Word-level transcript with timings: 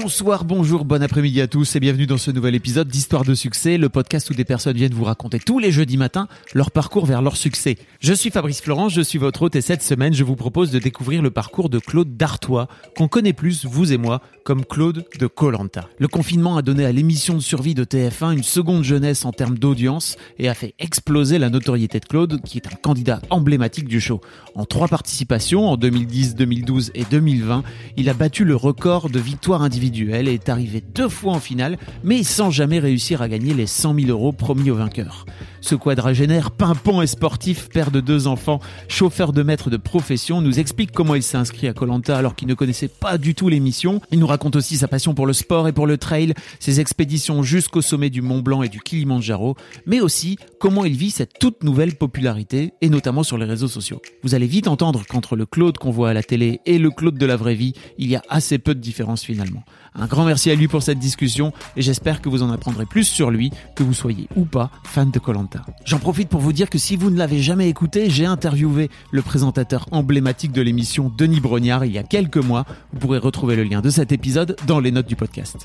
Bonsoir, 0.00 0.44
bonjour, 0.44 0.84
bon 0.84 1.02
après-midi 1.02 1.40
à 1.40 1.48
tous 1.48 1.74
et 1.74 1.80
bienvenue 1.80 2.06
dans 2.06 2.18
ce 2.18 2.30
nouvel 2.30 2.54
épisode 2.54 2.86
d'Histoire 2.86 3.24
de 3.24 3.34
succès, 3.34 3.78
le 3.78 3.88
podcast 3.88 4.30
où 4.30 4.34
des 4.34 4.44
personnes 4.44 4.76
viennent 4.76 4.94
vous 4.94 5.02
raconter 5.02 5.40
tous 5.40 5.58
les 5.58 5.72
jeudis 5.72 5.96
matins 5.96 6.28
leur 6.54 6.70
parcours 6.70 7.04
vers 7.04 7.20
leur 7.20 7.36
succès. 7.36 7.76
Je 7.98 8.12
suis 8.12 8.30
Fabrice 8.30 8.60
Florence, 8.60 8.94
je 8.94 9.00
suis 9.00 9.18
votre 9.18 9.42
hôte 9.42 9.56
et 9.56 9.60
cette 9.60 9.82
semaine 9.82 10.14
je 10.14 10.22
vous 10.22 10.36
propose 10.36 10.70
de 10.70 10.78
découvrir 10.78 11.20
le 11.20 11.32
parcours 11.32 11.68
de 11.68 11.80
Claude 11.80 12.16
Dartois, 12.16 12.68
qu'on 12.96 13.08
connaît 13.08 13.32
plus, 13.32 13.64
vous 13.64 13.92
et 13.92 13.96
moi, 13.96 14.22
comme 14.44 14.64
Claude 14.64 15.04
de 15.18 15.26
Colanta. 15.26 15.88
Le 15.98 16.06
confinement 16.06 16.56
a 16.56 16.62
donné 16.62 16.84
à 16.84 16.92
l'émission 16.92 17.34
de 17.34 17.40
survie 17.40 17.74
de 17.74 17.82
TF1 17.82 18.34
une 18.34 18.44
seconde 18.44 18.84
jeunesse 18.84 19.24
en 19.24 19.32
termes 19.32 19.58
d'audience 19.58 20.16
et 20.38 20.48
a 20.48 20.54
fait 20.54 20.74
exploser 20.78 21.38
la 21.38 21.50
notoriété 21.50 21.98
de 21.98 22.04
Claude, 22.04 22.40
qui 22.42 22.58
est 22.58 22.68
un 22.68 22.76
candidat 22.76 23.20
emblématique 23.30 23.88
du 23.88 24.00
show. 24.00 24.20
En 24.54 24.64
trois 24.64 24.86
participations, 24.86 25.68
en 25.68 25.76
2010, 25.76 26.36
2012 26.36 26.92
et 26.94 27.04
2020, 27.10 27.64
il 27.96 28.08
a 28.08 28.14
battu 28.14 28.44
le 28.44 28.54
record 28.54 29.10
de 29.10 29.18
victoires 29.18 29.62
individuelles 29.62 29.87
elle 30.10 30.28
est 30.28 30.48
arrivé 30.48 30.82
deux 30.94 31.08
fois 31.08 31.32
en 31.32 31.40
finale, 31.40 31.78
mais 32.04 32.22
sans 32.22 32.50
jamais 32.50 32.78
réussir 32.78 33.22
à 33.22 33.28
gagner 33.28 33.54
les 33.54 33.66
100 33.66 33.94
000 33.94 34.08
euros 34.08 34.32
promis 34.32 34.70
au 34.70 34.76
vainqueur. 34.76 35.26
Ce 35.60 35.74
quadragénaire, 35.74 36.50
pimpant 36.50 37.02
et 37.02 37.06
sportif, 37.06 37.68
père 37.68 37.90
de 37.90 38.00
deux 38.00 38.26
enfants, 38.26 38.60
chauffeur 38.88 39.32
de 39.32 39.42
maître 39.42 39.70
de 39.70 39.76
profession, 39.76 40.40
nous 40.40 40.60
explique 40.60 40.92
comment 40.92 41.14
il 41.14 41.22
s'est 41.22 41.36
inscrit 41.36 41.68
à 41.68 41.72
Colanta 41.72 42.16
alors 42.16 42.36
qu'il 42.36 42.48
ne 42.48 42.54
connaissait 42.54 42.88
pas 42.88 43.18
du 43.18 43.34
tout 43.34 43.48
l'émission. 43.48 44.00
Il 44.12 44.20
nous 44.20 44.26
raconte 44.26 44.56
aussi 44.56 44.76
sa 44.76 44.88
passion 44.88 45.14
pour 45.14 45.26
le 45.26 45.32
sport 45.32 45.68
et 45.68 45.72
pour 45.72 45.86
le 45.86 45.98
trail, 45.98 46.34
ses 46.60 46.80
expéditions 46.80 47.42
jusqu'au 47.42 47.82
sommet 47.82 48.10
du 48.10 48.22
Mont 48.22 48.40
Blanc 48.40 48.62
et 48.62 48.68
du 48.68 48.80
Kilimanjaro, 48.80 49.56
mais 49.86 50.00
aussi 50.00 50.38
comment 50.60 50.84
il 50.84 50.96
vit 50.96 51.10
cette 51.10 51.38
toute 51.38 51.64
nouvelle 51.64 51.96
popularité, 51.96 52.72
et 52.80 52.88
notamment 52.88 53.22
sur 53.22 53.38
les 53.38 53.44
réseaux 53.44 53.68
sociaux. 53.68 54.00
Vous 54.22 54.34
allez 54.34 54.46
vite 54.46 54.68
entendre 54.68 55.04
qu'entre 55.08 55.36
le 55.36 55.46
Claude 55.46 55.78
qu'on 55.78 55.90
voit 55.90 56.10
à 56.10 56.14
la 56.14 56.22
télé 56.22 56.60
et 56.66 56.78
le 56.78 56.90
Claude 56.90 57.18
de 57.18 57.26
la 57.26 57.36
vraie 57.36 57.54
vie, 57.54 57.74
il 57.98 58.08
y 58.08 58.16
a 58.16 58.22
assez 58.28 58.58
peu 58.58 58.74
de 58.74 58.80
différence 58.80 59.22
finalement. 59.24 59.64
Un 59.94 60.06
grand 60.06 60.24
merci 60.24 60.50
à 60.50 60.54
lui 60.54 60.68
pour 60.68 60.82
cette 60.82 60.98
discussion 60.98 61.52
et 61.76 61.82
j'espère 61.82 62.20
que 62.20 62.28
vous 62.28 62.42
en 62.42 62.50
apprendrez 62.50 62.86
plus 62.86 63.04
sur 63.04 63.30
lui, 63.30 63.50
que 63.74 63.82
vous 63.82 63.94
soyez 63.94 64.28
ou 64.36 64.44
pas 64.44 64.70
fan 64.84 65.10
de 65.10 65.18
Colanta. 65.18 65.62
J'en 65.84 65.98
profite 65.98 66.28
pour 66.28 66.40
vous 66.40 66.52
dire 66.52 66.70
que 66.70 66.78
si 66.78 66.96
vous 66.96 67.10
ne 67.10 67.18
l'avez 67.18 67.40
jamais 67.40 67.68
écouté, 67.68 68.10
j'ai 68.10 68.26
interviewé 68.26 68.90
le 69.10 69.22
présentateur 69.22 69.86
emblématique 69.90 70.52
de 70.52 70.62
l'émission 70.62 71.12
Denis 71.16 71.40
Brognard 71.40 71.84
il 71.84 71.92
y 71.92 71.98
a 71.98 72.02
quelques 72.02 72.36
mois. 72.36 72.64
Vous 72.92 72.98
pourrez 72.98 73.18
retrouver 73.18 73.56
le 73.56 73.64
lien 73.64 73.80
de 73.80 73.90
cet 73.90 74.12
épisode 74.12 74.56
dans 74.66 74.80
les 74.80 74.90
notes 74.90 75.08
du 75.08 75.16
podcast. 75.16 75.64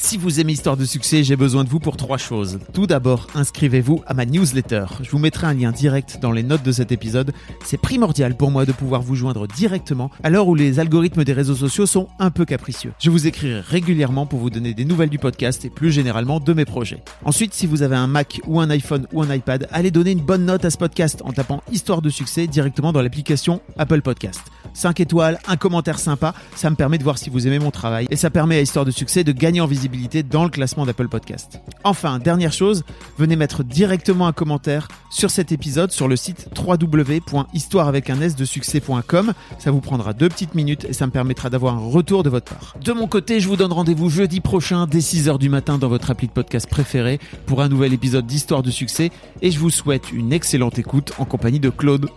Si 0.00 0.16
vous 0.16 0.38
aimez 0.38 0.52
Histoire 0.52 0.76
de 0.76 0.84
succès, 0.84 1.24
j'ai 1.24 1.34
besoin 1.34 1.64
de 1.64 1.68
vous 1.68 1.80
pour 1.80 1.96
trois 1.96 2.18
choses. 2.18 2.60
Tout 2.72 2.86
d'abord, 2.86 3.26
inscrivez-vous 3.34 4.02
à 4.06 4.14
ma 4.14 4.26
newsletter. 4.26 4.86
Je 5.02 5.10
vous 5.10 5.18
mettrai 5.18 5.48
un 5.48 5.54
lien 5.54 5.72
direct 5.72 6.20
dans 6.22 6.30
les 6.30 6.44
notes 6.44 6.62
de 6.62 6.70
cet 6.70 6.92
épisode. 6.92 7.32
C'est 7.64 7.80
primordial 7.80 8.36
pour 8.36 8.52
moi 8.52 8.64
de 8.64 8.70
pouvoir 8.70 9.02
vous 9.02 9.16
joindre 9.16 9.48
directement 9.48 10.10
à 10.22 10.30
l'heure 10.30 10.46
où 10.46 10.54
les 10.54 10.78
algorithmes 10.78 11.24
des 11.24 11.32
réseaux 11.32 11.56
sociaux 11.56 11.84
sont 11.84 12.06
un 12.20 12.30
peu 12.30 12.44
capricieux. 12.44 12.92
Je 13.00 13.10
vous 13.10 13.26
écrirai 13.26 13.60
régulièrement 13.60 14.24
pour 14.24 14.38
vous 14.38 14.50
donner 14.50 14.72
des 14.72 14.84
nouvelles 14.84 15.10
du 15.10 15.18
podcast 15.18 15.64
et 15.64 15.70
plus 15.70 15.90
généralement 15.90 16.38
de 16.38 16.52
mes 16.52 16.64
projets. 16.64 17.02
Ensuite, 17.24 17.52
si 17.52 17.66
vous 17.66 17.82
avez 17.82 17.96
un 17.96 18.06
Mac 18.06 18.40
ou 18.46 18.60
un 18.60 18.70
iPhone 18.70 19.08
ou 19.12 19.22
un 19.22 19.34
iPad, 19.34 19.66
allez 19.72 19.90
donner 19.90 20.12
une 20.12 20.20
bonne 20.20 20.44
note 20.44 20.64
à 20.64 20.70
ce 20.70 20.78
podcast 20.78 21.22
en 21.24 21.32
tapant 21.32 21.60
Histoire 21.72 22.02
de 22.02 22.08
succès 22.10 22.46
directement 22.46 22.92
dans 22.92 23.02
l'application 23.02 23.60
Apple 23.76 24.02
Podcast. 24.02 24.42
5 24.74 25.00
étoiles, 25.00 25.38
un 25.48 25.56
commentaire 25.56 25.98
sympa, 25.98 26.34
ça 26.54 26.70
me 26.70 26.76
permet 26.76 26.98
de 26.98 27.02
voir 27.04 27.18
si 27.18 27.30
vous 27.30 27.48
aimez 27.48 27.58
mon 27.58 27.72
travail 27.72 28.06
et 28.10 28.16
ça 28.16 28.30
permet 28.30 28.58
à 28.58 28.60
Histoire 28.60 28.84
de 28.84 28.90
succès 28.92 29.24
de 29.24 29.32
gagner 29.32 29.60
en 29.60 29.66
visibilité 29.66 29.87
dans 30.30 30.44
le 30.44 30.50
classement 30.50 30.86
d'Apple 30.86 31.08
Podcast. 31.08 31.60
Enfin, 31.84 32.18
dernière 32.18 32.52
chose, 32.52 32.84
venez 33.18 33.36
mettre 33.36 33.62
directement 33.64 34.26
un 34.26 34.32
commentaire 34.32 34.88
sur 35.10 35.30
cet 35.30 35.52
épisode 35.52 35.90
sur 35.90 36.06
le 36.08 36.16
site 36.16 36.48
www.histoireavecun-s-de-succès.com. 36.56 39.32
Ça 39.58 39.70
vous 39.70 39.80
prendra 39.80 40.12
deux 40.12 40.28
petites 40.28 40.54
minutes 40.54 40.84
et 40.84 40.92
ça 40.92 41.06
me 41.06 41.12
permettra 41.12 41.48
d'avoir 41.50 41.74
un 41.74 41.88
retour 41.88 42.22
de 42.22 42.30
votre 42.30 42.52
part. 42.52 42.76
De 42.82 42.92
mon 42.92 43.06
côté, 43.06 43.40
je 43.40 43.48
vous 43.48 43.56
donne 43.56 43.72
rendez-vous 43.72 44.10
jeudi 44.10 44.40
prochain 44.40 44.86
dès 44.86 44.98
6h 44.98 45.38
du 45.38 45.48
matin 45.48 45.78
dans 45.78 45.88
votre 45.88 46.10
appli 46.10 46.28
de 46.28 46.32
podcast 46.32 46.68
préféré 46.68 47.18
pour 47.46 47.62
un 47.62 47.68
nouvel 47.68 47.92
épisode 47.92 48.26
d'Histoire 48.26 48.62
de 48.62 48.70
succès 48.70 49.10
et 49.42 49.50
je 49.50 49.58
vous 49.58 49.70
souhaite 49.70 50.12
une 50.12 50.32
excellente 50.32 50.78
écoute 50.78 51.12
en 51.18 51.24
compagnie 51.24 51.60
de 51.60 51.70
Claude. 51.70 52.08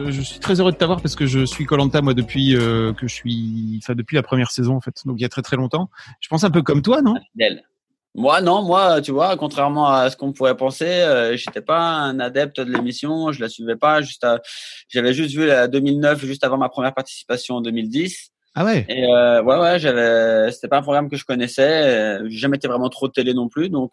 Euh, 0.00 0.10
je 0.10 0.22
suis 0.22 0.40
très 0.40 0.60
heureux 0.60 0.72
de 0.72 0.76
t'avoir 0.76 1.00
parce 1.00 1.14
que 1.14 1.26
je 1.26 1.44
suis 1.44 1.66
Colanta 1.66 2.02
moi 2.02 2.14
depuis 2.14 2.56
euh, 2.56 2.92
que 2.92 3.06
je 3.06 3.14
suis, 3.14 3.78
enfin 3.82 3.94
depuis 3.94 4.16
la 4.16 4.22
première 4.22 4.50
saison 4.50 4.74
en 4.74 4.80
fait, 4.80 5.02
donc 5.04 5.16
il 5.18 5.22
y 5.22 5.24
a 5.24 5.28
très 5.28 5.42
très 5.42 5.56
longtemps. 5.56 5.88
Je 6.20 6.28
pense 6.28 6.42
un 6.42 6.50
peu 6.50 6.62
comme 6.62 6.82
toi, 6.82 7.00
non? 7.00 7.14
Moi 8.16 8.40
non, 8.40 8.62
moi 8.62 9.00
tu 9.00 9.12
vois, 9.12 9.36
contrairement 9.36 9.88
à 9.88 10.10
ce 10.10 10.16
qu'on 10.16 10.32
pourrait 10.32 10.56
penser, 10.56 10.84
euh, 10.84 11.36
j'étais 11.36 11.60
pas 11.60 11.80
un 11.80 12.18
adepte 12.18 12.60
de 12.60 12.72
l'émission, 12.72 13.30
je 13.30 13.40
la 13.40 13.48
suivais 13.48 13.76
pas. 13.76 14.02
Juste, 14.02 14.26
j'avais 14.88 15.14
juste 15.14 15.34
vu 15.34 15.46
la 15.46 15.68
2009 15.68 16.24
juste 16.24 16.44
avant 16.44 16.58
ma 16.58 16.68
première 16.68 16.94
participation 16.94 17.56
en 17.56 17.60
2010. 17.60 18.30
Ah 18.56 18.64
ouais? 18.64 18.86
Et 18.88 19.04
euh, 19.04 19.42
ouais 19.42 19.58
ouais, 19.58 19.78
j'avais, 19.78 20.50
c'était 20.50 20.68
pas 20.68 20.78
un 20.78 20.82
programme 20.82 21.08
que 21.08 21.16
je 21.16 21.24
connaissais. 21.24 22.18
J'ai 22.26 22.38
jamais 22.38 22.56
été 22.56 22.66
vraiment 22.66 22.88
trop 22.88 23.06
de 23.06 23.12
télé 23.12 23.32
non 23.32 23.48
plus, 23.48 23.68
donc 23.68 23.92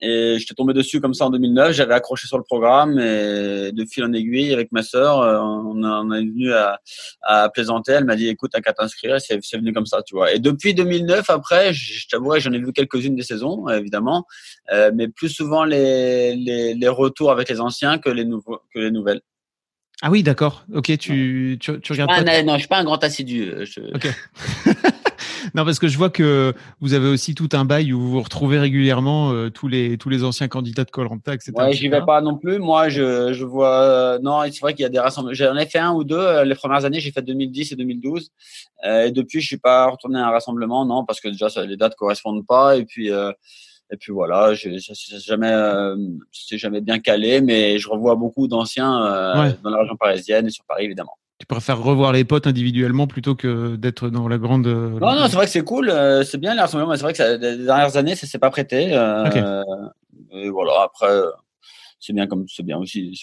et 0.00 0.36
j'étais 0.38 0.54
tombé 0.54 0.72
dessus 0.72 1.00
comme 1.00 1.14
ça 1.14 1.26
en 1.26 1.30
2009. 1.30 1.72
J'avais 1.72 1.94
accroché 1.94 2.26
sur 2.26 2.38
le 2.38 2.44
programme 2.44 2.98
et 2.98 3.72
de 3.72 3.84
fil 3.84 4.04
en 4.04 4.12
aiguille 4.12 4.52
avec 4.52 4.72
ma 4.72 4.82
sœur, 4.82 5.20
euh, 5.20 5.38
on, 5.38 5.82
on 5.82 6.12
est 6.12 6.24
venu 6.24 6.52
à, 6.52 6.80
à 7.22 7.48
plaisanter. 7.50 7.92
Elle 7.92 8.04
m'a 8.04 8.16
dit 8.16 8.28
écoute, 8.28 8.50
t'as 8.52 8.60
qu'à 8.60 8.72
t'inscrire. 8.72 9.20
C'est, 9.20 9.38
c'est 9.42 9.58
venu 9.58 9.72
comme 9.72 9.86
ça, 9.86 10.02
tu 10.02 10.14
vois. 10.14 10.32
Et 10.32 10.38
depuis 10.38 10.74
2009, 10.74 11.28
après, 11.28 11.72
je 11.72 12.08
t'avouerai, 12.08 12.40
j'en 12.40 12.52
ai 12.52 12.58
vu 12.58 12.72
quelques-unes 12.72 13.16
des 13.16 13.22
saisons, 13.22 13.68
évidemment, 13.68 14.26
euh, 14.72 14.90
mais 14.94 15.08
plus 15.08 15.28
souvent 15.28 15.64
les, 15.64 16.34
les, 16.34 16.74
les, 16.74 16.88
retours 16.88 17.30
avec 17.30 17.48
les 17.48 17.60
anciens 17.60 17.98
que 17.98 18.08
les 18.08 18.24
nouveaux, 18.24 18.60
que 18.74 18.78
les 18.78 18.90
nouvelles. 18.90 19.20
Ah 20.02 20.10
oui, 20.10 20.22
d'accord. 20.22 20.64
Ok, 20.72 20.96
tu, 20.98 21.58
tu, 21.60 21.80
tu 21.80 21.92
regardes. 21.92 22.10
pas, 22.10 22.22
pas 22.22 22.42
non, 22.42 22.54
je 22.54 22.60
suis 22.60 22.68
pas 22.68 22.78
un 22.78 22.84
grand 22.84 23.02
assidu. 23.04 23.52
Je... 23.64 23.80
Ok. 23.94 24.08
non, 25.54 25.64
parce 25.64 25.78
que 25.78 25.88
je 25.88 25.96
vois 25.96 26.10
que 26.10 26.54
vous 26.80 26.94
avez 26.94 27.08
aussi 27.08 27.34
tout 27.34 27.48
un 27.52 27.64
bail 27.64 27.92
où 27.92 28.00
vous 28.00 28.10
vous 28.10 28.22
retrouvez 28.22 28.58
régulièrement 28.58 29.32
euh, 29.32 29.50
tous 29.50 29.68
les 29.68 29.98
tous 29.98 30.08
les 30.08 30.24
anciens 30.24 30.48
candidats 30.48 30.84
de 30.84 30.90
Colanta, 30.90 31.34
etc. 31.34 31.52
Ouais, 31.54 31.72
j'y 31.72 31.88
vais 31.88 32.04
pas 32.04 32.20
non 32.20 32.36
plus. 32.36 32.58
Moi, 32.58 32.88
je, 32.88 33.32
je 33.32 33.44
vois. 33.44 33.82
Euh, 33.82 34.18
non, 34.20 34.42
c'est 34.44 34.60
vrai 34.60 34.74
qu'il 34.74 34.82
y 34.82 34.86
a 34.86 34.90
des 34.90 34.98
rassemblements. 34.98 35.34
J'en 35.34 35.56
ai 35.56 35.66
fait 35.66 35.78
un 35.78 35.92
ou 35.92 36.04
deux 36.04 36.18
euh, 36.18 36.44
les 36.44 36.54
premières 36.54 36.84
années. 36.84 37.00
J'ai 37.00 37.12
fait 37.12 37.22
2010 37.22 37.72
et 37.72 37.76
2012. 37.76 38.30
et 38.84 39.10
depuis, 39.10 39.40
je 39.40 39.46
suis 39.46 39.58
pas 39.58 39.86
retourné 39.86 40.18
à 40.18 40.26
un 40.26 40.30
rassemblement, 40.30 40.84
non, 40.84 41.04
parce 41.04 41.20
que 41.20 41.28
déjà 41.28 41.48
les 41.64 41.76
dates 41.76 41.94
correspondent 41.96 42.46
pas. 42.46 42.76
Et 42.76 42.84
puis. 42.84 43.08
et 43.08 43.96
puis 43.98 44.12
voilà, 44.12 44.54
je, 44.54 44.78
ça 44.78 44.94
jamais, 45.18 45.52
c'est 46.30 46.58
jamais 46.58 46.80
bien 46.80 46.98
calé, 47.00 47.40
mais 47.40 47.78
je 47.78 47.88
revois 47.88 48.14
beaucoup 48.14 48.46
d'anciens 48.46 48.90
dans 49.62 49.70
la 49.70 49.78
région 49.78 49.96
parisienne 49.96 50.46
et 50.46 50.50
sur 50.50 50.64
Paris 50.64 50.84
évidemment. 50.84 51.19
Tu 51.40 51.46
préfères 51.46 51.82
revoir 51.82 52.12
les 52.12 52.24
potes 52.24 52.46
individuellement 52.46 53.06
plutôt 53.06 53.34
que 53.34 53.74
d'être 53.76 54.10
dans 54.10 54.28
la 54.28 54.36
grande. 54.36 54.66
Non, 54.66 55.14
non, 55.14 55.26
c'est 55.26 55.36
vrai 55.36 55.46
que 55.46 55.50
c'est 55.50 55.64
cool, 55.64 55.88
euh, 55.88 56.22
c'est 56.22 56.36
bien 56.36 56.52
les 56.54 56.60
rassemblements, 56.60 56.90
mais 56.90 56.98
c'est 56.98 57.02
vrai 57.02 57.12
que 57.12 57.16
ça, 57.16 57.38
les 57.38 57.64
dernières 57.64 57.96
années, 57.96 58.14
ça 58.14 58.26
s'est 58.26 58.38
pas 58.38 58.50
prêté. 58.50 58.90
Euh, 58.92 59.64
et 60.32 60.50
voilà, 60.50 60.82
après, 60.84 61.08
c'est 61.98 62.12
bien 62.12 62.26
comme 62.26 62.44
c'est 62.46 62.62
bien 62.62 62.76
aussi. 62.76 63.18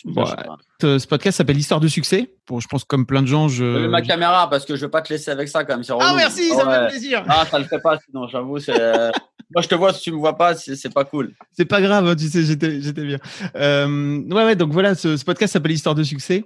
ce 0.81 1.07
podcast 1.07 1.37
s'appelle 1.37 1.59
Histoire 1.59 1.79
de 1.79 1.87
succès. 1.87 2.33
Bon, 2.47 2.59
je 2.59 2.67
pense 2.67 2.85
comme 2.85 3.05
plein 3.05 3.21
de 3.21 3.27
gens, 3.27 3.49
je. 3.49 3.83
je 3.83 3.87
ma 3.87 4.01
caméra 4.01 4.49
parce 4.49 4.65
que 4.65 4.75
je 4.75 4.81
veux 4.81 4.91
pas 4.91 5.03
te 5.03 5.13
laisser 5.13 5.29
avec 5.29 5.47
ça 5.47 5.63
quand 5.63 5.77
même. 5.77 5.85
Ah 5.99 6.13
merci, 6.15 6.49
ça 6.49 6.65
me 6.65 6.71
fait 6.71 6.87
plaisir. 6.87 7.23
Ah, 7.29 7.45
ça 7.45 7.59
le 7.59 7.65
fait 7.65 7.79
pas, 7.79 7.99
sinon 8.03 8.27
j'avoue, 8.27 8.57
c'est. 8.57 8.73
Moi, 9.53 9.61
je 9.61 9.67
te 9.69 9.75
vois, 9.75 9.93
si 9.93 10.01
tu 10.01 10.11
me 10.11 10.17
vois 10.17 10.35
pas, 10.35 10.55
c'est 10.55 10.93
pas 10.93 11.05
cool. 11.05 11.33
C'est 11.53 11.65
pas 11.65 11.81
grave, 11.81 12.05
hein, 12.05 12.15
tu 12.15 12.27
sais, 12.27 12.43
j'étais 12.43 13.05
bien. 13.05 13.17
Euh, 13.55 14.21
ouais, 14.23 14.43
ouais, 14.43 14.55
donc 14.55 14.73
voilà, 14.73 14.93
ce, 14.93 15.15
ce 15.15 15.23
podcast 15.23 15.53
s'appelle 15.53 15.71
Histoire 15.71 15.95
de 15.95 16.03
succès. 16.03 16.43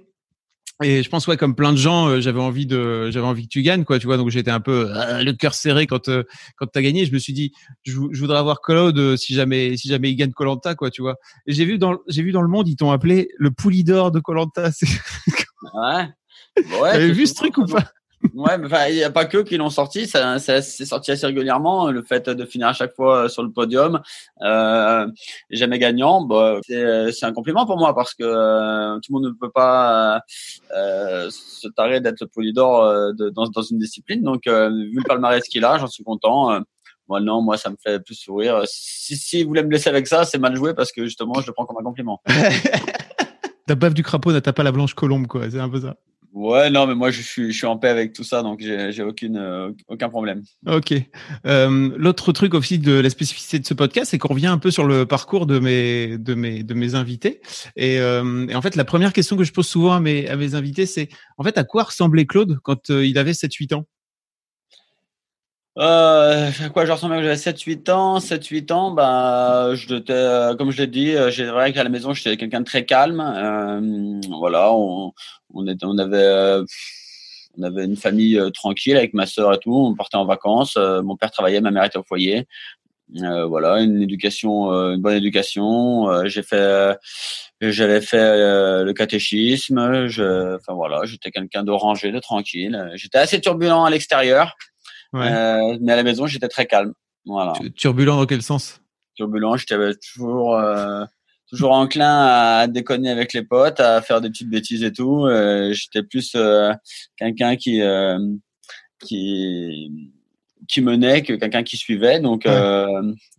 Et 0.82 1.02
je 1.02 1.08
pense 1.08 1.26
ouais 1.26 1.36
comme 1.36 1.54
plein 1.54 1.72
de 1.72 1.78
gens 1.78 2.08
euh, 2.08 2.20
j'avais 2.20 2.40
envie 2.40 2.66
de 2.66 3.10
j'avais 3.10 3.26
envie 3.26 3.44
que 3.44 3.48
tu 3.48 3.62
gagnes 3.62 3.84
quoi 3.84 3.98
tu 3.98 4.06
vois. 4.06 4.16
Donc 4.16 4.30
j'étais 4.30 4.50
un 4.50 4.60
peu 4.60 4.90
euh, 4.90 5.22
le 5.22 5.32
cœur 5.32 5.54
serré 5.54 5.86
quand 5.86 6.08
euh, 6.08 6.24
quand 6.56 6.66
tu 6.66 6.78
as 6.78 6.82
gagné. 6.82 7.06
Je 7.06 7.12
me 7.12 7.18
suis 7.18 7.32
dit 7.32 7.52
je, 7.84 7.92
voudrais 7.94 8.38
avoir 8.38 8.60
Claude 8.60 9.16
si 9.16 9.34
jamais 9.34 9.76
si 9.76 9.88
jamais 9.88 10.10
il 10.10 10.16
gagne 10.16 10.32
Colanta 10.32 10.74
quoi 10.74 10.90
tu 10.90 11.02
vois. 11.02 11.16
Et 11.46 11.52
j'ai 11.52 11.64
vu 11.64 11.78
dans 11.78 11.98
j'ai 12.08 12.22
vu 12.22 12.32
dans 12.32 12.42
le 12.42 12.48
monde 12.48 12.68
ils 12.68 12.76
t'ont 12.76 12.90
appelé 12.90 13.28
le 13.38 13.50
Poulidor 13.50 14.10
de 14.10 14.20
Colanta 14.20 14.70
ouais. 15.74 16.08
Ouais 16.80 16.92
T'avais 16.92 17.12
vu 17.12 17.26
ce 17.26 17.34
truc 17.34 17.56
ou 17.56 17.64
pas? 17.64 17.84
Ouais, 18.34 18.56
mais 18.56 18.68
il 18.90 18.96
n'y 18.96 19.02
a 19.02 19.10
pas 19.10 19.24
que 19.24 19.38
qui 19.38 19.56
l'ont 19.56 19.70
sorti, 19.70 20.06
ça, 20.06 20.38
ça 20.38 20.62
c'est 20.62 20.86
sorti 20.86 21.10
assez 21.10 21.26
régulièrement. 21.26 21.90
Le 21.90 22.02
fait 22.02 22.28
de 22.28 22.44
finir 22.44 22.68
à 22.68 22.72
chaque 22.72 22.94
fois 22.94 23.28
sur 23.28 23.42
le 23.42 23.50
podium, 23.50 24.00
euh, 24.42 25.06
jamais 25.50 25.78
gagnant, 25.78 26.22
bah, 26.22 26.58
c'est 26.66 27.24
un 27.24 27.32
compliment 27.32 27.66
pour 27.66 27.76
moi 27.78 27.94
parce 27.94 28.14
que 28.14 28.22
euh, 28.24 28.94
tout 29.00 29.12
le 29.12 29.20
monde 29.20 29.24
ne 29.26 29.38
peut 29.38 29.50
pas 29.50 30.22
euh, 30.74 31.28
se 31.30 31.68
tarer 31.68 32.00
d'être 32.00 32.20
le 32.20 32.26
polydor 32.26 32.84
euh, 32.84 33.12
dans, 33.12 33.48
dans, 33.48 33.62
une 33.62 33.78
discipline. 33.78 34.22
Donc, 34.22 34.46
euh, 34.46 34.68
vu 34.70 34.96
le 34.96 35.04
palmarès 35.04 35.42
qu'il 35.44 35.64
a, 35.64 35.78
j'en 35.78 35.86
suis 35.86 36.04
content. 36.04 36.60
moi, 37.08 37.20
non, 37.20 37.42
moi, 37.42 37.56
ça 37.56 37.70
me 37.70 37.76
fait 37.82 38.00
plus 38.00 38.14
sourire. 38.14 38.62
Si, 38.66 39.16
si 39.16 39.42
vous 39.42 39.48
voulez 39.48 39.62
me 39.62 39.70
laisser 39.70 39.90
avec 39.90 40.06
ça, 40.06 40.24
c'est 40.24 40.38
mal 40.38 40.54
joué 40.56 40.74
parce 40.74 40.92
que 40.92 41.04
justement, 41.04 41.34
je 41.40 41.46
le 41.46 41.52
prends 41.52 41.66
comme 41.66 41.78
un 41.78 41.84
compliment. 41.84 42.22
Ta 43.66 43.74
baffe 43.74 43.94
du 43.94 44.02
crapaud 44.02 44.32
n'a 44.32 44.40
pas 44.40 44.62
la 44.62 44.72
blanche 44.72 44.94
colombe, 44.94 45.26
quoi. 45.26 45.50
C'est 45.50 45.60
un 45.60 45.68
peu 45.68 45.80
ça. 45.80 45.96
Ouais, 46.32 46.70
non, 46.70 46.86
mais 46.86 46.94
moi 46.94 47.10
je 47.10 47.20
suis, 47.20 47.66
en 47.66 47.76
paix 47.76 47.88
avec 47.88 48.14
tout 48.14 48.24
ça, 48.24 48.42
donc 48.42 48.60
j'ai 48.60 49.02
aucune, 49.02 49.36
euh, 49.36 49.70
aucun 49.88 50.08
problème. 50.08 50.42
Ok. 50.66 50.94
Euh, 51.46 51.90
L'autre 51.96 52.32
truc 52.32 52.54
aussi 52.54 52.78
de 52.78 52.92
la 52.92 53.10
spécificité 53.10 53.58
de 53.58 53.66
ce 53.66 53.74
podcast, 53.74 54.10
c'est 54.10 54.18
qu'on 54.18 54.28
revient 54.32 54.46
un 54.46 54.56
peu 54.56 54.70
sur 54.70 54.84
le 54.84 55.04
parcours 55.04 55.46
de 55.46 55.58
mes, 55.58 56.16
de 56.16 56.34
mes, 56.34 56.62
de 56.62 56.72
mes 56.72 56.94
invités. 56.94 57.42
Et, 57.76 58.00
euh, 58.00 58.46
et, 58.48 58.54
en 58.54 58.62
fait, 58.62 58.76
la 58.76 58.84
première 58.84 59.12
question 59.12 59.36
que 59.36 59.44
je 59.44 59.52
pose 59.52 59.66
souvent 59.66 59.92
à 59.92 60.00
mes, 60.00 60.26
à 60.28 60.36
mes 60.36 60.54
invités, 60.54 60.86
c'est 60.86 61.10
en 61.36 61.44
fait 61.44 61.58
à 61.58 61.64
quoi 61.64 61.82
ressemblait 61.82 62.24
Claude 62.24 62.58
quand 62.62 62.88
il 62.88 63.18
avait 63.18 63.32
7-8 63.32 63.74
ans? 63.74 63.86
Euh, 65.78 66.50
quoi, 66.74 66.84
je 66.84 66.92
ressemblais 66.92 67.22
j'avais 67.22 67.34
7-8 67.34 67.90
ans. 67.90 68.18
7-8 68.18 68.72
ans, 68.72 68.90
bah, 68.90 69.74
je 69.74 70.02
euh, 70.10 70.54
comme 70.56 70.70
je 70.70 70.78
l'ai 70.82 70.86
dit, 70.86 71.16
euh, 71.16 71.30
j'ai 71.30 71.46
vrai 71.46 71.72
qu'à 71.72 71.82
la 71.82 71.88
maison, 71.88 72.12
j'étais 72.12 72.36
quelqu'un 72.36 72.60
de 72.60 72.66
très 72.66 72.84
calme. 72.84 73.20
Euh, 73.20 74.20
voilà, 74.38 74.72
on, 74.74 75.12
on, 75.54 75.66
était, 75.66 75.86
on 75.86 75.96
avait, 75.96 76.16
euh, 76.18 76.64
on 77.58 77.62
avait 77.62 77.84
une 77.86 77.96
famille 77.96 78.38
tranquille 78.52 78.96
avec 78.96 79.14
ma 79.14 79.26
sœur 79.26 79.54
et 79.54 79.58
tout. 79.58 79.74
On 79.74 79.94
partait 79.94 80.16
en 80.16 80.26
vacances. 80.26 80.76
mon 80.76 81.16
père 81.16 81.30
travaillait, 81.30 81.60
ma 81.62 81.70
mère 81.70 81.84
était 81.84 81.98
au 81.98 82.02
foyer. 82.02 82.46
voilà, 83.14 83.80
une 83.80 84.02
éducation, 84.02 84.70
une 84.70 85.00
bonne 85.00 85.16
éducation. 85.16 86.26
j'ai 86.26 86.42
fait, 86.42 86.96
j'avais 87.60 88.00
fait 88.02 88.82
le 88.84 88.92
catéchisme. 88.92 89.78
Enfin 89.78 90.74
voilà, 90.74 91.04
j'étais 91.04 91.30
quelqu'un 91.30 91.62
de 91.62 91.70
rangé, 91.70 92.12
de 92.12 92.20
tranquille. 92.20 92.90
J'étais 92.94 93.18
assez 93.18 93.40
turbulent 93.40 93.84
à 93.84 93.90
l'extérieur. 93.90 94.54
Euh, 95.14 95.78
mais 95.80 95.92
à 95.92 95.96
la 95.96 96.02
maison, 96.02 96.26
j'étais 96.26 96.48
très 96.48 96.66
calme. 96.66 96.92
Voilà. 97.24 97.52
Turbulent 97.76 98.16
dans 98.16 98.26
quel 98.26 98.42
sens? 98.42 98.80
Turbulent, 99.14 99.56
j'étais 99.56 99.76
toujours 99.94 100.56
euh, 100.56 101.04
toujours 101.52 101.72
enclin 101.72 102.26
à 102.26 102.66
déconner 102.66 103.10
avec 103.10 103.34
les 103.34 103.42
potes, 103.42 103.78
à 103.78 104.00
faire 104.00 104.20
des 104.20 104.30
petites 104.30 104.48
bêtises 104.48 104.82
et 104.82 104.92
tout. 104.92 105.26
Euh, 105.26 105.72
j'étais 105.74 106.02
plus 106.02 106.32
euh, 106.34 106.72
quelqu'un 107.16 107.56
qui 107.56 107.82
euh, 107.82 108.18
qui 109.04 109.90
qui 110.66 110.80
menait 110.80 111.22
que 111.22 111.34
quelqu'un 111.34 111.62
qui 111.62 111.76
suivait. 111.76 112.20
Donc 112.20 112.46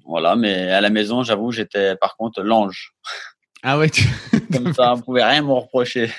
voilà, 0.06 0.36
mais 0.36 0.70
à 0.70 0.82
la 0.82 0.90
maison, 0.90 1.24
j'avoue, 1.24 1.52
j'étais 1.52 1.96
par 1.96 2.16
contre 2.16 2.44
l'ange. 2.44 2.94
Ah 3.64 3.78
ouais. 3.78 3.90
Comme 4.52 4.74
ça, 4.76 4.94
on 4.94 5.02
pouvait 5.02 5.24
rien 5.24 5.42
me 5.42 5.52
reprocher. 5.52 6.12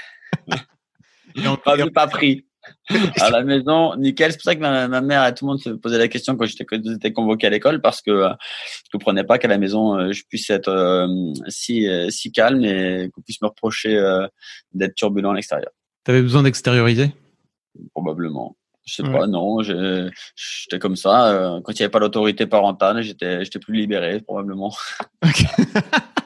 Et 1.36 1.46
on 1.46 1.56
pas 1.56 1.76
pas 1.90 2.06
pris. 2.08 2.46
à 3.20 3.30
la 3.30 3.42
maison, 3.42 3.96
nickel. 3.96 4.32
C'est 4.32 4.38
pour 4.38 4.44
ça 4.44 4.54
que 4.54 4.60
ma, 4.60 5.00
mère 5.00 5.26
et 5.26 5.34
tout 5.34 5.44
le 5.44 5.50
monde 5.50 5.60
se 5.60 5.70
posait 5.70 5.98
la 5.98 6.08
question 6.08 6.36
quand 6.36 6.46
j'étais 6.46 7.12
convoqué 7.12 7.46
à 7.46 7.50
l'école 7.50 7.80
parce 7.80 8.02
que 8.02 8.10
euh, 8.10 8.30
je 8.84 8.90
comprenais 8.92 9.24
pas 9.24 9.38
qu'à 9.38 9.48
la 9.48 9.58
maison 9.58 9.98
euh, 9.98 10.12
je 10.12 10.22
puisse 10.28 10.50
être 10.50 10.68
euh, 10.68 11.06
si 11.48 11.86
si 12.10 12.32
calme 12.32 12.64
et 12.64 13.10
qu'on 13.12 13.22
puisse 13.22 13.40
me 13.42 13.48
reprocher 13.48 13.98
d'être 14.72 14.94
turbulent 14.94 15.30
à 15.30 15.34
l'extérieur. 15.34 15.70
T'avais 16.04 16.22
besoin 16.22 16.42
d'extérioriser? 16.42 17.12
Probablement. 17.92 18.56
Je 18.86 18.96
sais 18.96 19.02
pas, 19.02 19.26
non, 19.26 19.62
j'étais 19.62 20.78
comme 20.78 20.96
ça. 20.96 21.58
Quand 21.64 21.72
il 21.72 21.76
n'y 21.76 21.82
avait 21.84 21.90
pas 21.90 22.00
l'autorité 22.00 22.46
parentale, 22.46 23.00
j'étais, 23.02 23.42
j'étais 23.42 23.58
plus 23.58 23.74
libéré, 23.74 24.20
probablement. 24.20 24.74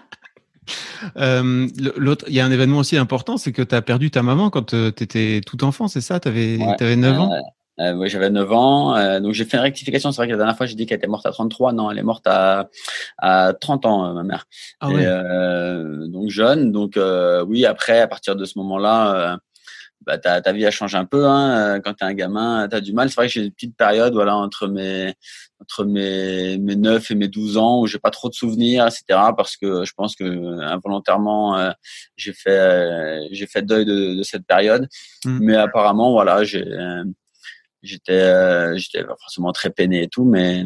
Euh, 1.17 1.69
l'autre, 1.97 2.25
il 2.29 2.35
y 2.35 2.41
a 2.41 2.45
un 2.45 2.51
événement 2.51 2.79
aussi 2.79 2.97
important, 2.97 3.37
c'est 3.37 3.53
que 3.53 3.63
tu 3.63 3.75
as 3.75 3.83
perdu 3.83 4.11
ta 4.11 4.23
maman 4.23 4.51
quand 4.51 4.75
euh, 4.75 4.91
tu 4.95 5.05
étais 5.05 5.41
tout 5.47 5.65
enfant, 5.65 5.89
c'est 5.89 6.01
ça? 6.01 6.21
Tu 6.21 6.29
avais, 6.29 6.59
avais 6.81 6.97
9 6.97 7.21
ans? 7.21 7.33
Euh, 7.81 7.93
Oui, 7.95 8.09
j'avais 8.09 8.31
9 8.31 8.53
ans. 8.53 9.21
donc 9.21 9.33
j'ai 9.33 9.45
fait 9.45 9.57
une 9.57 9.63
rectification. 9.63 10.11
C'est 10.11 10.17
vrai 10.17 10.27
que 10.27 10.33
la 10.33 10.39
dernière 10.39 10.57
fois, 10.57 10.67
j'ai 10.67 10.75
dit 10.75 10.87
qu'elle 10.87 10.99
était 10.99 11.07
morte 11.07 11.27
à 11.27 11.31
33. 11.31 11.73
Non, 11.73 11.91
elle 11.91 11.99
est 11.99 12.03
morte 12.03 12.27
à, 12.27 12.69
à 13.19 13.53
30 13.53 13.87
ans, 13.87 14.15
ma 14.15 14.23
mère. 14.25 14.47
Ah, 14.81 14.89
donc 16.09 16.31
jeune. 16.31 16.73
Donc 16.73 16.99
oui, 17.47 17.65
après, 17.65 18.01
à 18.01 18.09
partir 18.09 18.37
de 18.37 18.45
ce 18.45 18.59
moment-là, 18.59 19.39
bah, 20.09 20.17
ta, 20.17 20.41
ta 20.41 20.53
vie 20.53 20.65
a 20.65 20.71
changé 20.71 20.97
un 20.97 21.05
peu. 21.05 21.27
Hein. 21.27 21.81
Quand 21.85 21.93
tu 21.93 22.03
es 22.03 22.07
un 22.07 22.15
gamin, 22.15 22.67
tu 22.67 22.75
as 22.75 22.81
du 22.81 22.95
mal. 22.95 23.11
C'est 23.11 23.17
vrai 23.17 23.27
que 23.27 23.33
j'ai 23.35 23.45
une 23.45 23.53
petite 23.53 23.77
période 23.77 24.15
voilà, 24.15 24.35
entre 24.37 24.67
mes 24.67 25.13
entre 25.61 25.85
mes, 25.85 26.57
mes 26.57 26.77
9 26.77 27.11
et 27.11 27.15
mes 27.15 27.29
12 27.29 27.59
ans 27.59 27.81
où 27.81 27.87
j'ai 27.87 27.99
pas 27.99 28.11
trop 28.11 28.31
de 28.31 28.35
souvenirs, 28.35 28.87
etc. 28.87 29.05
Parce 29.37 29.59
que 29.59 29.85
je 29.85 29.93
pense 29.93 30.17
que 30.17 30.25
involontairement 30.63 31.59
euh, 31.59 31.71
j'ai 32.17 32.33
fait 32.33 32.59
euh, 32.59 33.29
j'ai 33.33 33.47
fait 33.47 33.61
deuil 33.61 33.85
de, 33.85 34.15
de 34.15 34.23
cette 34.23 34.47
période. 34.47 34.89
Mmh. 35.27 35.39
Mais 35.43 35.57
apparemment 35.57 36.13
voilà 36.13 36.43
j'ai 36.43 36.65
j'étais 37.83 38.13
euh, 38.13 38.79
j'étais 38.79 39.05
forcément 39.05 39.53
très 39.53 39.69
peiné 39.69 40.05
et 40.05 40.09
tout, 40.09 40.25
mais 40.25 40.65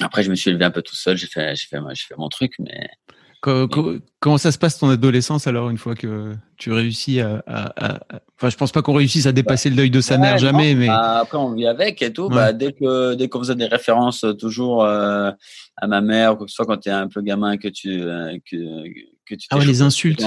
après 0.00 0.22
je 0.22 0.30
me 0.30 0.36
suis 0.36 0.50
élevé 0.50 0.64
un 0.64 0.70
peu 0.70 0.82
tout 0.82 0.94
seul. 0.94 1.16
J'ai 1.16 1.26
fait 1.26 1.56
j'ai 1.56 1.66
fait 1.66 1.78
j'ai 1.94 2.04
fait 2.06 2.16
mon 2.16 2.28
truc, 2.28 2.52
mais 2.60 2.90
Comment, 3.40 4.36
ça 4.36 4.52
se 4.52 4.58
passe 4.58 4.78
ton 4.78 4.90
adolescence 4.90 5.46
alors 5.46 5.70
une 5.70 5.78
fois 5.78 5.94
que 5.94 6.34
tu 6.58 6.72
réussis 6.72 7.20
à, 7.20 7.42
à, 7.46 8.00
enfin 8.36 8.50
je 8.50 8.56
pense 8.56 8.70
pas 8.70 8.82
qu'on 8.82 8.92
réussisse 8.92 9.24
à 9.24 9.32
dépasser 9.32 9.70
le 9.70 9.76
deuil 9.76 9.90
de 9.90 10.02
sa 10.02 10.18
mère 10.18 10.36
jamais 10.36 10.74
mais 10.74 10.88
bah, 10.88 11.20
après 11.20 11.38
on 11.38 11.54
vit 11.54 11.66
avec 11.66 12.02
et 12.02 12.12
tout. 12.12 12.28
Bah, 12.28 12.52
dès 12.52 12.72
que 12.72 13.14
dès 13.14 13.28
qu'on 13.28 13.38
faisait 13.38 13.54
des 13.54 13.66
références 13.66 14.24
euh, 14.24 14.34
toujours 14.34 14.84
euh, 14.84 15.30
à 15.76 15.86
ma 15.86 16.02
mère 16.02 16.34
ou 16.34 16.36
quoi 16.36 16.46
que 16.46 16.50
ce 16.50 16.56
soit 16.56 16.66
quand 16.66 16.76
tu 16.76 16.90
es 16.90 16.92
un 16.92 17.08
peu 17.08 17.22
gamin 17.22 17.56
que 17.56 17.68
tu 17.68 18.02
euh, 18.02 18.36
que, 18.44 18.84
que 19.24 19.34
tu 19.34 19.46
ah 19.50 19.56
ouais, 19.56 19.64
les 19.64 19.80
insultes. 19.80 20.22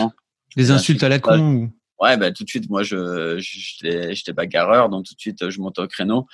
les 0.56 0.72
insultes 0.72 1.04
à 1.04 1.10
la 1.10 1.20
con 1.20 1.40
ou... 1.40 1.70
ouais 2.00 2.18
bah 2.18 2.32
tout 2.32 2.44
de 2.44 2.50
suite 2.50 2.68
moi 2.68 2.82
je 2.82 3.38
j'étais 3.38 4.34
bagarreur 4.34 4.90
donc 4.90 5.06
tout 5.06 5.14
de 5.14 5.22
suite 5.22 5.52
je 5.52 5.60
montais 5.60 5.84
au 5.84 5.88
créneau 5.88 6.26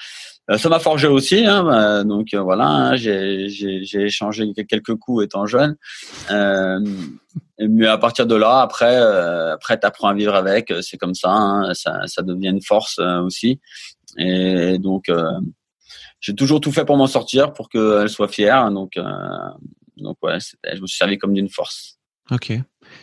ça 0.57 0.69
m'a 0.69 0.79
forgé 0.79 1.07
aussi, 1.07 1.45
hein, 1.45 1.63
bah, 1.63 2.03
donc 2.03 2.33
euh, 2.33 2.41
voilà, 2.41 2.67
hein, 2.67 2.95
j'ai 2.95 3.47
échangé 3.93 4.51
quelques 4.67 4.95
coups 4.95 5.25
étant 5.25 5.45
jeune. 5.45 5.75
Euh, 6.31 6.79
mais 7.59 7.87
à 7.87 7.97
partir 7.97 8.25
de 8.25 8.35
là, 8.35 8.61
après, 8.61 8.97
euh, 8.97 9.53
après, 9.53 9.77
t'apprends 9.77 10.07
à 10.07 10.13
vivre 10.13 10.33
avec. 10.33 10.73
C'est 10.81 10.97
comme 10.97 11.13
ça, 11.13 11.29
hein, 11.29 11.73
ça, 11.73 12.07
ça 12.07 12.23
devient 12.23 12.49
une 12.49 12.61
force 12.61 12.99
aussi. 12.99 13.59
Et 14.17 14.79
donc, 14.79 15.11
j'ai 16.19 16.33
toujours 16.33 16.61
tout 16.61 16.71
fait 16.71 16.85
pour 16.85 16.97
m'en 16.97 17.07
sortir, 17.07 17.53
pour 17.53 17.69
qu'elle 17.69 18.09
soit 18.09 18.29
fière. 18.29 18.71
Donc, 18.71 18.93
donc 19.97 20.17
ouais, 20.23 20.37
je 20.73 20.81
me 20.81 20.87
suis 20.87 20.97
servi 20.97 21.17
comme 21.17 21.33
d'une 21.33 21.49
force. 21.49 21.99
Ok. 22.31 22.53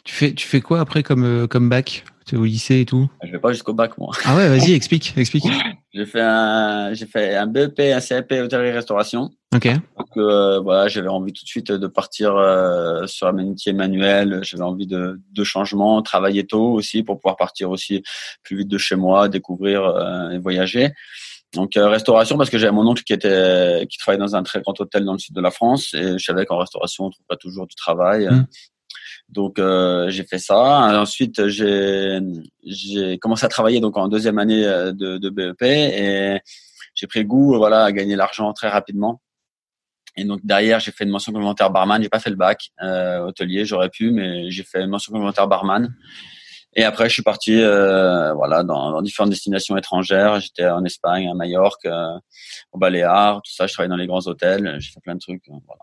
Tu 0.05 0.15
fais, 0.15 0.35
tu 0.35 0.49
fais 0.49 0.61
quoi 0.61 0.81
après 0.81 1.03
comme, 1.03 1.47
comme 1.49 1.69
bac? 1.69 2.05
Au 2.35 2.45
lycée 2.45 2.81
et 2.81 2.85
tout? 2.85 3.09
Je 3.23 3.31
vais 3.31 3.39
pas 3.39 3.53
jusqu'au 3.53 3.75
bac, 3.75 3.97
moi. 3.99 4.11
Ah 4.25 4.35
ouais, 4.35 4.49
vas-y, 4.49 4.73
explique, 4.73 5.15
explique. 5.17 5.45
j'ai 5.93 6.07
fait 6.07 6.21
un, 6.21 6.93
j'ai 6.95 7.07
fait 7.07 7.37
un 7.37 7.47
BEP, 7.47 7.79
un 7.79 8.01
CAP 8.01 8.33
hôtellerie-restauration. 8.33 9.31
Ok. 9.55 9.69
Donc 9.69 10.09
euh, 10.17 10.59
voilà, 10.61 10.89
j'avais 10.89 11.09
envie 11.09 11.33
tout 11.33 11.45
de 11.45 11.49
suite 11.49 11.71
de 11.71 11.87
partir 11.87 12.35
euh, 12.37 13.07
sur 13.07 13.29
un 13.29 13.33
métier 13.33 13.73
manuel. 13.73 14.41
J'avais 14.43 14.65
envie 14.65 14.87
de, 14.87 15.21
de 15.31 15.45
changement, 15.45 16.03
travailler 16.03 16.47
tôt 16.47 16.73
aussi 16.73 17.03
pour 17.03 17.19
pouvoir 17.21 17.37
partir 17.37 17.71
aussi 17.71 18.03
plus 18.43 18.57
vite 18.57 18.69
de 18.69 18.79
chez 18.79 18.97
moi, 18.97 19.29
découvrir 19.29 19.85
euh, 19.85 20.31
et 20.31 20.39
voyager. 20.39 20.91
Donc 21.55 21.73
restauration 21.77 22.37
parce 22.37 22.51
que 22.51 22.59
j'avais 22.59 22.73
mon 22.73 22.87
oncle 22.87 23.05
qui 23.05 23.13
était 23.13 23.87
qui 23.89 23.99
travaillait 23.99 24.21
dans 24.21 24.35
un 24.35 24.43
très 24.43 24.61
grand 24.61 24.79
hôtel 24.81 25.05
dans 25.05 25.13
le 25.13 25.19
sud 25.19 25.35
de 25.35 25.41
la 25.41 25.53
France 25.53 25.95
et 25.95 26.19
je 26.19 26.25
savais 26.25 26.45
qu'en 26.45 26.59
restauration 26.59 27.07
on 27.07 27.11
trouve 27.11 27.25
pas 27.29 27.37
toujours 27.37 27.67
du 27.67 27.77
travail. 27.77 28.27
Mmh. 28.27 28.47
Donc 29.29 29.59
euh, 29.59 30.09
j'ai 30.09 30.25
fait 30.25 30.39
ça. 30.39 31.01
Ensuite 31.01 31.49
j'ai 31.49 32.21
j'ai 32.65 33.19
commencé 33.19 33.45
à 33.45 33.49
travailler 33.49 33.81
donc 33.81 33.97
en 33.97 34.09
deuxième 34.09 34.39
année 34.39 34.65
euh, 34.65 34.93
de, 34.93 35.19
de 35.19 35.31
BEP 35.31 35.63
et 35.63 36.41
j'ai 36.95 37.07
pris 37.07 37.25
goût 37.25 37.57
voilà 37.57 37.85
à 37.85 37.93
gagner 37.93 38.17
l'argent 38.17 38.53
très 38.53 38.69
rapidement. 38.69 39.21
Et 40.17 40.25
donc 40.25 40.41
derrière 40.45 40.81
j'ai 40.81 40.93
fait 40.93 41.05
une 41.05 41.11
mention 41.11 41.33
complémentaire 41.33 41.71
barman. 41.71 42.01
J'ai 42.03 42.09
pas 42.09 42.21
fait 42.21 42.31
le 42.31 42.37
bac 42.37 42.71
euh, 42.83 43.27
hôtelier, 43.27 43.65
j'aurais 43.65 43.91
pu, 43.91 44.13
mais 44.13 44.51
j'ai 44.51 44.63
fait 44.63 44.83
une 44.83 44.91
mention 44.91 45.13
complémentaire 45.13 45.49
barman. 45.49 45.95
Et 46.75 46.85
après 46.85 47.09
je 47.09 47.15
suis 47.15 47.23
parti 47.23 47.61
euh, 47.61 48.33
voilà 48.35 48.63
dans, 48.63 48.93
dans, 48.93 49.03
différentes 49.03 49.31
destinations 49.31 49.77
étrangères. 49.77 50.41
J'étais 50.41 50.69
en 50.69 50.85
Espagne, 50.85 51.29
à 51.29 51.35
Majorque, 51.35 51.85
euh, 51.87 52.17
au 52.73 52.79
Baléares, 52.79 53.43
tout 53.43 53.53
ça. 53.53 53.67
Je 53.67 53.73
travaillais 53.73 53.91
dans 53.91 53.97
les 53.97 54.07
grands 54.07 54.27
hôtels. 54.27 54.77
J'ai 54.79 54.93
fait 54.93 55.01
plein 55.01 55.15
de 55.15 55.21
trucs. 55.21 55.43
Voilà. 55.49 55.83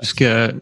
Jusqu'à 0.00 0.52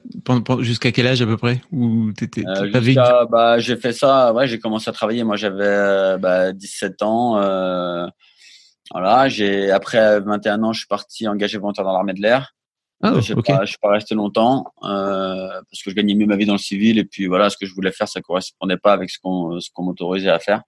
jusqu'à 0.60 0.92
quel 0.92 1.06
âge 1.06 1.22
à 1.22 1.26
peu 1.26 1.36
près? 1.36 1.60
Ou 1.72 2.12
t'étais 2.12 2.44
euh, 2.46 3.26
bah 3.26 3.58
j'ai 3.58 3.76
fait 3.76 3.92
ça. 3.92 4.32
Ouais, 4.32 4.46
j'ai 4.46 4.58
commencé 4.58 4.88
à 4.88 4.92
travailler. 4.92 5.24
Moi, 5.24 5.36
j'avais 5.36 5.64
euh, 5.64 6.18
bah, 6.18 6.52
17 6.52 7.02
ans. 7.02 7.38
Euh, 7.38 8.06
voilà, 8.90 9.28
j'ai 9.28 9.70
après 9.70 10.20
21 10.20 10.62
ans, 10.64 10.72
je 10.72 10.80
suis 10.80 10.88
parti 10.88 11.28
engagé 11.28 11.58
volontaire 11.58 11.84
dans 11.84 11.92
l'armée 11.92 12.14
de 12.14 12.20
l'air. 12.20 12.54
Ah, 13.02 13.18
je 13.20 13.34
ne 13.34 13.66
suis 13.66 13.78
pas 13.80 13.90
resté 13.90 14.14
longtemps 14.14 14.66
euh, 14.82 15.48
parce 15.48 15.82
que 15.82 15.90
je 15.90 15.94
gagnais 15.94 16.14
mieux 16.14 16.26
ma 16.26 16.36
vie 16.36 16.44
dans 16.44 16.52
le 16.52 16.58
civil 16.58 16.98
et 16.98 17.04
puis 17.04 17.26
voilà, 17.26 17.48
ce 17.48 17.56
que 17.56 17.64
je 17.64 17.72
voulais 17.72 17.92
faire, 17.92 18.08
ça 18.08 18.20
correspondait 18.20 18.76
pas 18.76 18.92
avec 18.92 19.08
ce 19.08 19.18
qu'on 19.18 19.58
ce 19.58 19.70
qu'on 19.72 19.84
m'autorisait 19.84 20.28
à 20.28 20.38
faire. 20.38 20.62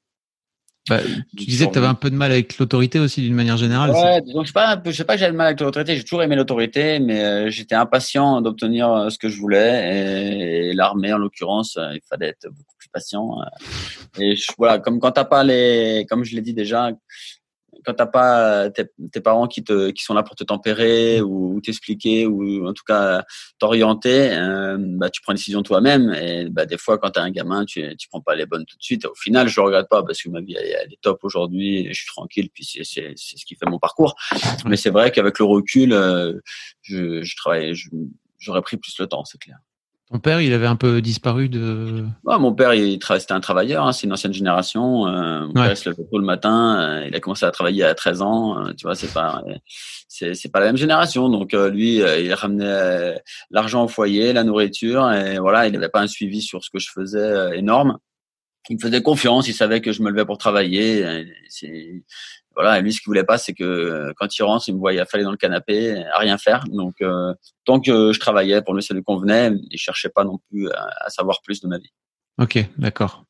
Bah, 0.89 0.99
tu 1.37 1.45
disais 1.45 1.69
que 1.69 1.73
tu 1.73 1.79
avais 1.79 1.87
un 1.87 1.95
peu 1.95 2.11
de 2.11 2.17
mal 2.17 2.33
avec 2.33 2.59
l'autorité 2.59 2.99
aussi 2.99 3.23
d'une 3.23 3.35
manière 3.35 3.57
générale. 3.57 3.91
Ouais, 3.91 4.21
donc 4.21 4.43
je 4.43 4.49
sais 4.49 4.53
pas, 4.53 4.81
je 4.85 4.91
sais 4.91 5.05
pas 5.05 5.15
que 5.15 5.21
j'avais 5.21 5.33
de 5.33 5.37
mal 5.37 5.47
avec 5.47 5.61
l'autorité. 5.61 5.97
J'ai 5.97 6.03
toujours 6.03 6.25
aimé 6.25 6.35
l'autorité, 6.35 6.99
mais 6.99 7.23
euh, 7.23 7.51
j'étais 7.51 7.77
impatient 7.77 8.41
d'obtenir 8.41 8.91
euh, 8.93 9.09
ce 9.09 9.17
que 9.17 9.29
je 9.29 9.39
voulais. 9.39 10.71
Et, 10.71 10.75
l'armée, 10.75 11.13
en 11.13 11.19
l'occurrence, 11.19 11.77
euh, 11.77 11.95
il 11.95 12.01
fallait 12.09 12.31
être 12.31 12.49
beaucoup 12.49 12.75
plus 12.77 12.89
patient. 12.89 13.37
Et 14.19 14.35
voilà, 14.59 14.81
comme 14.81 14.99
quand 14.99 15.13
t'as 15.13 15.25
pas 15.25 15.45
les, 15.45 16.05
comme 16.09 16.25
je 16.25 16.35
l'ai 16.35 16.43
dit 16.43 16.55
déjà, 16.55 16.91
quand 17.85 17.95
t'as 17.95 18.07
pas 18.07 18.71
tes, 18.71 18.85
tes, 19.11 19.21
parents 19.21 19.47
qui 19.47 19.63
te 19.65 19.91
qui 19.91 20.03
sont 20.03 20.15
là 20.15 20.23
pour 20.23 20.37
te 20.37 20.45
tempérer 20.45 21.21
mm. 21.21 21.25
ou, 21.25 21.61
t'expliquer 21.61 22.27
ou 22.27 22.67
en 22.67 22.73
tout 22.73 22.85
cas 22.87 23.25
t'orienter, 23.59 24.33
euh, 24.33 24.77
bah 24.79 25.11
tu 25.11 25.21
prends 25.23 25.33
une 25.33 25.37
décision 25.37 25.63
toi-même 25.63 26.13
et 26.15 26.49
bah 26.51 26.67
des 26.67 26.79
fois 26.79 26.99
quand 26.99 27.11
t'es 27.11 27.21
un 27.21 27.31
gamin 27.31 27.65
tu 27.65 27.97
tu 27.97 28.09
prends 28.09 28.21
pas 28.21 28.35
les 28.35 28.47
bonnes 28.47 28.65
tout 28.65 28.77
de 28.77 28.83
suite. 28.83 29.07
Au 29.07 29.15
final 29.15 29.49
je 29.49 29.61
regrette 29.61 29.89
pas 29.89 30.03
parce 30.03 30.23
que 30.23 30.29
ma 30.29 30.41
vie 30.41 30.55
elle, 30.55 30.93
est 30.93 31.01
top 31.01 31.25
aujourd'hui, 31.25 31.89
je 31.89 31.95
suis 31.95 32.07
tranquille 32.07 32.51
puis 32.53 32.65
c'est 32.65 32.85
c'est 32.85 33.13
c'est 33.17 33.39
ce 33.39 33.45
qui 33.45 33.55
fait 33.55 33.67
mon 33.67 33.79
parcours. 33.79 34.15
Mais 34.67 34.77
c'est 34.77 34.91
vrai 34.91 35.11
qu'avec 35.11 35.39
le 35.39 35.45
recul, 35.45 35.93
euh, 35.93 36.41
je 36.83 37.23
je 37.23 37.37
travaille, 37.37 37.75
j'aurais 38.39 38.63
pris 38.63 38.77
plus 38.77 38.99
le 38.99 39.07
temps, 39.07 39.25
c'est 39.25 39.39
clair. 39.39 39.59
Ton 40.13 40.19
père, 40.19 40.43
il 40.43 40.53
avait 40.53 40.67
un 40.67 40.77
peu 40.77 41.01
disparu 41.01 41.49
de. 41.49 42.05
mon 42.23 42.53
père, 42.53 42.75
il 42.75 43.01
c'était 43.03 43.33
un 43.33 43.41
travailleur. 43.41 43.87
Hein, 43.87 43.93
c'est 43.93 44.07
une 44.07 44.13
ancienne 44.13 44.35
génération. 44.35 45.07
Euh, 45.07 45.47
mon 45.47 45.55
père 45.55 45.75
se 45.75 45.89
levait 45.89 46.05
tôt 46.05 46.19
le 46.19 46.25
matin. 46.27 46.81
Euh, 46.81 47.07
il 47.09 47.17
a 47.17 47.21
commencé 47.21 47.47
à 47.47 47.51
travailler 47.51 47.83
à 47.85 47.95
13 47.95 48.21
ans. 48.21 48.59
Euh, 48.59 48.73
tu 48.77 48.83
vois, 48.83 48.95
c'est 48.95 49.11
pas, 49.11 49.43
c'est, 50.09 50.35
c'est 50.35 50.51
pas 50.51 50.61
la 50.61 50.67
même 50.67 50.77
génération. 50.77 51.31
Donc 51.31 51.55
lui, 51.55 51.97
il 51.97 52.35
ramenait 52.35 53.23
l'argent 53.51 53.85
au 53.85 53.89
foyer, 53.89 54.35
la 54.35 54.45
nourriture, 54.45 55.11
et 55.11 55.39
voilà, 55.39 55.67
il 55.67 55.73
n'avait 55.73 55.89
pas 55.89 56.03
un 56.03 56.07
suivi 56.07 56.43
sur 56.43 56.63
ce 56.63 56.69
que 56.69 56.79
je 56.79 56.91
faisais 56.91 57.57
énorme. 57.57 57.97
Il 58.69 58.77
me 58.77 58.81
faisait 58.83 59.01
confiance. 59.01 59.49
Il 59.49 59.55
savait 59.55 59.81
que 59.81 59.93
je 59.93 60.03
me 60.03 60.11
levais 60.11 60.27
pour 60.27 60.37
travailler. 60.37 61.25
Voilà, 62.55 62.79
et 62.79 62.83
lui, 62.83 62.93
ce 62.93 63.01
qu'il 63.01 63.07
voulait 63.07 63.25
pas, 63.25 63.39
c'est 63.39 63.55
que 63.55 63.65
euh, 63.65 64.13
quand 64.17 64.37
il 64.37 64.43
rentre, 64.43 64.69
il 64.69 64.75
me 64.75 64.79
voyait 64.79 65.01
affaler 65.01 65.25
dans 65.25 65.31
le 65.31 65.37
canapé, 65.37 66.05
à 66.13 66.19
rien 66.19 66.39
faire. 66.39 66.65
Donc, 66.69 67.01
euh, 67.01 67.33
tant 67.65 67.81
que 67.81 68.13
je 68.13 68.21
travaillais, 68.21 68.63
pour 68.63 68.75
lui, 68.75 68.83
ça 68.83 68.95
lui 68.95 69.03
convenait. 69.03 69.53
Il 69.71 69.79
cherchait 69.79 70.11
pas 70.11 70.25
non 70.25 70.39
plus 70.51 70.71
à 70.71 71.09
savoir 71.09 71.41
plus 71.43 71.61
de 71.61 71.69
ma 71.69 71.79
vie. 71.79 71.93
Ok, 72.41 72.65
d'accord. 72.79 73.27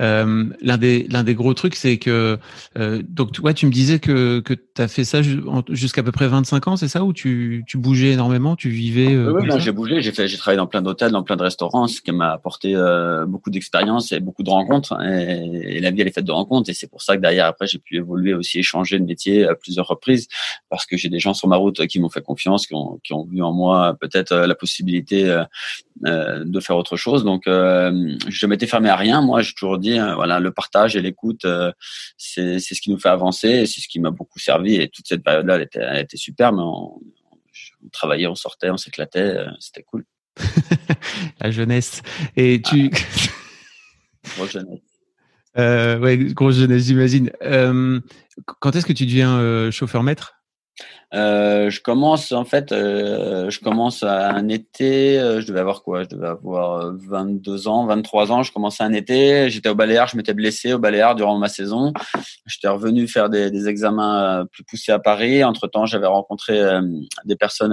Euh, 0.00 0.44
l'un 0.62 0.78
des 0.78 1.06
l'un 1.10 1.24
des 1.24 1.34
gros 1.34 1.52
trucs, 1.52 1.74
c'est 1.74 1.98
que 1.98 2.38
euh, 2.78 3.02
donc 3.06 3.32
toi, 3.32 3.52
tu 3.52 3.66
me 3.66 3.70
disais 3.70 3.98
que 3.98 4.40
que 4.40 4.54
tu 4.54 4.80
as 4.80 4.88
fait 4.88 5.04
ça 5.04 5.20
jusqu'à 5.68 6.02
peu 6.02 6.10
près 6.10 6.26
25 6.26 6.68
ans, 6.68 6.76
c'est 6.76 6.88
ça 6.88 7.04
où 7.04 7.12
tu 7.12 7.64
tu 7.66 7.76
bougeais 7.76 8.12
énormément, 8.12 8.56
tu 8.56 8.70
vivais. 8.70 9.14
Euh, 9.14 9.32
oui, 9.32 9.48
j'ai 9.58 9.72
bougé, 9.72 10.00
j'ai 10.00 10.12
fait, 10.12 10.26
j'ai 10.26 10.38
travaillé 10.38 10.56
dans 10.56 10.66
plein 10.66 10.80
d'hôtels, 10.80 11.12
dans 11.12 11.22
plein 11.22 11.36
de 11.36 11.42
restaurants, 11.42 11.86
ce 11.86 12.00
qui 12.00 12.12
m'a 12.12 12.32
apporté 12.32 12.74
beaucoup 13.26 13.50
d'expérience 13.50 14.12
et 14.12 14.20
beaucoup 14.20 14.42
de 14.42 14.50
rencontres. 14.50 14.98
Et, 15.02 15.80
la 15.80 15.90
vie 15.90 16.00
elle 16.00 16.08
est 16.08 16.12
faite 16.12 16.24
de 16.24 16.32
rencontres, 16.32 16.70
et 16.70 16.74
c'est 16.74 16.88
pour 16.88 17.02
ça 17.02 17.16
que 17.16 17.20
derrière 17.20 17.46
après 17.46 17.66
j'ai 17.66 17.78
pu 17.78 17.96
évoluer 17.96 18.32
aussi, 18.32 18.60
échanger 18.60 18.98
de 18.98 19.04
métier 19.04 19.44
à 19.44 19.54
plusieurs 19.54 19.86
reprises, 19.86 20.28
parce 20.70 20.86
que 20.86 20.96
j'ai 20.96 21.10
des 21.10 21.18
gens 21.18 21.34
sur 21.34 21.46
ma 21.48 21.56
route 21.56 21.86
qui 21.86 22.00
m'ont 22.00 22.08
fait 22.08 22.22
confiance, 22.22 22.66
qui 22.66 22.74
ont 22.74 23.00
qui 23.04 23.12
ont 23.12 23.24
vu 23.24 23.42
en 23.42 23.52
moi 23.52 23.96
peut-être 24.00 24.34
la 24.34 24.54
possibilité 24.54 25.24
de 26.02 26.60
faire 26.60 26.76
autre 26.76 26.96
chose. 26.96 27.22
Donc 27.22 27.46
je 28.46 28.48
m'étais 28.48 28.66
fermé 28.68 28.88
à 28.88 28.96
rien. 28.96 29.22
Moi, 29.22 29.42
j'ai 29.42 29.52
toujours 29.52 29.78
dit, 29.78 29.98
euh, 29.98 30.14
voilà, 30.14 30.38
le 30.38 30.52
partage 30.52 30.94
et 30.94 31.02
l'écoute, 31.02 31.44
euh, 31.44 31.72
c'est 32.16 32.60
ce 32.60 32.80
qui 32.80 32.90
nous 32.90 32.98
fait 32.98 33.08
avancer. 33.08 33.66
C'est 33.66 33.80
ce 33.80 33.88
qui 33.88 33.98
m'a 33.98 34.10
beaucoup 34.10 34.38
servi. 34.38 34.76
Et 34.76 34.88
toute 34.88 35.08
cette 35.08 35.24
période-là, 35.24 35.56
elle 35.56 35.62
était, 35.62 35.80
elle 35.80 36.00
était 36.00 36.16
super. 36.16 36.52
Mais 36.52 36.62
on, 36.62 37.00
travaillait, 37.92 38.28
on 38.28 38.36
sortait, 38.36 38.70
on 38.70 38.76
s'éclatait. 38.76 39.18
Euh, 39.18 39.50
c'était 39.58 39.82
cool. 39.82 40.04
La 41.40 41.50
jeunesse. 41.50 42.02
Et 42.36 42.62
tu. 42.62 42.90
grosse 44.36 44.52
jeunesse. 44.52 44.80
Euh, 45.58 45.98
ouais, 45.98 46.16
grosse 46.16 46.56
jeunesse, 46.56 46.84
j'imagine. 46.84 47.32
quand 47.40 48.76
est-ce 48.76 48.86
que 48.86 48.92
tu 48.92 49.06
deviens 49.06 49.70
chauffeur 49.70 50.02
maître 50.02 50.35
euh, 51.14 51.70
je 51.70 51.80
commence 51.80 52.32
en 52.32 52.44
fait, 52.44 52.72
euh, 52.72 53.48
je 53.48 53.60
commence 53.60 54.02
à 54.02 54.32
un 54.32 54.48
été. 54.48 55.18
Euh, 55.18 55.40
je 55.40 55.46
devais 55.46 55.60
avoir 55.60 55.82
quoi? 55.82 56.02
Je 56.02 56.08
devais 56.08 56.26
avoir 56.26 56.92
22 56.94 57.68
ans, 57.68 57.86
23 57.86 58.32
ans. 58.32 58.42
Je 58.42 58.52
commençais 58.52 58.82
un 58.82 58.92
été. 58.92 59.48
J'étais 59.48 59.68
au 59.68 59.74
Baléares. 59.74 60.08
Je 60.08 60.16
m'étais 60.16 60.34
blessé 60.34 60.72
au 60.74 60.78
Baléares 60.78 61.14
durant 61.14 61.38
ma 61.38 61.48
saison. 61.48 61.92
J'étais 62.46 62.68
revenu 62.68 63.06
faire 63.06 63.30
des, 63.30 63.68
examens 63.68 64.46
plus 64.50 64.64
poussés 64.64 64.92
à 64.92 64.98
Paris. 64.98 65.44
Entre 65.44 65.68
temps, 65.68 65.86
j'avais 65.86 66.06
rencontré 66.06 66.60
des 67.24 67.36
personnes 67.36 67.70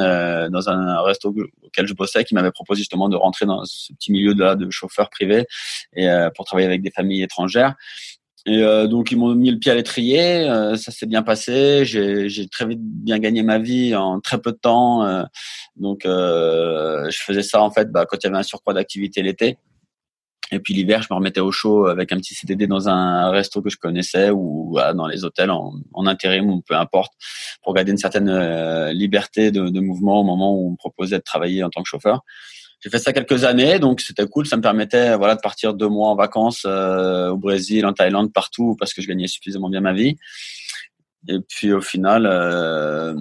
dans 0.50 0.70
un 0.70 1.02
resto 1.02 1.36
auquel 1.64 1.88
je 1.88 1.94
bossais 1.94 2.24
qui 2.24 2.36
m'avaient 2.36 2.52
proposé 2.52 2.80
justement 2.80 3.10
de 3.10 3.16
rentrer 3.16 3.46
dans 3.46 3.66
ce 3.66 3.94
petit 3.94 4.12
milieu 4.12 4.34
de, 4.34 4.56
de 4.56 4.72
chauffeur 4.72 5.10
privé 5.10 5.46
et 5.96 6.08
pour 6.36 6.46
travailler 6.46 6.68
avec 6.68 6.82
des 6.82 6.92
familles 6.92 7.24
étrangères. 7.24 7.76
Et 8.46 8.62
euh, 8.62 8.88
donc 8.88 9.12
ils 9.12 9.18
m'ont 9.18 9.34
mis 9.36 9.52
le 9.52 9.58
pied 9.58 9.72
à 9.72 9.76
l'étrier, 9.76 10.50
euh, 10.50 10.76
ça 10.76 10.92
s'est 10.92 11.06
bien 11.06 11.24
passé. 11.24 11.86
J'ai 11.86 12.48
très 12.50 12.66
vite 12.66 12.82
bien 12.82 13.20
gagné 13.20 13.42
ma 13.42 13.58
vie 13.58 13.96
en 13.96 14.20
très 14.20 14.40
peu 14.40 14.52
de 14.52 14.58
temps. 14.58 15.06
Euh, 15.06 15.24
donc 15.78 16.02
je 16.04 17.18
faisais 17.26 17.44
ça 17.44 17.62
en 17.62 17.72
fait 17.72 17.92
bah, 17.92 18.06
quand 18.06 18.18
il 18.22 18.26
y 18.26 18.28
avait 18.28 18.38
un 18.38 18.44
surcroît 18.44 18.74
d'activité 18.74 19.22
l'été. 19.22 19.58
Et 20.52 20.60
puis 20.60 20.74
l'hiver, 20.74 21.02
je 21.02 21.08
me 21.10 21.16
remettais 21.16 21.40
au 21.40 21.52
chaud 21.52 21.88
avec 21.88 22.12
un 22.12 22.18
petit 22.18 22.36
CDD 22.36 22.68
dans 22.68 22.88
un 22.90 23.32
resto 23.32 23.62
que 23.62 23.70
je 23.70 23.78
connaissais 23.78 24.30
ou 24.30 24.78
dans 24.94 25.08
les 25.08 25.24
hôtels 25.24 25.50
en, 25.50 25.74
intérim 26.06 26.50
ou 26.50 26.62
peu 26.62 26.76
importe, 26.76 27.14
pour 27.64 27.74
garder 27.74 27.92
une 27.92 27.98
certaine 27.98 28.90
liberté 28.90 29.52
de, 29.52 29.70
de 29.70 29.80
mouvement 29.80 30.20
au 30.20 30.24
moment 30.24 30.54
où 30.54 30.68
on 30.68 30.72
me 30.72 30.76
proposait 30.76 31.18
de 31.18 31.24
travailler 31.24 31.64
en 31.64 31.70
tant 31.70 31.82
que 31.82 31.88
chauffeur. 31.88 32.24
J'ai 32.84 32.90
fait 32.90 33.00
ça 33.00 33.14
quelques 33.14 33.46
années, 33.46 33.80
donc 33.80 34.02
c'était 34.02 34.28
cool. 34.28 34.46
Ça 34.46 34.58
me 34.58 34.62
permettait 34.62 35.16
voilà 35.16 35.36
de 35.36 35.42
partir 35.42 35.74
deux 35.74 35.88
mois 35.88 36.10
en 36.10 36.16
vacances 36.16 36.64
euh, 36.66 37.30
au 37.30 37.38
Brésil, 37.38 37.86
en 37.86 37.94
Thaïlande, 37.94 38.34
partout 38.34 38.76
parce 38.78 38.94
que 38.94 39.02
je 39.02 39.08
gagnais 39.08 39.28
suffisamment 39.28 39.70
bien 39.70 39.80
ma 39.80 39.94
vie. 39.94 40.18
Et 41.30 41.40
puis 41.48 41.72
au 41.72 41.80
final, 41.80 42.28
euh, 42.30 43.16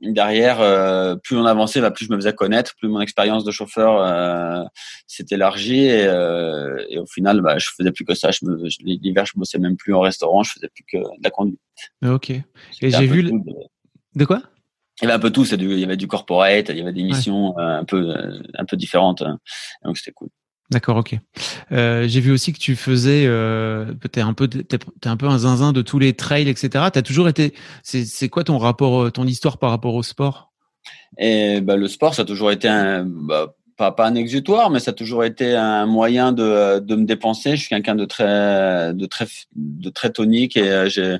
derrière, 0.00 0.60
euh, 0.60 1.14
plus 1.16 1.36
on 1.36 1.44
avançait, 1.44 1.80
bah, 1.80 1.90
plus 1.90 2.06
je 2.06 2.10
me 2.10 2.16
faisais 2.16 2.32
connaître, 2.32 2.74
plus 2.76 2.88
mon 2.88 3.00
expérience 3.00 3.44
de 3.44 3.50
chauffeur 3.50 4.00
euh, 4.00 4.64
s'est 5.06 5.26
élargie 5.30 5.84
et, 5.84 6.06
euh, 6.06 6.82
et, 6.88 6.98
au 6.98 7.06
final, 7.06 7.40
bah, 7.40 7.58
je 7.58 7.68
faisais 7.76 7.92
plus 7.92 8.04
que 8.04 8.14
ça. 8.14 8.30
Je 8.30 8.40
l'hiver, 8.80 9.26
je 9.26 9.32
bossais 9.36 9.58
même 9.58 9.76
plus 9.76 9.94
en 9.94 10.00
restaurant, 10.00 10.42
je 10.42 10.52
faisais 10.52 10.68
plus 10.68 10.84
que 10.90 10.98
de 10.98 11.22
la 11.22 11.30
conduite. 11.30 11.60
Ok. 12.04 12.30
Et 12.30 12.42
j'ai 12.80 13.06
vu. 13.06 13.30
de 14.14 14.24
quoi? 14.24 14.42
Il 15.00 15.04
y 15.04 15.06
avait 15.06 15.14
un 15.14 15.18
peu 15.18 15.30
tout, 15.30 15.44
il 15.44 15.78
y 15.78 15.84
avait 15.84 15.96
du 15.96 16.06
corporate, 16.06 16.68
il 16.68 16.76
y 16.76 16.80
avait 16.80 16.92
des 16.92 17.02
missions 17.02 17.58
euh, 17.58 17.80
un 17.80 17.84
peu 17.84 18.10
euh, 18.10 18.42
un 18.54 18.64
peu 18.64 18.76
différentes, 18.76 19.22
hein. 19.22 19.38
donc 19.84 19.96
c'était 19.96 20.12
cool. 20.12 20.28
D'accord, 20.70 20.96
ok. 20.96 21.16
Euh, 21.72 22.08
j'ai 22.08 22.20
vu 22.20 22.30
aussi 22.30 22.52
que 22.52 22.58
tu 22.58 22.76
faisais, 22.76 23.24
euh, 23.26 23.92
t'es 24.10 24.22
un 24.22 24.32
peu, 24.32 24.48
t'es, 24.48 24.78
un 25.04 25.16
peu 25.18 25.26
un 25.26 25.38
zinzin 25.38 25.72
de 25.72 25.82
tous 25.82 25.98
les 25.98 26.14
trails, 26.14 26.48
etc. 26.48 26.86
T'as 26.90 27.02
toujours 27.02 27.28
été. 27.28 27.52
C'est, 27.82 28.06
c'est 28.06 28.30
quoi 28.30 28.42
ton 28.42 28.56
rapport, 28.56 29.12
ton 29.12 29.26
histoire 29.26 29.58
par 29.58 29.68
rapport 29.68 29.94
au 29.94 30.02
sport? 30.02 30.52
Et 31.18 31.60
bah, 31.60 31.76
le 31.76 31.88
sport, 31.88 32.14
ça 32.14 32.22
a 32.22 32.24
toujours 32.24 32.50
été 32.50 32.68
un, 32.68 33.04
bah, 33.04 33.54
pas, 33.82 33.90
pas 33.90 34.06
un 34.06 34.14
exutoire, 34.14 34.70
mais 34.70 34.78
ça 34.78 34.92
a 34.92 34.94
toujours 34.94 35.24
été 35.24 35.56
un 35.56 35.86
moyen 35.86 36.30
de, 36.30 36.78
de 36.78 36.94
me 36.94 37.04
dépenser. 37.04 37.56
Je 37.56 37.62
suis 37.62 37.68
quelqu'un 37.68 37.96
de 37.96 38.04
très, 38.04 38.94
de 38.94 39.06
très, 39.06 39.26
de 39.56 39.90
très 39.90 40.10
tonique 40.10 40.56
et 40.56 40.70
euh, 40.70 40.88
j'ai, 40.88 41.16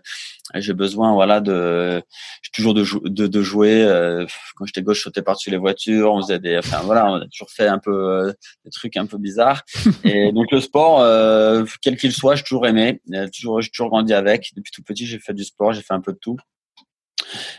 j'ai 0.55 0.73
besoin, 0.73 1.13
voilà, 1.13 1.41
de, 1.41 2.01
j'ai 2.43 2.51
toujours 2.53 2.75
de, 2.75 2.85
de, 3.09 3.27
de 3.27 3.43
jouer. 3.43 3.83
Euh, 3.83 4.27
quand 4.55 4.65
j'étais 4.65 4.83
gauche, 4.83 4.99
je 4.99 5.03
sautais 5.03 5.23
par-dessus 5.23 5.51
les 5.51 5.57
voitures. 5.57 6.13
On 6.13 6.23
faisait 6.23 6.39
des, 6.39 6.57
enfin 6.59 6.83
voilà, 6.85 7.11
on 7.11 7.15
a 7.17 7.27
toujours 7.27 7.51
fait 7.51 7.67
un 7.67 7.79
peu 7.79 7.91
euh, 7.91 8.33
des 8.65 8.71
trucs 8.71 8.97
un 8.97 9.07
peu 9.07 9.19
bizarres. 9.19 9.63
Et 10.05 10.31
donc 10.31 10.53
le 10.53 10.61
sport, 10.61 11.01
quel 11.81 11.97
qu'il 11.97 12.13
soit, 12.13 12.37
j'ai 12.37 12.45
toujours 12.45 12.69
aimé. 12.69 13.01
Toujours, 13.35 13.61
j'ai 13.61 13.71
toujours 13.71 13.89
grandi 13.89 14.15
avec. 14.15 14.53
Depuis 14.57 14.71
tout 14.71 14.83
petit, 14.83 15.05
j'ai 15.05 15.19
fait 15.19 15.35
du 15.35 15.43
sport, 15.43 15.73
j'ai 15.73 15.83
fait 15.83 15.95
un 15.95 16.01
peu 16.01 16.13
de 16.13 16.19
tout. 16.19 16.37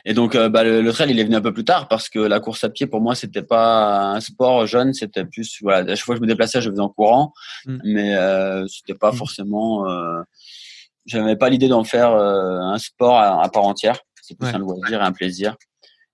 Et 0.06 0.14
donc, 0.14 0.36
euh, 0.36 0.50
bah, 0.50 0.64
le, 0.64 0.92
trail, 0.92 1.12
il 1.12 1.20
est 1.20 1.24
venu 1.24 1.36
un 1.36 1.42
peu 1.42 1.54
plus 1.54 1.66
tard 1.66 1.88
parce 1.88 2.10
que 2.10 2.20
la 2.20 2.40
course 2.40 2.64
à 2.64 2.70
pied, 2.70 2.88
pour 2.88 3.02
moi, 3.02 3.16
c'était 3.16 3.44
pas 3.44 4.14
un 4.14 4.20
sport 4.20 4.66
jeune, 4.68 4.94
c'était 4.94 5.26
plus, 5.26 5.60
voilà, 5.62 5.92
à 5.92 5.96
chaque 5.96 6.06
fois 6.06 6.16
que 6.16 6.20
je 6.20 6.24
me 6.24 6.28
déplaçais, 6.28 6.62
je 6.62 6.70
faisais 6.70 6.82
en 6.82 6.90
courant, 6.90 7.34
mm. 7.66 7.78
mais 7.86 8.16
euh, 8.16 8.66
c'était 8.68 8.98
pas 8.98 9.12
mm. 9.12 9.16
forcément, 9.16 9.90
euh, 9.90 10.22
j'avais 11.06 11.36
pas 11.36 11.50
l'idée 11.50 11.68
d'en 11.68 11.84
faire 11.84 12.12
euh, 12.12 12.60
un 12.60 12.78
sport 12.78 13.20
à, 13.20 13.50
part 13.50 13.66
entière. 13.66 14.00
C'est 14.22 14.38
plus 14.38 14.48
un 14.48 14.58
loisir 14.60 15.02
et 15.02 15.06
un 15.06 15.12
plaisir. 15.12 15.58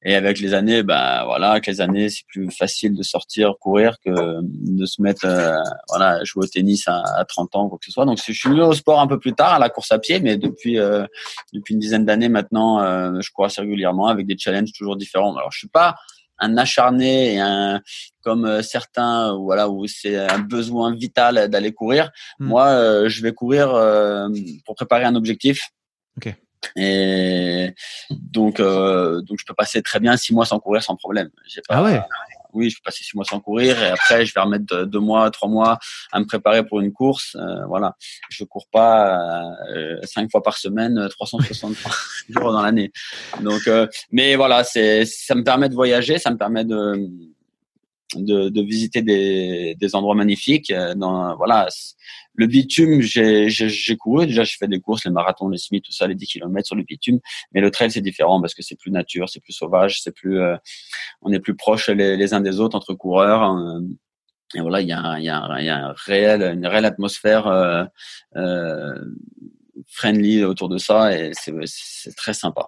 Et 0.03 0.15
avec 0.15 0.39
les 0.39 0.53
années, 0.53 0.81
bah 0.81 1.23
voilà, 1.25 1.51
avec 1.51 1.67
les 1.67 1.81
années, 1.81 2.09
c'est 2.09 2.25
plus 2.25 2.49
facile 2.51 2.95
de 2.95 3.03
sortir, 3.03 3.55
courir 3.59 3.97
que 4.05 4.39
de 4.41 4.85
se 4.85 5.01
mettre, 5.01 5.25
euh, 5.25 5.57
voilà, 5.89 6.23
jouer 6.23 6.45
au 6.45 6.47
tennis 6.47 6.87
à, 6.87 7.03
à, 7.17 7.25
30 7.25 7.55
ans, 7.57 7.67
quoi 7.67 7.77
que 7.77 7.85
ce 7.85 7.91
soit. 7.91 8.05
Donc, 8.05 8.17
je 8.25 8.31
suis 8.31 8.49
venu 8.49 8.61
au 8.61 8.73
sport 8.73 9.01
un 9.01 9.07
peu 9.07 9.19
plus 9.19 9.33
tard, 9.33 9.53
à 9.53 9.59
la 9.59 9.69
course 9.69 9.91
à 9.91 9.99
pied, 9.99 10.21
mais 10.21 10.37
depuis 10.37 10.79
euh, 10.79 11.05
depuis 11.53 11.73
une 11.73 11.81
dizaine 11.81 12.05
d'années 12.05 12.29
maintenant, 12.29 12.81
euh, 12.81 13.19
je 13.19 13.29
cours 13.31 13.45
assez 13.45 13.59
régulièrement 13.59 14.07
avec 14.07 14.25
des 14.25 14.37
challenges 14.37 14.71
toujours 14.71 14.95
différents. 14.95 15.35
Alors, 15.35 15.51
je 15.51 15.59
suis 15.59 15.67
pas 15.67 15.95
un 16.41 16.57
acharné 16.57 17.33
et 17.33 17.39
un 17.41 17.81
comme 18.21 18.61
certains, 18.61 19.35
voilà, 19.35 19.69
où 19.69 19.85
c'est 19.87 20.15
un 20.15 20.39
besoin 20.39 20.95
vital 20.95 21.49
d'aller 21.49 21.73
courir. 21.73 22.09
Hmm. 22.39 22.45
Moi, 22.47 23.09
je 23.09 23.21
vais 23.21 23.33
courir 23.33 23.71
pour 24.65 24.75
préparer 24.75 25.03
un 25.03 25.15
objectif. 25.15 25.61
Okay. 26.15 26.35
Et 26.75 27.73
donc, 28.09 28.59
euh, 28.59 29.21
donc 29.21 29.39
je 29.39 29.45
peux 29.45 29.53
passer 29.53 29.81
très 29.81 29.99
bien 29.99 30.17
six 30.17 30.33
mois 30.33 30.45
sans 30.45 30.59
courir 30.59 30.83
sans 30.83 30.95
problème. 30.95 31.29
Pas, 31.67 31.75
ah 31.75 31.83
ouais. 31.83 32.01
Oui, 32.53 32.69
je 32.69 32.77
peux 32.77 32.83
passer 32.85 33.03
six 33.03 33.15
mois 33.15 33.25
sans 33.25 33.39
courir 33.39 33.81
et 33.81 33.89
après 33.89 34.25
je 34.25 34.33
vais 34.33 34.41
remettre 34.41 34.85
deux, 34.85 34.99
mois, 34.99 35.29
trois 35.29 35.47
mois 35.47 35.77
à 36.11 36.19
me 36.19 36.25
préparer 36.25 36.65
pour 36.65 36.79
une 36.79 36.91
course. 36.91 37.35
Euh, 37.35 37.65
voilà, 37.67 37.95
je 38.29 38.43
cours 38.43 38.67
pas 38.71 39.53
euh, 39.69 39.99
cinq 40.03 40.31
fois 40.31 40.41
par 40.41 40.57
semaine, 40.57 41.07
363 41.09 41.91
jours 42.29 42.51
dans 42.51 42.61
l'année. 42.61 42.91
Donc, 43.41 43.67
euh, 43.67 43.87
mais 44.11 44.35
voilà, 44.35 44.63
c'est 44.63 45.05
ça 45.05 45.35
me 45.35 45.43
permet 45.43 45.69
de 45.69 45.75
voyager, 45.75 46.17
ça 46.17 46.31
me 46.31 46.37
permet 46.37 46.65
de 46.65 47.07
de, 48.15 48.49
de 48.49 48.61
visiter 48.61 49.01
des, 49.01 49.75
des 49.75 49.95
endroits 49.95 50.15
magnifiques. 50.15 50.71
Euh, 50.71 50.95
dans, 50.95 51.35
voilà, 51.35 51.67
le 52.33 52.47
bitume, 52.47 53.01
j'ai 53.01 53.97
couru. 53.97 54.27
Déjà, 54.27 54.43
je 54.43 54.55
fais 54.57 54.67
des 54.67 54.79
courses, 54.79 55.05
les 55.05 55.11
marathons, 55.11 55.49
les 55.49 55.57
semi, 55.57 55.81
tout 55.81 55.91
ça, 55.91 56.07
les 56.07 56.15
10 56.15 56.27
km 56.27 56.65
sur 56.65 56.75
le 56.75 56.83
bitume. 56.83 57.19
Mais 57.53 57.61
le 57.61 57.71
trail, 57.71 57.91
c'est 57.91 58.01
différent 58.01 58.41
parce 58.41 58.53
que 58.53 58.61
c'est 58.61 58.75
plus 58.75 58.91
nature, 58.91 59.29
c'est 59.29 59.41
plus 59.41 59.53
sauvage, 59.53 60.01
c'est 60.01 60.13
plus, 60.13 60.39
euh, 60.39 60.55
on 61.21 61.31
est 61.31 61.39
plus 61.39 61.55
proches 61.55 61.89
les, 61.89 62.17
les, 62.17 62.33
uns 62.33 62.41
des 62.41 62.59
autres 62.59 62.75
entre 62.75 62.93
coureurs. 62.93 63.43
Euh, 63.43 63.81
et 64.55 64.61
voilà, 64.61 64.81
il 64.81 64.87
y 64.87 64.93
a, 64.93 65.19
y, 65.19 65.29
a, 65.29 65.61
y 65.61 65.69
a 65.69 65.87
un 65.87 65.93
réel, 65.93 66.41
une 66.41 66.65
réelle 66.65 66.85
atmosphère 66.85 67.47
euh, 67.47 67.83
euh, 68.35 68.95
friendly 69.87 70.43
autour 70.43 70.69
de 70.69 70.77
ça 70.77 71.15
et 71.15 71.31
c'est 71.33 72.15
très 72.15 72.33
sympa. 72.33 72.65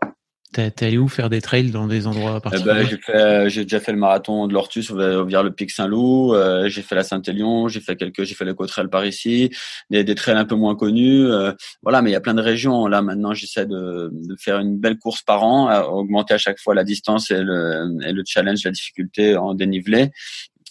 T'es 0.53 0.84
allé 0.84 0.98
où 0.98 1.08
faire 1.08 1.29
des 1.29 1.39
trails 1.39 1.72
dans 1.72 1.88
des 1.88 2.08
endroits 2.08 2.38
Eh 2.38 2.41
particuliers? 2.41 2.74
ben, 2.74 2.88
j'ai 2.89 2.98
fait, 2.98 3.50
j'ai 3.50 3.63
déjà 3.63 3.79
fait 3.79 3.93
le 3.93 3.98
marathon 3.98 4.48
de 4.48 4.53
l'Ortus 4.53 4.91
vers 4.91 5.43
le 5.43 5.51
pic 5.51 5.72
Saint-Loup. 5.72 6.34
euh, 6.34 6.67
j'ai 6.67 6.81
fait 6.81 6.96
la 6.96 7.03
Saint-Élion. 7.03 7.70
J'ai 7.70 7.79
fait 7.79 7.96
quelques, 7.96 8.25
j'ai 8.25 8.36
fait 8.36 8.43
le 8.43 8.53
Cotrail 8.53 8.89
par 8.89 9.05
ici. 9.05 9.50
Des, 9.89 10.03
des 10.03 10.13
trails 10.15 10.36
un 10.36 10.43
peu 10.43 10.55
moins 10.55 10.75
connus. 10.75 11.25
euh, 11.25 11.53
voilà, 11.84 12.01
mais 12.01 12.10
il 12.10 12.13
y 12.13 12.17
a 12.17 12.22
plein 12.22 12.34
de 12.34 12.41
régions. 12.41 12.88
Là, 12.88 13.01
maintenant, 13.01 13.34
j'essaie 13.34 13.65
de, 13.65 14.10
de 14.12 14.36
faire 14.38 14.60
une 14.60 14.77
belle 14.77 14.98
course 15.00 15.22
par 15.22 15.43
an, 15.43 15.67
à 15.67 15.84
augmenter 15.86 16.34
à 16.34 16.38
chaque 16.38 16.60
fois 16.60 16.75
la 16.75 16.84
distance 16.84 17.31
et 17.31 17.41
le, 17.41 17.98
et 18.05 18.12
le 18.12 18.24
challenge, 18.25 18.63
la 18.65 18.72
difficulté 18.72 19.38
en 19.38 19.53
dénivelé. 19.53 20.10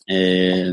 Et 0.09 0.65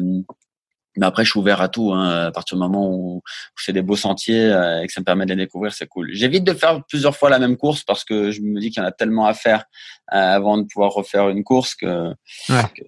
mais 0.97 1.05
après, 1.05 1.23
je 1.23 1.31
suis 1.31 1.39
ouvert 1.39 1.61
à 1.61 1.69
tout. 1.69 1.93
Hein. 1.93 2.27
À 2.27 2.31
partir 2.31 2.57
du 2.57 2.61
moment 2.61 2.89
où 2.91 3.21
c'est 3.55 3.73
des 3.73 3.81
beaux 3.81 3.95
sentiers 3.95 4.45
euh, 4.51 4.81
et 4.81 4.87
que 4.87 4.93
ça 4.93 5.01
me 5.01 5.05
permet 5.05 5.25
de 5.25 5.31
les 5.31 5.45
découvrir, 5.45 5.71
c'est 5.73 5.87
cool. 5.87 6.09
J'évite 6.13 6.43
de 6.43 6.53
faire 6.53 6.83
plusieurs 6.85 7.15
fois 7.15 7.29
la 7.29 7.39
même 7.39 7.55
course 7.57 7.83
parce 7.83 8.03
que 8.03 8.31
je 8.31 8.41
me 8.41 8.59
dis 8.59 8.69
qu'il 8.71 8.81
y 8.81 8.85
en 8.85 8.87
a 8.87 8.91
tellement 8.91 9.25
à 9.27 9.33
faire 9.33 9.65
euh, 10.13 10.17
avant 10.17 10.57
de 10.57 10.63
pouvoir 10.63 10.91
refaire 10.91 11.29
une 11.29 11.43
course 11.43 11.75
que, 11.75 12.09
Ouais. 12.49 12.63
que 12.75 12.83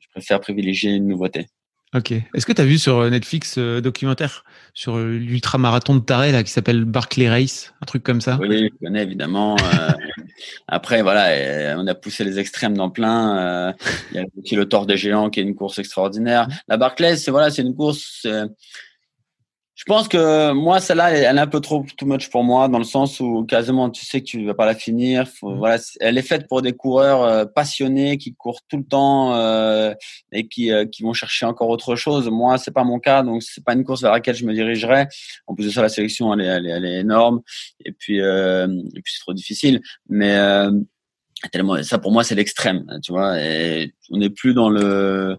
je 0.00 0.08
préfère 0.12 0.40
privilégier 0.40 0.92
une 0.92 1.08
nouveauté. 1.08 1.48
Ok. 1.94 2.10
Est-ce 2.10 2.44
que 2.44 2.52
tu 2.52 2.60
as 2.60 2.64
vu 2.64 2.76
sur 2.76 3.08
Netflix 3.08 3.54
euh, 3.56 3.80
documentaire 3.80 4.44
sur 4.72 4.96
euh, 4.96 5.12
l'ultramarathon 5.16 5.94
de 5.94 6.00
Taré 6.00 6.32
là 6.32 6.42
qui 6.42 6.50
s'appelle 6.50 6.84
Barclay 6.84 7.28
Race, 7.28 7.72
un 7.80 7.86
truc 7.86 8.02
comme 8.02 8.20
ça? 8.20 8.36
Oui, 8.40 8.68
je 8.68 8.84
connais 8.84 9.02
évidemment. 9.04 9.56
euh, 9.58 9.90
après, 10.68 11.02
voilà, 11.02 11.28
euh, 11.28 11.76
on 11.78 11.86
a 11.86 11.94
poussé 11.94 12.24
les 12.24 12.40
extrêmes 12.40 12.76
dans 12.76 12.90
plein. 12.90 13.38
euh, 13.38 13.72
Il 14.10 14.16
y 14.16 14.20
a 14.20 14.24
aussi 14.36 14.56
le 14.56 14.68
Tour 14.68 14.86
des 14.86 14.96
Géants 14.96 15.30
qui 15.30 15.38
est 15.38 15.44
une 15.44 15.54
course 15.54 15.78
extraordinaire. 15.78 16.48
La 16.66 16.76
Barclays, 16.76 17.16
c'est 17.16 17.30
voilà, 17.30 17.50
c'est 17.50 17.62
une 17.62 17.76
course. 17.76 18.26
Je 19.76 19.82
pense 19.86 20.06
que 20.06 20.52
moi, 20.52 20.78
celle-là, 20.78 21.10
elle 21.10 21.36
est 21.36 21.40
un 21.40 21.48
peu 21.48 21.58
trop 21.60 21.84
too 21.98 22.06
much 22.06 22.30
pour 22.30 22.44
moi, 22.44 22.68
dans 22.68 22.78
le 22.78 22.84
sens 22.84 23.18
où 23.18 23.44
quasiment 23.44 23.90
tu 23.90 24.04
sais 24.06 24.20
que 24.20 24.26
tu 24.26 24.44
vas 24.46 24.54
pas 24.54 24.66
la 24.66 24.74
finir. 24.76 25.26
Faut- 25.26 25.50
Mhm. 25.50 25.58
voilà, 25.58 25.78
elle 26.00 26.16
est 26.16 26.22
faite 26.22 26.46
pour 26.48 26.62
des 26.62 26.72
coureurs 26.74 27.22
euh, 27.24 27.44
passionnés 27.44 28.16
qui 28.16 28.34
courent 28.34 28.60
tout 28.68 28.76
le 28.76 28.84
temps 28.84 29.34
euh, 29.34 29.92
et 30.30 30.46
qui 30.46 30.70
euh, 30.70 30.84
qui 30.86 31.02
vont 31.02 31.12
chercher 31.12 31.44
encore 31.46 31.68
autre 31.70 31.96
chose. 31.96 32.28
Moi, 32.30 32.56
c'est 32.58 32.70
pas 32.70 32.84
mon 32.84 33.00
cas, 33.00 33.24
donc 33.24 33.42
c'est 33.42 33.64
pas 33.64 33.72
une 33.74 33.82
course 33.82 34.02
vers 34.02 34.12
laquelle 34.12 34.36
je 34.36 34.46
me 34.46 34.54
dirigerai. 34.54 35.06
En 35.48 35.56
plus 35.56 35.64
de 35.66 35.70
ça, 35.70 35.82
la 35.82 35.88
sélection, 35.88 36.32
elle 36.34 36.42
est, 36.42 36.46
elle 36.46 36.66
est, 36.66 36.70
elle 36.70 36.84
est 36.84 37.00
énorme. 37.00 37.40
Et 37.84 37.90
puis, 37.90 38.20
euh, 38.20 38.68
et 38.94 39.00
puis 39.02 39.12
c'est 39.12 39.20
trop 39.22 39.34
difficile. 39.34 39.80
Mais 40.08 40.36
euh, 40.36 40.70
tellement, 41.52 41.82
ça 41.82 41.98
pour 41.98 42.12
moi, 42.12 42.22
c'est 42.24 42.36
l'extrême, 42.36 42.86
tu 43.02 43.10
vois. 43.12 43.40
Et 43.42 43.92
on 44.10 44.18
n'est 44.18 44.30
plus 44.30 44.54
dans 44.54 44.70
le 44.70 45.36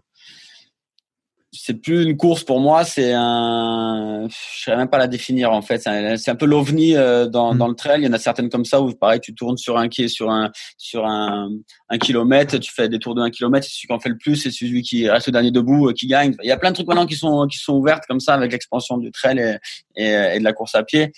c'est 1.58 1.74
plus 1.74 2.04
une 2.04 2.16
course 2.16 2.44
pour 2.44 2.60
moi, 2.60 2.84
c'est 2.84 3.12
un, 3.14 4.28
je 4.28 4.64
sais 4.64 4.76
même 4.76 4.88
pas 4.88 4.98
la 4.98 5.06
définir 5.06 5.52
en 5.52 5.62
fait. 5.62 5.78
C'est 5.78 5.90
un, 5.90 6.16
c'est 6.16 6.30
un 6.30 6.36
peu 6.36 6.46
l'ovni 6.46 6.96
euh, 6.96 7.26
dans, 7.26 7.54
Mm. 7.54 7.58
dans 7.58 7.68
le 7.68 7.74
trail. 7.74 8.00
Il 8.02 8.04
y 8.04 8.08
en 8.08 8.12
a 8.12 8.18
certaines 8.18 8.48
comme 8.48 8.64
ça 8.64 8.80
où 8.80 8.92
pareil, 8.92 9.20
tu 9.20 9.34
tournes 9.34 9.56
sur 9.56 9.76
un 9.78 9.88
quai, 9.88 10.08
sur 10.08 10.30
un, 10.30 10.50
sur 10.76 11.06
un, 11.06 11.48
un 11.88 11.98
kilomètre, 11.98 12.58
tu 12.58 12.72
fais 12.72 12.88
des 12.88 12.98
tours 12.98 13.14
de 13.14 13.22
un 13.22 13.30
kilomètre, 13.30 13.66
c'est 13.66 13.72
celui 13.72 13.86
qui 13.88 13.92
en 13.92 14.00
fait 14.00 14.08
le 14.08 14.18
plus, 14.18 14.36
c'est 14.36 14.50
celui 14.50 14.82
qui 14.82 15.08
reste 15.08 15.26
le 15.26 15.32
dernier 15.32 15.50
debout 15.50 15.88
euh, 15.88 15.92
qui 15.92 16.06
gagne. 16.06 16.34
Il 16.42 16.48
y 16.48 16.52
a 16.52 16.56
plein 16.56 16.70
de 16.70 16.74
trucs 16.74 16.88
maintenant 16.88 17.06
qui 17.06 17.16
sont 17.16 17.46
qui 17.46 17.58
sont 17.58 17.74
ouvertes 17.74 18.04
comme 18.08 18.20
ça 18.20 18.34
avec 18.34 18.52
l'expansion 18.52 18.98
du 18.98 19.10
trail 19.10 19.38
et, 19.38 20.02
et, 20.02 20.36
et 20.36 20.38
de 20.38 20.44
la 20.44 20.52
course 20.52 20.74
à 20.74 20.82
pied. 20.82 21.12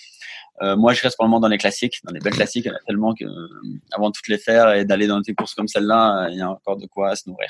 Euh, 0.61 0.75
moi, 0.75 0.93
je 0.93 1.01
reste 1.01 1.15
pour 1.15 1.25
le 1.25 1.29
moment 1.29 1.39
dans 1.39 1.47
les 1.47 1.57
classiques, 1.57 1.99
dans 2.03 2.13
les 2.13 2.19
belles 2.19 2.33
classiques. 2.33 2.65
Il 2.65 2.69
y 2.69 2.71
en 2.71 2.75
a 2.75 2.79
tellement 2.85 3.13
que 3.13 3.23
euh, 3.23 3.47
avant 3.91 4.09
de 4.09 4.13
toutes 4.13 4.27
les 4.27 4.37
faire 4.37 4.73
et 4.73 4.85
d'aller 4.85 5.07
dans 5.07 5.21
des 5.21 5.33
courses 5.33 5.53
comme 5.53 5.67
celle-là, 5.67 6.25
euh, 6.25 6.29
il 6.31 6.37
y 6.37 6.41
a 6.41 6.49
encore 6.49 6.77
de 6.77 6.85
quoi 6.85 7.15
se 7.15 7.29
nourrir. 7.29 7.49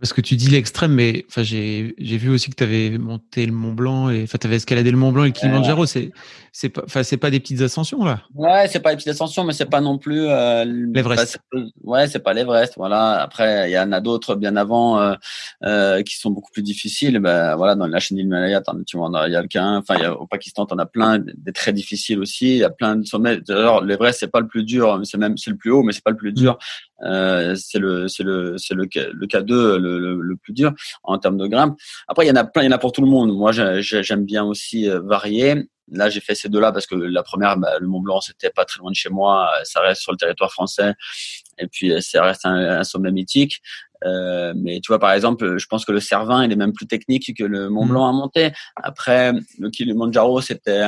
Parce 0.00 0.14
que 0.14 0.22
tu 0.22 0.36
dis 0.36 0.48
l'extrême, 0.48 0.92
mais 0.94 1.26
enfin 1.28 1.42
j'ai 1.42 1.94
vu 1.98 2.30
aussi 2.30 2.48
que 2.48 2.54
tu 2.56 2.64
avais 2.64 2.96
monté 2.96 3.44
le 3.44 3.52
Mont 3.52 3.72
Blanc 3.72 4.08
et 4.08 4.22
enfin 4.22 4.38
tu 4.40 4.46
avais 4.46 4.56
escaladé 4.56 4.90
le 4.90 4.96
Mont 4.96 5.12
Blanc 5.12 5.24
et 5.24 5.28
le 5.28 5.32
Kilimanjaro. 5.32 5.84
C'est 5.84 6.10
c'est 6.52 6.70
pas 6.70 6.82
enfin 6.84 7.02
c'est 7.02 7.18
pas 7.18 7.30
des 7.30 7.38
petites 7.38 7.60
ascensions 7.60 8.02
là. 8.02 8.22
Ouais, 8.34 8.66
c'est 8.68 8.80
pas 8.80 8.90
les 8.90 8.96
petites 8.96 9.10
ascensions, 9.10 9.44
mais 9.44 9.52
c'est 9.52 9.66
pas 9.66 9.80
non 9.82 9.98
plus 9.98 10.26
euh, 10.26 10.64
L'Everest. 10.64 11.38
ouais, 11.84 12.08
c'est 12.08 12.18
pas 12.20 12.32
l'Everest. 12.32 12.74
Voilà. 12.76 13.20
Après, 13.20 13.70
il 13.70 13.74
y 13.74 13.78
en 13.78 13.92
a 13.92 14.00
d'autres 14.00 14.36
bien 14.36 14.56
avant 14.56 14.98
euh, 15.00 15.14
euh, 15.64 16.02
qui 16.02 16.16
sont 16.16 16.30
beaucoup 16.30 16.50
plus 16.50 16.62
difficiles. 16.62 17.18
Ben 17.18 17.54
voilà, 17.56 17.74
dans 17.74 17.86
la 17.86 18.00
chaîne 18.00 18.18
t'en- 18.64 18.82
tu 18.84 18.96
vois, 18.96 19.10
il 19.26 19.32
y 19.32 19.36
a 19.36 19.42
K1. 19.42 19.78
Enfin, 19.78 19.98
y 19.98 20.04
a, 20.04 20.14
au 20.14 20.26
Pakistan, 20.26 20.64
t'en 20.66 20.78
as 20.78 20.86
plein 20.86 21.18
des 21.18 21.52
très 21.52 21.72
difficiles 21.72 22.20
aussi. 22.20 22.48
Il 22.52 22.58
y 22.58 22.64
a 22.64 22.70
plein 22.70 22.96
de 22.96 23.04
sommets. 23.04 23.38
D'ailleurs, 23.46 23.84
l'Everest, 23.84 24.20
c'est 24.20 24.30
pas 24.30 24.40
le 24.40 24.46
plus 24.48 24.64
dur. 24.64 24.98
C'est 25.04 25.18
même 25.18 25.36
c'est 25.36 25.50
le 25.50 25.56
plus 25.56 25.70
haut, 25.70 25.82
mais 25.82 25.92
c'est 25.92 26.02
pas 26.04 26.10
le 26.10 26.16
plus 26.16 26.32
dur. 26.32 26.58
Euh, 27.04 27.54
c'est 27.56 27.78
le 27.78 28.08
c'est 28.08 28.22
le 28.24 28.58
c'est 28.58 28.74
le 28.74 28.84
le 28.84 29.26
K2 29.26 29.76
le, 29.78 29.98
le, 29.98 30.20
le 30.20 30.36
plus 30.36 30.52
dur 30.52 30.72
en 31.02 31.18
termes 31.18 31.38
de 31.38 31.46
grimpe. 31.46 31.76
Après, 32.08 32.24
il 32.26 32.28
y 32.28 32.32
en 32.32 32.36
a 32.36 32.44
plein, 32.44 32.62
il 32.62 32.66
y 32.66 32.68
en 32.68 32.72
a 32.72 32.78
pour 32.78 32.92
tout 32.92 33.02
le 33.02 33.08
monde. 33.08 33.32
Moi, 33.36 33.52
j'ai- 33.52 33.80
j'ai- 33.82 34.02
j'aime 34.02 34.24
bien 34.24 34.44
aussi 34.44 34.88
euh, 34.88 35.00
varier. 35.00 35.68
Là, 35.92 36.08
j'ai 36.08 36.20
fait 36.20 36.34
ces 36.36 36.48
deux-là 36.48 36.70
parce 36.72 36.86
que 36.86 36.94
la 36.94 37.22
première, 37.24 37.56
bah, 37.56 37.78
le 37.80 37.86
Mont 37.88 38.00
Blanc, 38.00 38.20
c'était 38.20 38.50
pas 38.50 38.64
très 38.64 38.78
loin 38.78 38.90
de 38.90 38.96
chez 38.96 39.08
moi. 39.08 39.50
Ça 39.64 39.80
reste 39.80 40.02
sur 40.02 40.12
le 40.12 40.18
territoire 40.18 40.52
français. 40.52 40.94
Et 41.58 41.66
puis, 41.66 41.90
euh, 41.92 42.00
ça 42.00 42.22
reste 42.22 42.46
un, 42.46 42.54
un 42.80 42.84
sommet 42.84 43.10
mythique. 43.10 43.60
Euh, 44.04 44.54
mais 44.56 44.80
tu 44.80 44.88
vois, 44.88 44.98
par 44.98 45.12
exemple, 45.12 45.58
je 45.58 45.66
pense 45.66 45.84
que 45.84 45.92
le 45.92 46.00
Cervin, 46.00 46.44
il 46.44 46.52
est 46.52 46.56
même 46.56 46.72
plus 46.72 46.86
technique 46.86 47.36
que 47.36 47.44
le 47.44 47.68
Mont 47.70 47.84
Mhm. 47.84 47.90
Blanc 47.90 48.08
à 48.08 48.12
monter. 48.12 48.52
Après, 48.76 49.32
le 49.58 49.68
Kilimanjaro, 49.70 50.40
c'était 50.40 50.84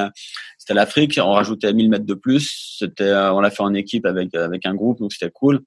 c'était 0.57 0.75
l'Afrique. 0.75 1.19
On 1.23 1.33
rajoutait 1.33 1.73
1000 1.73 1.91
mètres 1.91 2.07
de 2.07 2.15
plus. 2.15 2.77
C'était, 2.79 3.13
on 3.13 3.41
l'a 3.41 3.51
fait 3.51 3.63
en 3.63 3.75
équipe 3.75 4.07
avec 4.07 4.35
avec 4.35 4.65
un 4.67 4.75
groupe, 4.75 4.99
donc 5.01 5.13
c'était 5.13 5.31
cool. 5.33 5.61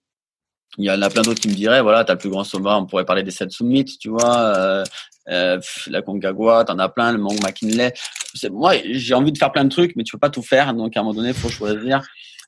Il 0.77 0.85
y 0.85 0.91
en 0.91 1.01
a 1.01 1.09
plein 1.09 1.21
d'autres 1.21 1.39
qui 1.39 1.47
me 1.47 1.53
diraient, 1.53 1.81
voilà, 1.81 2.03
t'as 2.03 2.13
le 2.13 2.19
plus 2.19 2.29
grand 2.29 2.43
sommet, 2.43 2.69
on 2.71 2.85
pourrait 2.85 3.05
parler 3.05 3.23
des 3.23 3.31
sept 3.31 3.51
summits, 3.51 3.85
tu 3.85 4.09
vois, 4.09 4.37
euh, 4.37 4.83
euh, 5.29 5.59
la 5.87 6.01
Concagua, 6.01 6.65
t'en 6.65 6.77
as 6.79 6.89
plein, 6.89 7.13
le 7.13 7.17
Mont 7.17 7.35
McKinley. 7.41 7.93
Moi, 8.51 8.73
j'ai 8.91 9.13
envie 9.13 9.31
de 9.31 9.37
faire 9.37 9.51
plein 9.51 9.63
de 9.63 9.69
trucs, 9.69 9.95
mais 9.95 10.03
tu 10.03 10.11
peux 10.11 10.19
pas 10.19 10.29
tout 10.29 10.41
faire, 10.41 10.73
donc 10.73 10.97
à 10.97 10.99
un 10.99 11.03
moment 11.03 11.15
donné, 11.15 11.33
faut 11.33 11.49
choisir. 11.49 12.01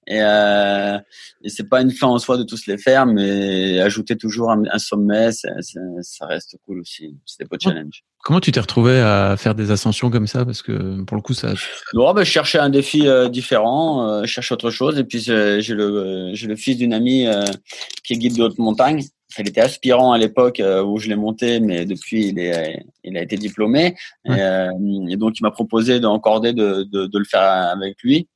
Et, 0.08 0.22
euh, 0.22 0.98
et 1.43 1.50
c'est 1.50 1.67
pas 1.67 1.82
une 1.82 1.91
fin 1.91 2.08
en 2.08 2.17
soi 2.17 2.38
de 2.38 2.43
tous 2.43 2.65
les 2.65 2.78
faire, 2.78 3.06
mais 3.06 3.80
ajouter 3.82 4.15
toujours 4.15 4.52
un, 4.52 4.63
un 4.72 4.80
sommet, 4.80 5.34
c'est, 5.34 5.50
c'est, 5.60 5.80
ça 6.02 6.26
reste 6.26 6.58
cool 6.65 6.80
aussi. 6.80 7.15
C'est 7.26 7.43
des 7.43 7.46
beaux 7.46 7.58
challenges. 7.62 8.04
Comment 8.24 8.39
tu 8.39 8.52
t'es 8.52 8.60
retrouvé 8.60 9.00
à 9.00 9.36
faire 9.38 9.54
des 9.54 9.70
ascensions 9.70 10.10
comme 10.10 10.28
ça? 10.28 10.46
Parce 10.46 10.62
que 10.62 11.02
pour 11.04 11.15
le 11.17 11.22
coup 11.22 11.34
ça 11.34 11.54
Non, 11.93 12.13
ben, 12.13 12.24
je 12.24 12.32
cherchais 12.32 12.58
un 12.58 12.70
défi 12.70 13.08
euh, 13.08 13.28
différent, 13.28 14.08
euh, 14.08 14.22
je 14.24 14.28
cherche 14.28 14.52
autre 14.52 14.70
chose. 14.70 14.98
Et 14.98 15.04
puis 15.04 15.20
j'ai 15.20 15.62
le 15.74 16.34
le 16.34 16.56
fils 16.56 16.78
d'une 16.78 16.93
amie 16.93 17.28
euh, 17.28 17.43
qui 18.06 18.13
est 18.13 18.17
guide 18.17 18.38
de 18.38 18.43
haute 18.43 18.58
montagne. 18.60 19.04
Il 19.38 19.48
était 19.48 19.62
aspirant 19.62 20.13
à 20.13 20.17
l'époque 20.17 20.60
euh, 20.62 20.84
où 20.84 20.98
je 20.98 21.10
l'ai 21.10 21.15
monté, 21.15 21.60
mais 21.60 21.86
depuis 21.86 22.30
il 22.30 22.39
est 22.39 22.84
il 23.04 23.17
a 23.17 23.22
été 23.22 23.36
diplômé. 23.36 23.96
Ouais. 24.26 24.38
Et, 24.38 24.41
euh, 24.41 24.72
et 25.10 25.17
donc 25.17 25.39
il 25.39 25.43
m'a 25.43 25.52
proposé 25.52 26.00
d'encorder 26.00 26.54
de, 26.54 26.84
de 26.84 27.06
de 27.08 27.17
le 27.20 27.26
faire 27.26 27.41
avec 27.41 27.98
lui. 28.04 28.28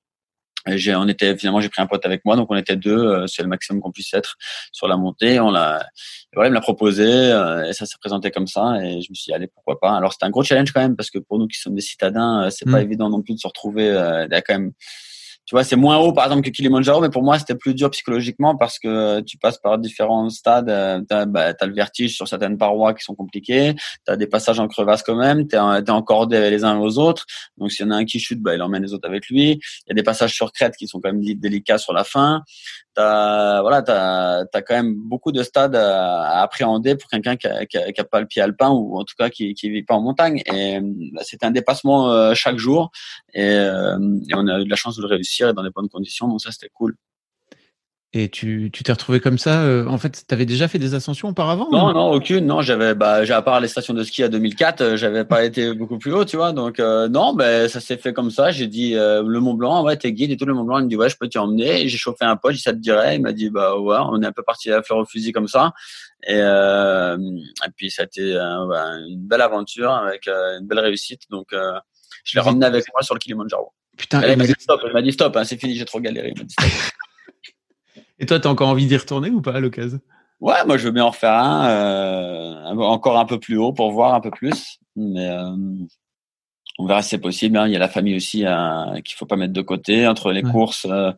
J'ai, 0.67 0.95
on 0.95 1.07
était 1.07 1.35
finalement, 1.37 1.59
j'ai 1.59 1.69
pris 1.69 1.81
un 1.81 1.87
pote 1.87 2.05
avec 2.05 2.23
moi, 2.25 2.35
donc 2.35 2.47
on 2.51 2.55
était 2.55 2.75
deux. 2.75 2.97
euh, 2.97 3.27
c'est 3.27 3.41
le 3.41 3.47
maximum 3.47 3.81
qu'on 3.81 3.91
puisse 3.91 4.13
être 4.13 4.35
sur 4.71 4.87
la 4.87 4.95
montée. 4.97 5.39
On 5.39 5.49
l'a, 5.51 5.83
voilà, 6.33 6.49
il 6.49 6.51
me 6.51 6.55
l'a 6.55 6.61
proposé 6.61 7.05
euh, 7.07 7.65
et 7.67 7.73
ça 7.73 7.85
s'est 7.85 7.97
présenté 7.99 8.29
comme 8.31 8.47
ça. 8.47 8.75
Et 8.83 9.01
je 9.01 9.09
me 9.09 9.15
suis 9.15 9.25
dit, 9.31 9.33
allez, 9.33 9.47
pourquoi 9.47 9.79
pas. 9.79 9.95
Alors 9.97 10.13
c'était 10.13 10.25
un 10.25 10.29
gros 10.29 10.43
challenge 10.43 10.71
quand 10.71 10.81
même 10.81 10.95
parce 10.95 11.09
que 11.09 11.19
pour 11.19 11.39
nous 11.39 11.47
qui 11.47 11.59
sommes 11.59 11.75
des 11.75 11.81
citadins, 11.81 12.43
euh, 12.45 12.49
c'est 12.51 12.67
Mm. 12.67 12.71
pas 12.71 12.81
évident 12.81 13.09
non 13.09 13.21
plus 13.21 13.33
de 13.33 13.39
se 13.39 13.47
retrouver. 13.47 13.85
Il 13.85 14.31
y 14.31 14.35
a 14.35 14.41
quand 14.41 14.53
même, 14.53 14.71
tu 15.51 15.55
vois, 15.55 15.65
c'est 15.65 15.75
moins 15.75 15.97
haut 15.97 16.13
par 16.13 16.23
exemple 16.23 16.43
que 16.43 16.49
Kilimanjaro, 16.49 17.01
mais 17.01 17.09
pour 17.09 17.23
moi 17.23 17.37
c'était 17.37 17.55
plus 17.55 17.73
dur 17.73 17.89
psychologiquement 17.89 18.55
parce 18.55 18.79
que 18.79 19.19
tu 19.19 19.37
passes 19.37 19.57
par 19.57 19.77
différents 19.79 20.29
stades. 20.29 20.69
Euh, 20.69 21.01
t'as, 21.05 21.25
bah, 21.25 21.53
t'as 21.53 21.65
le 21.65 21.73
vertige 21.73 22.15
sur 22.15 22.25
certaines 22.25 22.57
parois 22.57 22.93
qui 22.93 23.03
sont 23.03 23.15
compliquées. 23.15 23.75
T'as 24.05 24.15
des 24.15 24.27
passages 24.27 24.61
en 24.61 24.69
crevasse 24.69 25.03
quand 25.03 25.17
même. 25.17 25.49
T'es, 25.49 25.57
en- 25.57 25.83
t'es 25.83 25.91
encordé 25.91 26.49
les 26.49 26.63
uns 26.63 26.79
aux 26.79 26.97
autres. 26.97 27.25
Donc 27.57 27.69
s'il 27.69 27.85
y 27.85 27.89
en 27.89 27.91
a 27.91 27.97
un 27.97 28.05
qui 28.05 28.17
chute, 28.17 28.41
bah, 28.41 28.55
il 28.55 28.61
emmène 28.61 28.81
les 28.83 28.93
autres 28.93 29.09
avec 29.09 29.27
lui. 29.27 29.49
Il 29.51 29.89
y 29.89 29.91
a 29.91 29.93
des 29.93 30.03
passages 30.03 30.33
sur 30.33 30.53
crête 30.53 30.77
qui 30.77 30.87
sont 30.87 31.01
quand 31.01 31.11
même 31.11 31.21
délicats 31.21 31.77
sur 31.79 31.91
la 31.91 32.05
fin. 32.05 32.43
T'as 32.93 33.61
voilà, 33.61 33.81
t'as 33.81 34.43
as 34.53 34.61
quand 34.61 34.75
même 34.75 34.95
beaucoup 34.95 35.33
de 35.33 35.43
stades 35.43 35.75
à, 35.75 36.21
à 36.23 36.43
appréhender 36.43 36.95
pour 36.95 37.09
quelqu'un 37.09 37.35
qui 37.35 37.47
a, 37.47 37.65
qui, 37.65 37.77
a, 37.77 37.91
qui 37.91 37.99
a 37.99 38.03
pas 38.05 38.19
le 38.21 38.25
pied 38.25 38.41
alpin 38.41 38.69
ou 38.69 38.97
en 38.99 39.03
tout 39.03 39.15
cas 39.17 39.29
qui 39.29 39.53
qui 39.53 39.69
vit 39.69 39.83
pas 39.83 39.95
en 39.95 40.01
montagne. 40.01 40.41
Et 40.45 40.79
bah, 41.13 41.21
c'était 41.23 41.45
un 41.45 41.51
dépassement 41.51 42.11
euh, 42.11 42.33
chaque 42.33 42.57
jour 42.57 42.91
et, 43.33 43.43
euh, 43.43 43.97
et 44.29 44.33
on 44.35 44.47
a 44.47 44.59
eu 44.59 44.65
de 44.65 44.69
la 44.69 44.75
chance 44.75 44.95
de 44.97 45.01
le 45.01 45.07
réussir 45.07 45.40
et 45.49 45.53
dans 45.53 45.63
les 45.63 45.71
bonnes 45.71 45.89
conditions. 45.89 46.27
Donc 46.27 46.41
ça 46.41 46.51
c'était 46.51 46.69
cool. 46.73 46.95
et 48.13 48.29
tu 48.29 48.69
tu 48.73 48.83
t'es 48.83 48.91
retrouvé 48.91 49.19
comme 49.21 49.37
ça 49.37 49.61
euh, 49.63 49.85
en 49.87 49.97
fait 49.97 50.25
tu 50.27 50.33
avais 50.33 50.45
déjà 50.45 50.67
fait 50.67 50.79
des 50.79 50.93
ascensions 50.95 51.29
auparavant 51.29 51.69
Non, 51.71 51.93
non, 51.93 52.11
aucune. 52.11 52.45
Non, 52.45 52.61
j'avais, 52.61 52.93
bah, 52.93 53.21
à 53.29 53.41
part 53.41 53.61
les 53.61 53.69
stations 53.69 53.93
de 53.93 54.03
ski 54.03 54.23
à 54.23 54.27
2004, 54.27 54.81
euh, 54.81 54.97
j'avais 54.97 55.23
pas 55.23 55.45
été 55.45 55.73
beaucoup 55.73 55.97
plus 55.97 56.11
haut, 56.13 56.25
tu 56.25 56.35
vois. 56.35 56.51
Donc 56.51 56.79
euh, 56.79 57.07
non, 57.07 57.33
ben 57.33 57.69
ça 57.69 57.79
s'est 57.79 57.95
fait 57.97 58.11
comme 58.11 58.31
ça. 58.31 58.51
J'ai 58.51 58.67
dit 58.67 58.95
euh, 58.95 59.23
le 59.25 59.39
Mont 59.39 59.53
Blanc, 59.53 59.83
ouais, 59.83 59.95
t'es 59.95 60.11
guide 60.11 60.31
et 60.31 60.37
tout 60.37 60.45
le 60.45 60.53
Mont 60.53 60.63
Blanc. 60.65 60.79
Il 60.79 60.85
me 60.85 60.89
dit 60.89 60.97
ouais, 60.97 61.09
je 61.09 61.17
peux 61.17 61.29
t'y 61.29 61.37
emmener. 61.37 61.87
J'ai 61.87 61.97
chauffé 61.97 62.25
un 62.25 62.35
pote, 62.35 62.51
j'ai 62.51 62.57
dit, 62.57 62.63
ça 62.63 62.73
te 62.73 62.79
dirait. 62.79 63.15
Il 63.15 63.21
m'a 63.21 63.31
dit 63.31 63.49
bah 63.49 63.77
ouais, 63.77 63.97
on 64.11 64.21
est 64.21 64.25
un 64.25 64.31
peu 64.33 64.43
parti 64.43 64.69
à 64.71 64.77
la 64.77 64.83
fleur 64.83 64.99
au 64.99 65.05
fusil 65.05 65.31
comme 65.31 65.47
ça. 65.47 65.71
Et, 66.27 66.37
et 66.37 67.69
puis 67.75 67.89
ça 67.89 68.03
a 68.03 68.05
été 68.05 68.33
bah, 68.33 68.91
une 69.07 69.25
belle 69.25 69.41
aventure 69.41 69.91
avec 69.91 70.27
une 70.27 70.67
belle 70.67 70.79
réussite. 70.79 71.23
Donc 71.29 71.55
je 72.23 72.37
l'ai 72.37 72.41
ramené 72.41 72.65
avec 72.65 72.85
moi 72.93 73.01
sur 73.03 73.15
le 73.15 73.19
Kilimanjaro. 73.19 73.73
Putain, 74.01 74.27
il 74.27 74.35
m'a 74.37 74.47
dit 74.47 74.53
stop, 74.57 74.81
il 74.83 74.93
m'a 74.93 75.01
dit 75.03 75.11
stop, 75.11 75.35
hein, 75.37 75.43
c'est 75.43 75.57
fini, 75.59 75.75
j'ai 75.75 75.85
trop 75.85 75.99
galéré. 75.99 76.31
Dit, 76.31 76.43
stop. 76.49 76.65
et 78.19 78.25
toi 78.25 78.39
t'as 78.39 78.49
encore 78.49 78.69
envie 78.69 78.87
d'y 78.87 78.97
retourner 78.97 79.29
ou 79.29 79.41
pas 79.41 79.53
à 79.53 79.59
l'occasion? 79.59 79.99
Ouais, 80.39 80.65
moi 80.65 80.77
je 80.77 80.85
veux 80.85 80.91
bien 80.91 81.03
en 81.05 81.11
refaire 81.11 81.33
un, 81.33 81.69
euh, 81.69 82.55
un- 82.65 82.77
encore 82.79 83.19
un 83.19 83.25
peu 83.25 83.39
plus 83.39 83.57
haut 83.57 83.73
pour 83.73 83.91
voir 83.91 84.15
un 84.15 84.19
peu 84.21 84.31
plus. 84.31 84.79
Mais 84.95 85.29
euh, 85.29 85.51
on 86.79 86.87
verra 86.87 87.03
si 87.03 87.09
c'est 87.09 87.19
possible. 87.19 87.57
Hein. 87.57 87.67
Il 87.67 87.73
y 87.73 87.75
a 87.75 87.79
la 87.79 87.87
famille 87.89 88.15
aussi 88.15 88.43
euh, 88.45 88.99
qu'il 89.01 89.15
faut 89.15 89.27
pas 89.27 89.35
mettre 89.35 89.53
de 89.53 89.61
côté 89.61 90.07
entre 90.07 90.31
les 90.31 90.41
courses, 90.41 90.87
euh, 90.89 91.11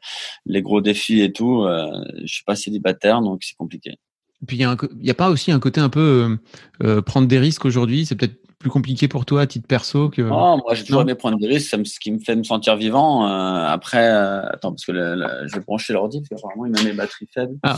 les 0.46 0.62
gros 0.62 0.82
défis 0.82 1.22
et 1.22 1.32
tout. 1.32 1.64
Euh, 1.64 1.90
je 2.24 2.34
suis 2.34 2.44
pas 2.44 2.58
célibataire, 2.58 3.22
donc 3.22 3.44
c'est 3.44 3.56
compliqué. 3.56 3.98
Puis 4.46 4.58
il 4.58 4.60
y, 4.60 4.66
a 4.66 4.76
y 5.00 5.10
a 5.10 5.14
pas 5.14 5.30
aussi 5.30 5.54
un 5.54 5.60
côté 5.62 5.80
un 5.80 5.88
peu 5.88 6.38
euh, 6.84 7.02
prendre 7.02 7.30
des 7.30 7.40
risques 7.40 7.64
aujourd'hui. 7.64 8.06
C'est 8.06 8.16
peut-être 8.18 8.36
plus 8.64 8.72
compliqué 8.72 9.08
pour 9.08 9.26
toi 9.26 9.42
à 9.42 9.48
titre 9.48 9.68
perso 9.68 10.10
que. 10.10 10.24
Non, 10.24 10.58
moi 10.58 10.74
j'ai 10.74 10.84
toujours 10.84 11.04
aimé 11.04 11.14
prendre 11.14 11.38
des 11.38 11.48
risques. 11.48 11.70
C'est 11.70 11.86
ce 11.86 12.00
qui 12.00 12.12
me 12.12 12.20
fait 12.20 12.36
me 12.36 12.44
sentir 12.44 12.76
vivant. 12.76 13.26
après, 13.26 14.08
attends, 14.08 14.72
parce 14.72 14.86
que 14.86 14.94
je 14.94 15.54
vais 15.54 15.62
brancher 15.62 15.94
l'ordi 15.94 16.22
parce 16.22 16.42
qu'apparemment 16.42 16.66
il 16.66 16.72
met 16.72 16.84
mes 16.84 16.94
batteries 16.94 17.30
faibles. 17.32 17.56
Ah. 17.62 17.78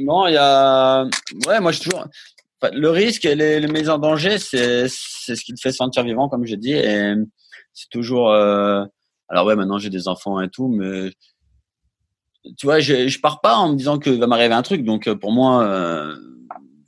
non, 0.00 0.26
il 0.26 0.34
y 0.34 0.38
a. 0.38 1.04
Ouais, 1.46 1.60
moi 1.60 1.72
je 1.72 1.80
toujours 1.80 2.06
le 2.72 2.90
risque 2.90 3.24
et 3.24 3.34
les, 3.34 3.60
les 3.60 3.68
mises 3.68 3.88
en 3.88 3.98
danger, 3.98 4.38
c'est 4.38 4.86
c'est 4.88 5.36
ce 5.36 5.44
qui 5.44 5.54
te 5.54 5.60
fait 5.60 5.72
sentir 5.72 6.02
vivant, 6.04 6.28
comme 6.28 6.46
j'ai 6.46 6.56
dit. 6.56 6.72
Et 6.72 7.14
c'est 7.74 7.88
toujours. 7.90 8.30
Euh... 8.30 8.84
Alors 9.28 9.44
ouais, 9.46 9.56
maintenant 9.56 9.78
j'ai 9.78 9.90
des 9.90 10.08
enfants 10.08 10.40
et 10.40 10.48
tout, 10.48 10.68
mais 10.68 11.12
tu 12.56 12.66
vois, 12.66 12.80
je, 12.80 13.08
je 13.08 13.20
pars 13.20 13.40
pas 13.40 13.56
en 13.56 13.70
me 13.70 13.76
disant 13.76 13.98
que 13.98 14.10
va 14.10 14.26
m'arriver 14.26 14.54
un 14.54 14.62
truc. 14.62 14.84
Donc 14.84 15.12
pour 15.14 15.32
moi, 15.32 15.64
euh, 15.64 16.16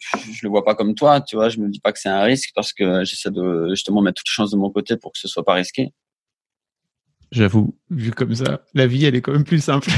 je, 0.00 0.32
je, 0.32 0.40
le 0.42 0.48
vois 0.48 0.64
pas 0.64 0.74
comme 0.74 0.94
toi. 0.94 1.20
Tu 1.20 1.36
vois, 1.36 1.48
je 1.48 1.58
me 1.58 1.68
dis 1.68 1.80
pas 1.80 1.92
que 1.92 1.98
c'est 1.98 2.08
un 2.08 2.22
risque 2.22 2.50
parce 2.54 2.72
que 2.72 3.04
j'essaie 3.04 3.30
de 3.30 3.68
justement 3.70 4.02
mettre 4.02 4.22
toutes 4.22 4.28
les 4.28 4.34
chances 4.34 4.50
de 4.50 4.56
mon 4.56 4.70
côté 4.70 4.96
pour 4.96 5.12
que 5.12 5.18
ce 5.18 5.28
soit 5.28 5.44
pas 5.44 5.54
risqué. 5.54 5.92
J'avoue, 7.30 7.78
vu 7.90 8.10
comme 8.10 8.34
ça, 8.34 8.64
la 8.74 8.88
vie 8.88 9.04
elle 9.04 9.14
est 9.14 9.20
quand 9.20 9.32
même 9.32 9.44
plus 9.44 9.62
simple. 9.62 9.88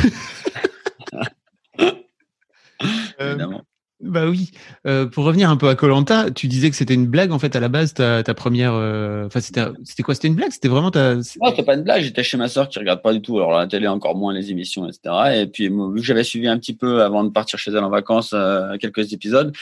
Évidemment. 3.19 3.63
Bah 4.03 4.27
oui. 4.29 4.51
Euh, 4.85 5.07
pour 5.07 5.25
revenir 5.25 5.49
un 5.49 5.57
peu 5.57 5.69
à 5.69 5.77
Colanta, 5.77 6.33
tu 6.33 6.49
disais 6.49 6.71
que 6.71 6.77
c'était 6.77 6.95
une 6.95 7.07
blague 7.07 7.31
en 7.31 7.39
fait 7.39 7.55
à 7.55 7.61
la 7.61 7.69
base 7.69 7.95
ta, 7.95 8.25
ta 8.25 8.35
première. 8.35 8.73
Euh, 8.75 9.27
enfin 9.27 9.41
c'était 9.41 10.03
quoi? 10.03 10.15
C'était 10.17 10.27
une 10.27 10.35
blague? 10.35 10.51
C'était 10.51 10.67
vraiment 10.67 10.91
ta. 10.91 11.15
Non, 11.15 11.23
c'était 11.23 11.63
pas 11.63 11.75
une 11.77 11.85
blague. 11.85 12.03
J'étais 12.03 12.25
chez 12.25 12.37
ma 12.37 12.49
sœur 12.49 12.69
qui 12.69 12.81
regarde 12.81 13.01
pas 13.01 13.13
du 13.13 13.23
tout. 13.23 13.39
Alors 13.39 13.53
la 13.53 13.69
télé 13.69 13.87
encore 13.87 14.17
moins 14.17 14.35
les 14.35 14.51
émissions, 14.51 14.89
etc. 14.89 15.43
Et 15.43 15.47
puis 15.47 15.69
vu 15.69 16.01
que 16.01 16.03
j'avais 16.03 16.25
suivi 16.25 16.49
un 16.49 16.59
petit 16.59 16.75
peu 16.75 17.03
avant 17.03 17.23
de 17.23 17.31
partir 17.31 17.61
chez 17.61 17.71
elle 17.71 17.85
en 17.85 17.91
vacances 17.91 18.33
euh, 18.35 18.77
quelques 18.77 19.13
épisodes, 19.13 19.53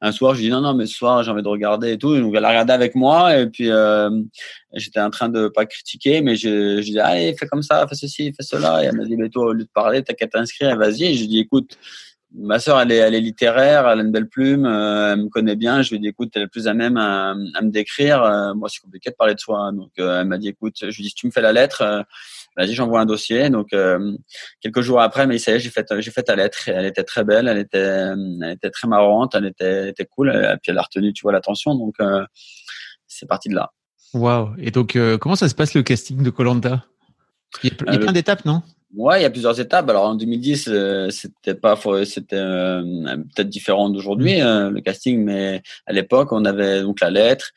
un 0.00 0.12
soir 0.12 0.36
je 0.36 0.42
dis 0.42 0.50
non 0.50 0.60
non 0.60 0.72
mais 0.72 0.86
ce 0.86 0.94
soir 0.94 1.24
j'ai 1.24 1.32
envie 1.32 1.42
de 1.42 1.48
regarder 1.48 1.90
et 1.90 1.98
tout. 1.98 2.16
Donc 2.16 2.32
elle 2.36 2.44
a 2.44 2.48
regardé 2.48 2.72
avec 2.72 2.94
moi 2.94 3.36
et 3.36 3.48
puis 3.48 3.70
j'étais 4.74 5.00
en 5.00 5.10
train 5.10 5.28
de 5.28 5.48
pas 5.48 5.66
critiquer 5.66 6.20
mais 6.20 6.36
je, 6.36 6.76
je 6.76 6.86
disais 6.86 7.00
allez 7.00 7.34
fais 7.34 7.48
comme 7.48 7.62
ça, 7.62 7.84
fais 7.88 7.96
ceci, 7.96 8.32
fais 8.36 8.44
cela. 8.44 8.84
Et 8.84 8.86
elle 8.86 8.96
m'a 8.96 9.04
dit 9.04 9.16
mais 9.16 9.30
toi 9.30 9.46
au 9.46 9.52
lieu 9.52 9.64
de 9.64 9.70
parler 9.74 10.04
t'as 10.04 10.14
qu'à 10.14 10.28
t'inscrire, 10.28 10.76
vas-y. 10.76 11.06
Et 11.06 11.14
je 11.14 11.24
dis 11.24 11.40
écoute 11.40 11.76
ma 12.32 12.58
sœur, 12.58 12.80
elle 12.80 12.92
est, 12.92 12.96
elle 12.96 13.14
est 13.14 13.20
littéraire, 13.20 13.88
elle 13.88 14.00
a 14.00 14.02
une 14.02 14.12
belle 14.12 14.28
plume, 14.28 14.64
euh, 14.64 15.12
elle 15.12 15.24
me 15.24 15.28
connaît 15.28 15.56
bien. 15.56 15.82
Je 15.82 15.90
lui 15.90 15.96
ai 15.96 15.98
dit, 15.98 16.08
écoute, 16.08 16.30
elle 16.34 16.42
est 16.42 16.48
plus 16.48 16.68
à 16.68 16.74
même 16.74 16.96
à, 16.96 17.30
à 17.30 17.62
me 17.62 17.70
décrire. 17.70 18.22
Euh, 18.22 18.54
moi, 18.54 18.68
c'est 18.68 18.80
compliqué 18.80 19.10
de 19.10 19.16
parler 19.16 19.34
de 19.34 19.40
soi. 19.40 19.70
Donc, 19.72 19.90
euh, 19.98 20.20
elle 20.20 20.26
m'a 20.26 20.38
dit, 20.38 20.48
écoute, 20.48 20.76
je 20.80 20.86
lui 20.86 20.92
ai 21.00 21.02
dit, 21.02 21.08
si 21.08 21.14
tu 21.14 21.26
me 21.26 21.32
fais 21.32 21.40
la 21.40 21.52
lettre, 21.52 22.04
vas-y, 22.56 22.74
j'envoie 22.74 23.00
un 23.00 23.06
dossier. 23.06 23.50
Donc, 23.50 23.74
quelques 24.60 24.80
jours 24.80 25.00
après, 25.00 25.26
mais 25.26 25.38
ça 25.38 25.52
y 25.52 25.54
est, 25.56 25.60
j'ai 25.60 25.70
fait, 25.70 25.86
j'ai 25.98 26.10
fait 26.10 26.22
ta 26.22 26.36
lettre. 26.36 26.68
Elle 26.68 26.86
était 26.86 27.04
très 27.04 27.24
belle, 27.24 27.48
elle 27.48 27.58
était, 27.58 27.78
elle 27.78 28.52
était 28.54 28.70
très 28.70 28.86
marrante, 28.88 29.34
elle 29.34 29.46
était, 29.46 29.64
elle 29.64 29.88
était 29.88 30.06
cool. 30.06 30.30
Et 30.30 30.56
puis, 30.62 30.70
elle 30.70 30.78
a 30.78 30.82
retenu, 30.82 31.12
tu 31.12 31.22
vois, 31.22 31.32
l'attention. 31.32 31.74
Donc, 31.74 31.96
c'est 33.06 33.26
parti 33.26 33.48
de 33.48 33.54
là. 33.54 33.72
Waouh. 34.14 34.54
Et 34.58 34.70
donc, 34.70 34.98
comment 35.20 35.36
ça 35.36 35.48
se 35.48 35.54
passe 35.54 35.74
le 35.74 35.82
casting 35.82 36.22
de 36.22 36.30
Colanta? 36.30 36.84
Il 37.64 37.70
y 37.70 37.72
a, 37.72 37.76
il 37.88 37.92
y 37.94 37.96
a 37.96 37.98
plein 37.98 38.12
d'étapes, 38.12 38.44
non? 38.44 38.62
Ouais, 38.96 39.20
il 39.20 39.22
y 39.22 39.24
a 39.24 39.30
plusieurs 39.30 39.60
étapes. 39.60 39.88
Alors 39.88 40.04
en 40.04 40.14
2010, 40.16 40.66
euh, 40.68 41.10
c'était 41.10 41.54
pas, 41.54 41.78
c'était 42.04 42.34
euh, 42.34 42.82
peut-être 43.34 43.48
différent 43.48 43.88
d'aujourd'hui 43.88 44.40
mm. 44.40 44.44
euh, 44.44 44.70
le 44.70 44.80
casting, 44.80 45.22
mais 45.22 45.62
à 45.86 45.92
l'époque, 45.92 46.32
on 46.32 46.44
avait 46.44 46.82
donc 46.82 47.00
la 47.00 47.10
lettre, 47.10 47.52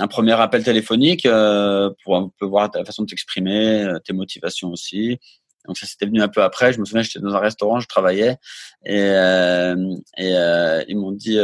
un 0.00 0.06
premier 0.08 0.32
appel 0.32 0.64
téléphonique 0.64 1.22
pour 1.22 2.16
un 2.16 2.30
peu 2.38 2.46
voir 2.46 2.70
ta 2.70 2.84
façon 2.84 3.02
de 3.02 3.08
t'exprimer, 3.08 3.86
tes 4.04 4.12
motivations 4.12 4.70
aussi. 4.70 5.18
Donc 5.66 5.76
ça 5.76 5.86
c'était 5.86 6.06
venu 6.06 6.22
un 6.22 6.28
peu 6.28 6.42
après. 6.42 6.72
Je 6.72 6.80
me 6.80 6.84
souviens, 6.84 7.02
j'étais 7.02 7.20
dans 7.20 7.34
un 7.34 7.40
restaurant, 7.40 7.78
je 7.80 7.88
travaillais 7.88 8.36
et, 8.84 8.96
et 8.96 10.84
ils 10.88 10.96
m'ont 10.96 11.12
dit, 11.12 11.38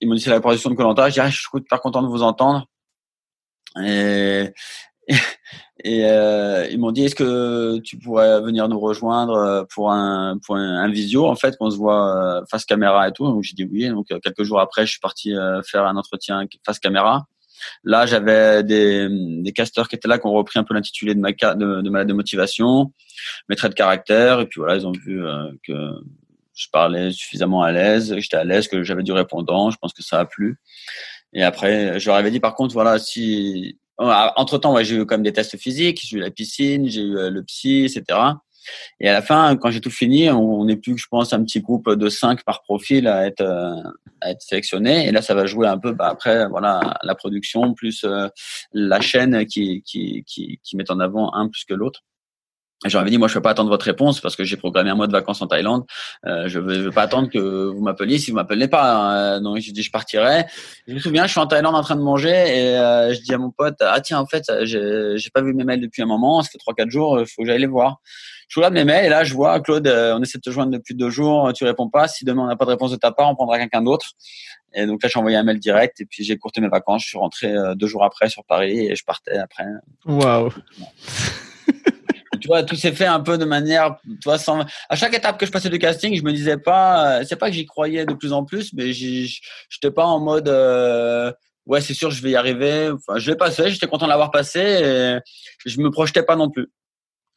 ils 0.00 0.08
m'ont 0.08 0.14
dit 0.14 0.20
c'est 0.20 0.30
la 0.30 0.40
production 0.40 0.70
de 0.70 0.74
Colanta. 0.74 1.08
Je 1.08 1.14
dis 1.14 1.20
ah, 1.20 1.28
je 1.28 1.36
suis 1.36 1.48
super 1.52 1.80
content 1.80 2.02
de 2.02 2.08
vous 2.08 2.22
entendre. 2.22 2.66
Et, 3.82 4.52
et 5.84 6.04
euh, 6.04 6.66
ils 6.70 6.78
m'ont 6.78 6.92
dit 6.92 7.04
est-ce 7.04 7.14
que 7.14 7.78
tu 7.78 7.98
pourrais 7.98 8.40
venir 8.40 8.68
nous 8.68 8.78
rejoindre 8.78 9.34
euh, 9.34 9.64
pour 9.72 9.90
un 9.90 10.38
pour 10.44 10.56
un, 10.56 10.88
visio 10.88 11.26
en 11.26 11.34
fait 11.34 11.56
qu'on 11.56 11.70
se 11.70 11.76
voit 11.76 12.16
euh, 12.16 12.44
face 12.50 12.64
caméra 12.64 13.08
et 13.08 13.12
tout. 13.12 13.24
Donc 13.24 13.42
j'ai 13.42 13.54
dit 13.54 13.64
oui. 13.64 13.88
Donc 13.88 14.06
quelques 14.22 14.42
jours 14.42 14.60
après 14.60 14.86
je 14.86 14.92
suis 14.92 15.00
parti 15.00 15.34
faire 15.64 15.86
un 15.86 15.96
entretien 15.96 16.44
face 16.64 16.78
caméra. 16.78 17.26
Là 17.84 18.06
j'avais 18.06 18.62
des 18.62 19.52
casteurs 19.54 19.88
qui 19.88 19.96
étaient 19.96 20.08
là 20.08 20.18
qui 20.18 20.26
ont 20.26 20.32
repris 20.32 20.58
un 20.58 20.64
peu 20.64 20.74
l'intitulé 20.74 21.14
de 21.14 21.20
ma 21.20 21.32
de, 21.32 21.82
de 21.82 21.90
malade 21.90 22.08
de 22.08 22.14
motivation 22.14 22.92
mes 23.48 23.56
traits 23.56 23.72
de 23.72 23.76
caractère. 23.76 24.40
Et 24.40 24.46
puis 24.46 24.60
voilà 24.60 24.76
ils 24.76 24.86
ont 24.86 24.92
vu 24.92 25.22
que 25.66 25.72
je 26.54 26.66
parlais 26.72 27.10
suffisamment 27.10 27.62
à 27.62 27.72
l'aise. 27.72 28.14
J'étais 28.18 28.36
à 28.36 28.44
l'aise 28.44 28.68
que 28.68 28.82
j'avais 28.82 29.02
du 29.02 29.12
répondant. 29.12 29.70
Je 29.70 29.78
pense 29.78 29.92
que 29.92 30.02
ça 30.02 30.20
a 30.20 30.24
plu. 30.24 30.58
Et 31.32 31.42
après 31.42 31.98
je 31.98 32.06
leur 32.06 32.16
avais 32.16 32.30
dit 32.30 32.40
par 32.40 32.54
contre 32.54 32.74
voilà 32.74 32.98
si 32.98 33.78
entre 34.00 34.58
temps, 34.58 34.82
j'ai 34.82 34.96
eu 34.96 35.06
comme 35.06 35.22
des 35.22 35.32
tests 35.32 35.56
physiques, 35.58 36.00
j'ai 36.02 36.16
eu 36.16 36.20
la 36.20 36.30
piscine, 36.30 36.88
j'ai 36.88 37.02
eu 37.02 37.16
euh, 37.16 37.30
le 37.30 37.42
psy, 37.42 37.84
etc. 37.84 38.18
Et 39.00 39.08
à 39.08 39.12
la 39.12 39.22
fin, 39.22 39.56
quand 39.56 39.70
j'ai 39.70 39.80
tout 39.80 39.90
fini, 39.90 40.30
on 40.30 40.64
n'est 40.64 40.76
plus, 40.76 40.96
je 40.96 41.06
pense, 41.10 41.32
un 41.32 41.42
petit 41.44 41.60
groupe 41.60 41.90
de 41.90 42.08
cinq 42.08 42.44
par 42.44 42.62
profil 42.62 43.08
à 43.08 43.26
être 43.26 43.40
euh, 43.40 43.74
à 44.20 44.32
sélectionné. 44.38 45.06
Et 45.06 45.12
là, 45.12 45.22
ça 45.22 45.34
va 45.34 45.46
jouer 45.46 45.66
un 45.66 45.78
peu. 45.78 45.92
Bah, 45.92 46.08
après, 46.08 46.46
voilà, 46.48 46.98
la 47.02 47.14
production 47.14 47.74
plus 47.74 48.04
euh, 48.04 48.28
la 48.72 49.00
chaîne 49.00 49.46
qui 49.46 49.82
met 50.74 50.90
en 50.90 51.00
avant 51.00 51.32
un 51.34 51.48
plus 51.48 51.64
que 51.64 51.74
l'autre. 51.74 52.02
J'avais 52.86 53.10
dit, 53.10 53.18
moi, 53.18 53.28
je 53.28 53.34
ne 53.34 53.38
peux 53.38 53.42
pas 53.42 53.50
attendre 53.50 53.68
votre 53.68 53.84
réponse 53.84 54.20
parce 54.20 54.36
que 54.36 54.44
j'ai 54.44 54.56
programmé 54.56 54.88
un 54.88 54.94
mois 54.94 55.06
de 55.06 55.12
vacances 55.12 55.42
en 55.42 55.46
Thaïlande. 55.46 55.84
Euh, 56.26 56.48
je 56.48 56.58
ne 56.58 56.84
veux, 56.84 56.90
pas 56.90 57.02
attendre 57.02 57.28
que 57.28 57.38
vous 57.66 57.82
m'appeliez 57.82 58.18
si 58.18 58.30
vous 58.30 58.36
m'appelez 58.36 58.68
pas. 58.68 59.34
Euh, 59.34 59.40
donc, 59.40 59.58
je 59.58 59.70
dis, 59.70 59.82
je 59.82 59.90
partirai. 59.90 60.46
Je 60.88 60.94
me 60.94 60.98
souviens, 60.98 61.26
je 61.26 61.32
suis 61.32 61.40
en 61.40 61.46
Thaïlande 61.46 61.74
en 61.74 61.82
train 61.82 61.96
de 61.96 62.00
manger 62.00 62.30
et 62.30 62.78
euh, 62.78 63.12
je 63.12 63.20
dis 63.20 63.34
à 63.34 63.38
mon 63.38 63.50
pote, 63.50 63.76
ah 63.80 64.00
tiens, 64.00 64.18
en 64.18 64.26
fait, 64.26 64.44
j'ai, 64.62 65.12
j'ai 65.16 65.30
pas 65.30 65.42
vu 65.42 65.52
mes 65.52 65.64
mails 65.64 65.82
depuis 65.82 66.00
un 66.00 66.06
moment. 66.06 66.40
Ça 66.40 66.50
fait 66.50 66.58
trois, 66.58 66.72
quatre 66.72 66.90
jours. 66.90 67.20
Il 67.20 67.26
faut 67.26 67.42
que 67.42 67.48
j'aille 67.48 67.60
les 67.60 67.66
voir. 67.66 68.00
Je 68.48 68.58
regarde 68.58 68.72
mes 68.72 68.84
mails 68.84 69.04
et 69.04 69.08
là, 69.10 69.24
je 69.24 69.34
vois, 69.34 69.60
Claude, 69.60 69.86
on 69.86 70.22
essaie 70.22 70.38
de 70.38 70.42
te 70.42 70.50
joindre 70.50 70.72
depuis 70.72 70.94
deux 70.94 71.10
jours. 71.10 71.52
Tu 71.52 71.64
réponds 71.64 71.90
pas. 71.90 72.08
Si 72.08 72.24
demain 72.24 72.44
on 72.44 72.46
n'a 72.46 72.56
pas 72.56 72.64
de 72.64 72.70
réponse 72.70 72.92
de 72.92 72.96
ta 72.96 73.12
part, 73.12 73.28
on 73.30 73.34
prendra 73.34 73.58
quelqu'un 73.58 73.82
d'autre. 73.82 74.06
Et 74.72 74.86
donc 74.86 75.02
là, 75.02 75.08
j'ai 75.12 75.18
envoyé 75.18 75.36
un 75.36 75.42
mail 75.42 75.60
direct 75.60 76.00
et 76.00 76.06
puis 76.06 76.24
j'ai 76.24 76.38
courté 76.38 76.62
mes 76.62 76.68
vacances. 76.68 77.02
Je 77.02 77.08
suis 77.08 77.18
rentré 77.18 77.52
deux 77.76 77.86
jours 77.86 78.04
après 78.04 78.30
sur 78.30 78.42
Paris 78.44 78.86
et 78.86 78.96
je 78.96 79.04
partais 79.04 79.36
après. 79.36 79.66
Waouh 80.06 80.50
tu 82.40 82.48
vois, 82.48 82.62
tout 82.62 82.76
s'est 82.76 82.92
fait 82.92 83.06
un 83.06 83.20
peu 83.20 83.38
de 83.38 83.44
manière, 83.44 83.96
tu 84.04 84.24
vois, 84.24 84.38
sans, 84.38 84.64
à 84.88 84.96
chaque 84.96 85.14
étape 85.14 85.38
que 85.38 85.46
je 85.46 85.52
passais 85.52 85.70
du 85.70 85.78
casting, 85.78 86.16
je 86.16 86.22
me 86.22 86.32
disais 86.32 86.58
pas, 86.58 87.24
c'est 87.24 87.36
pas 87.36 87.48
que 87.48 87.56
j'y 87.56 87.66
croyais 87.66 88.06
de 88.06 88.14
plus 88.14 88.32
en 88.32 88.44
plus, 88.44 88.72
mais 88.72 88.92
j'étais 88.92 89.90
pas 89.94 90.04
en 90.04 90.20
mode, 90.20 90.48
euh, 90.48 91.32
ouais, 91.66 91.80
c'est 91.80 91.94
sûr, 91.94 92.10
je 92.10 92.22
vais 92.22 92.30
y 92.30 92.36
arriver. 92.36 92.90
Enfin, 92.90 93.18
je 93.18 93.30
l'ai 93.30 93.36
passé, 93.36 93.70
j'étais 93.70 93.86
content 93.86 94.06
de 94.06 94.10
l'avoir 94.10 94.30
passé 94.30 94.60
et 94.60 95.18
je 95.66 95.80
me 95.80 95.90
projetais 95.90 96.22
pas 96.22 96.36
non 96.36 96.50
plus. 96.50 96.68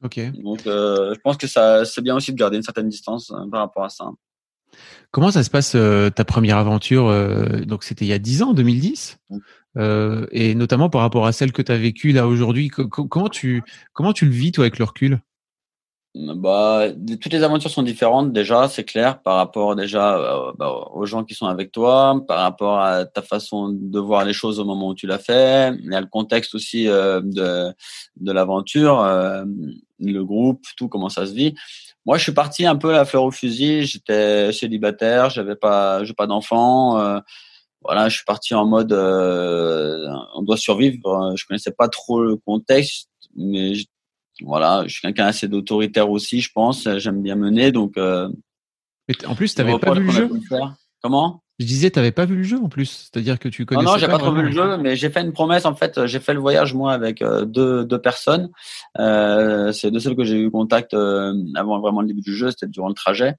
Ok. 0.04 0.20
Donc, 0.42 0.68
euh, 0.68 1.14
je 1.14 1.20
pense 1.22 1.38
que 1.38 1.48
ça, 1.48 1.86
c'est 1.86 2.02
bien 2.02 2.16
aussi 2.16 2.32
de 2.34 2.38
garder 2.38 2.58
une 2.58 2.64
certaine 2.64 2.90
distance 2.90 3.32
euh, 3.32 3.50
par 3.50 3.62
rapport 3.62 3.86
à 3.86 3.90
ça. 3.90 4.06
Comment 5.12 5.32
ça 5.32 5.44
se 5.44 5.50
passe 5.50 5.72
ta 5.72 6.26
première 6.26 6.58
aventure 6.58 7.12
Donc 7.66 7.84
c'était 7.84 8.06
il 8.06 8.08
y 8.10 8.14
a 8.14 8.20
10 8.20 8.44
ans, 8.44 8.54
2010 8.54 9.20
euh, 9.78 10.28
et 10.32 10.54
notamment 10.56 10.90
par 10.90 11.02
rapport 11.02 11.26
à 11.26 11.32
celle 11.32 11.52
que 11.52 11.62
tu 11.62 11.72
as 11.72 11.78
vécue 11.78 12.12
là 12.12 12.28
aujourd'hui. 12.28 12.70
Comment 12.70 13.30
tu, 13.30 13.64
comment 13.94 14.14
tu 14.14 14.26
le 14.26 14.32
vis, 14.32 14.52
toi, 14.52 14.66
avec 14.66 14.78
le 14.78 14.86
recul? 14.86 15.20
Bah, 16.16 16.90
toutes 17.20 17.34
les 17.34 17.42
aventures 17.42 17.72
sont 17.72 17.82
différentes 17.82 18.32
déjà, 18.34 18.68
c'est 18.68 18.84
clair, 18.84 19.20
par 19.24 19.38
rapport 19.38 19.76
déjà 19.76 20.16
euh, 20.16 20.52
bah, 20.60 20.70
aux 20.94 21.08
gens 21.08 21.24
qui 21.24 21.34
sont 21.34 21.48
avec 21.48 21.72
toi, 21.72 22.22
par 22.28 22.38
rapport 22.38 22.80
à 22.80 23.06
ta 23.06 23.24
façon 23.24 23.70
de 23.70 24.00
voir 24.00 24.24
les 24.24 24.34
choses 24.34 24.60
au 24.60 24.66
moment 24.66 24.90
où 24.90 24.94
tu 24.94 25.08
l'as 25.08 25.18
fait. 25.18 25.74
Il 25.80 25.92
y 25.92 25.96
a 25.96 26.02
le 26.02 26.06
contexte 26.06 26.54
aussi 26.54 26.88
euh, 26.88 27.20
de, 27.24 27.74
de 28.18 28.32
l'aventure, 28.32 29.00
euh, 29.00 29.44
le 30.00 30.24
groupe, 30.24 30.64
tout 30.78 30.88
comment 30.88 31.10
ça 31.10 31.26
se 31.26 31.34
vit. 31.34 31.56
Moi, 32.06 32.18
je 32.18 32.24
suis 32.24 32.34
parti 32.34 32.66
un 32.66 32.76
peu 32.76 32.92
la 32.92 33.06
fleur 33.06 33.24
au 33.24 33.32
fusil. 33.32 33.86
J'étais 33.86 34.52
célibataire, 34.52 35.30
j'avais 35.30 35.56
pas, 35.56 36.04
j'ai 36.04 36.14
pas 36.14 36.28
d'enfant 36.28 37.22
voilà, 37.84 38.10
je 38.10 38.16
suis 38.16 38.26
parti 38.26 38.54
en 38.54 38.66
mode 38.66 38.94
euh, 38.94 40.08
on 40.36 40.42
doit 40.42 40.58
survivre. 40.58 41.34
Je 41.36 41.46
connaissais 41.46 41.72
pas 41.72 41.90
trop 41.90 42.22
le 42.22 42.38
contexte, 42.38 43.10
mais 43.36 43.74
voilà, 44.42 44.84
je 44.86 44.94
suis 44.94 45.02
quelqu'un 45.02 45.26
assez 45.26 45.48
d'autoritaire 45.48 46.10
aussi, 46.10 46.40
je 46.40 46.50
pense. 46.54 46.88
J'aime 46.98 47.22
bien 47.22 47.36
mener, 47.36 47.72
donc. 47.72 47.98
Euh, 47.98 48.30
mais 49.08 49.26
en 49.26 49.36
plus, 49.36 49.54
tu 49.54 49.62
n'avais 49.62 49.78
pas 49.78 49.94
vu 49.94 50.06
le 50.06 50.12
jeu? 50.12 50.30
Comment? 51.02 51.43
Je 51.60 51.66
disais, 51.68 51.92
tu 51.92 52.00
n'avais 52.00 52.12
pas 52.12 52.26
vu 52.26 52.38
le 52.38 52.44
jeu 52.44 52.58
en 52.58 52.68
plus, 52.68 53.10
c'est-à-dire 53.12 53.38
que 53.38 53.48
tu 53.48 53.68
connais. 53.68 53.84
Non, 53.84 53.92
non, 53.92 53.98
j'ai 54.00 54.08
pas, 54.08 54.18
trop 54.18 54.32
vu 54.32 54.42
le 54.42 54.52
jeu, 54.52 54.76
mais 54.78 54.96
j'ai 54.96 55.12
fait 55.12 55.22
une 55.22 55.34
promesse. 55.34 55.66
En 55.66 55.76
fait, 55.76 56.08
j'ai 56.08 56.20
fait 56.20 56.34
le 56.34 56.40
voyage 56.40 56.74
moi 56.74 56.94
avec 56.94 57.22
euh, 57.22 57.46
deux, 57.46 57.86
deux 57.86 58.02
personnes. 58.02 58.50
Euh, 58.98 59.72
c'est 59.72 59.92
deux 59.92 60.00
seules 60.00 60.16
que 60.16 60.24
j'ai 60.24 60.40
eu 60.40 60.50
contact 60.50 60.96
euh, 60.96 61.32
avant 61.56 61.80
vraiment 61.80 62.02
le 62.02 62.08
début 62.08 62.22
du 62.22 62.36
jeu, 62.36 62.50
c'était 62.50 62.66
durant 62.66 62.88
le 62.88 62.96
trajet. 62.96 63.36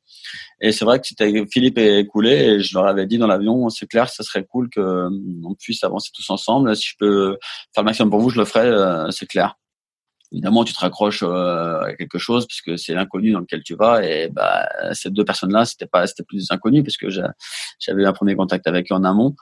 Et 0.61 0.71
c'est 0.71 0.85
vrai 0.85 1.01
que 1.01 1.09
c'était 1.09 1.45
Philippe 1.51 1.77
est 1.77 2.07
coulé 2.07 2.31
et 2.31 2.61
je 2.61 2.73
leur 2.79 2.87
avais 2.87 3.07
dit 3.07 3.19
dans 3.19 3.27
l'avion, 3.27 3.69
c'est 3.69 3.87
clair, 3.87 4.09
ça 4.09 4.23
serait 4.23 4.45
cool 4.45 4.71
que 4.71 4.81
euh, 4.81 5.11
on 5.45 5.55
puisse 5.55 5.83
avancer 5.83 6.11
tous 6.15 6.31
ensemble. 6.31 6.77
Si 6.77 6.91
je 6.91 6.95
peux 6.97 7.37
faire 7.75 7.83
le 7.83 7.87
maximum 7.87 8.11
pour 8.11 8.21
vous, 8.21 8.31
je 8.31 8.39
le 8.39 8.45
ferai, 8.45 9.11
c'est 9.11 9.27
clair 9.27 9.57
évidemment, 10.35 10.65
tu 10.65 10.73
te 10.73 10.81
raccroches 10.81 11.23
euh, 11.23 11.81
à 11.81 11.95
quelque 11.95 12.19
chose 12.19 12.47
puisque 12.47 12.77
c'est 12.77 12.93
l'inconnu 12.93 13.31
dans 13.31 13.39
lequel 13.39 13.63
tu 13.63 13.77
vas. 13.77 14.05
Et 14.05 14.29
bah, 14.29 14.69
ces 14.93 15.11
deux 15.11 15.25
personnes-là, 15.25 15.65
c'était 15.65 15.87
pas, 15.87 16.07
c'était 16.09 16.25
plus 16.25 16.39
des 16.39 16.53
inconnus 16.53 16.83
puisque 16.83 17.09
j'avais 17.09 18.03
eu 18.03 18.07
un 18.07 18.13
premier 18.13 18.35
contact 18.35 18.67
avec 18.67 18.91
eux 18.91 18.95
en 18.97 19.05
amont. 19.05 19.37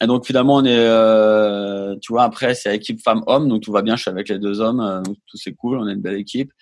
Et 0.00 0.06
donc 0.06 0.24
finalement, 0.24 0.56
on 0.56 0.64
est, 0.64 0.78
euh, 0.78 1.96
tu 2.00 2.12
vois, 2.12 2.22
après 2.22 2.54
c'est 2.54 2.74
équipe 2.74 3.00
femme-homme, 3.02 3.48
donc 3.48 3.62
tout 3.62 3.72
va 3.72 3.82
bien. 3.82 3.96
Je 3.96 4.02
suis 4.02 4.10
avec 4.10 4.28
les 4.28 4.38
deux 4.38 4.60
hommes, 4.60 4.80
euh, 4.80 5.02
donc 5.02 5.16
tout 5.26 5.36
c'est 5.36 5.52
cool. 5.52 5.78
On 5.78 5.88
est 5.88 5.94
une 5.94 6.00
belle 6.00 6.18
équipe. 6.18 6.52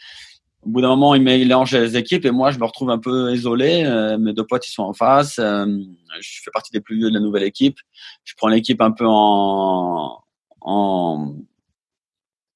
Au 0.62 0.70
bout 0.70 0.80
d'un 0.80 0.88
moment, 0.88 1.14
il 1.14 1.22
mélange 1.22 1.72
les 1.72 1.96
équipes 1.96 2.24
et 2.24 2.30
moi, 2.30 2.50
je 2.50 2.58
me 2.58 2.64
retrouve 2.64 2.90
un 2.90 2.98
peu 2.98 3.32
isolé. 3.32 3.84
mes 4.18 4.32
deux 4.32 4.44
potes, 4.44 4.66
ils 4.66 4.72
sont 4.72 4.82
en 4.82 4.92
face. 4.92 5.36
je 5.36 6.40
fais 6.42 6.50
partie 6.52 6.72
des 6.72 6.80
plus 6.80 6.96
vieux 6.96 7.10
de 7.10 7.14
la 7.14 7.20
nouvelle 7.20 7.44
équipe. 7.44 7.78
Je 8.24 8.34
prends 8.36 8.48
l'équipe 8.48 8.80
un 8.80 8.90
peu 8.90 9.06
en, 9.06 10.18
en 10.60 11.34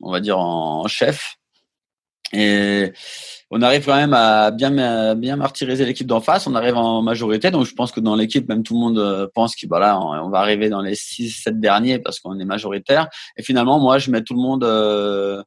on 0.03 0.13
va 0.13 0.21
dire, 0.21 0.39
en 0.39 0.87
chef. 0.89 1.37
Et 2.33 2.93
on 3.51 3.61
arrive 3.61 3.85
quand 3.85 3.97
même 3.97 4.15
à 4.15 4.51
bien, 4.51 5.15
bien 5.15 5.37
martyriser 5.37 5.85
l'équipe 5.85 6.07
d'en 6.07 6.21
face. 6.21 6.47
On 6.47 6.55
arrive 6.55 6.77
en 6.77 7.03
majorité. 7.03 7.51
Donc, 7.51 7.67
je 7.67 7.75
pense 7.75 7.93
que 7.93 8.01
dans 8.01 8.17
l'équipe, 8.17 8.49
même 8.49 8.63
tout 8.63 8.75
le 8.75 8.81
monde 8.81 8.99
euh, 8.99 9.27
pense 9.35 9.55
que 9.55 9.67
voilà, 9.67 10.01
on 10.01 10.31
va 10.31 10.39
arriver 10.39 10.71
dans 10.71 10.81
les 10.81 10.95
6, 10.95 11.31
7 11.31 11.61
derniers 11.61 11.99
parce 11.99 12.21
qu'on 12.21 12.39
est 12.39 12.47
majoritaire. 12.47 13.09
Et 13.37 13.43
finalement, 13.43 13.79
moi, 13.79 13.99
je 13.99 14.11
mets 14.11 14.23
tout 14.23 14.35
le 14.35 14.41
monde 14.41 14.65
euh, 14.65 15.43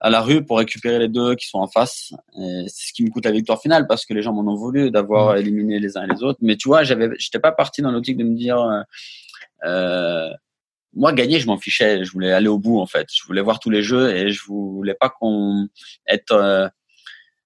à 0.00 0.10
la 0.10 0.20
rue 0.20 0.44
pour 0.44 0.58
récupérer 0.58 0.98
les 0.98 1.08
deux 1.08 1.34
qui 1.36 1.46
sont 1.46 1.58
en 1.58 1.66
face. 1.66 2.12
C'est 2.34 2.88
ce 2.88 2.92
qui 2.92 3.02
me 3.02 3.08
coûte 3.08 3.24
la 3.24 3.32
victoire 3.32 3.60
finale 3.60 3.86
parce 3.86 4.04
que 4.04 4.12
les 4.12 4.20
gens 4.20 4.34
m'en 4.34 4.52
ont 4.52 4.56
voulu 4.56 4.90
d'avoir 4.90 5.34
mmh. 5.34 5.38
éliminé 5.38 5.78
les 5.78 5.96
uns 5.96 6.04
et 6.04 6.08
les 6.08 6.22
autres. 6.22 6.40
Mais 6.42 6.56
tu 6.56 6.68
vois, 6.68 6.82
j'avais, 6.82 7.08
j'étais 7.18 7.40
pas 7.40 7.52
parti 7.52 7.80
dans 7.80 7.90
l'optique 7.90 8.18
de 8.18 8.24
me 8.24 8.36
dire, 8.36 8.58
euh, 9.64 10.28
moi 10.94 11.12
gagner 11.12 11.40
je 11.40 11.46
m'en 11.46 11.58
fichais. 11.58 12.04
Je 12.04 12.12
voulais 12.12 12.32
aller 12.32 12.48
au 12.48 12.58
bout 12.58 12.80
en 12.80 12.86
fait. 12.86 13.06
Je 13.12 13.24
voulais 13.26 13.42
voir 13.42 13.60
tous 13.60 13.70
les 13.70 13.82
jeux 13.82 14.14
et 14.14 14.30
je 14.30 14.42
voulais 14.44 14.94
pas 14.94 15.08
qu'on 15.10 15.68
être 16.08 16.32
euh, 16.32 16.68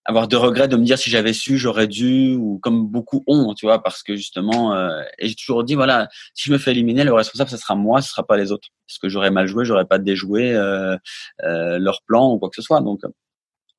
avoir 0.05 0.29
de 0.29 0.37
regrets 0.37 0.69
de 0.69 0.77
me 0.77 0.85
dire 0.85 0.99
si 0.99 1.11
j'avais 1.11 1.33
su 1.33 1.59
j'aurais 1.59 1.87
dû 1.87 2.35
ou 2.35 2.59
comme 2.61 2.87
beaucoup 2.87 3.23
ont 3.27 3.55
tu 3.55 3.67
vois 3.67 3.83
parce 3.83 4.03
que 4.03 4.17
justement 4.17 4.75
euh, 4.75 5.03
et 5.19 5.29
j'ai 5.29 5.35
toujours 5.35 5.65
dit 5.65 5.75
voilà 5.75 6.09
si 6.35 6.49
je 6.49 6.53
me 6.53 6.59
fais 6.59 6.73
éliminer 6.73 7.05
le 7.05 7.13
responsable 7.13 7.51
ce 7.51 7.57
sera 7.57 7.75
moi 7.77 8.03
ce 8.03 8.11
sera 8.11 8.27
pas 8.27 8.37
les 8.37 8.53
autres. 8.53 8.69
Parce 8.89 8.99
que 8.99 9.09
j'aurais 9.09 9.31
mal 9.31 9.47
joué 9.47 9.65
j'aurais 9.65 9.85
pas 9.85 9.99
déjoué 9.99 10.53
euh, 10.55 10.97
euh, 11.45 11.79
leur 11.79 12.03
plan 12.03 12.33
ou 12.33 12.39
quoi 12.39 12.49
que 12.49 12.57
ce 12.57 12.63
soit. 12.63 12.81
Donc 12.81 13.01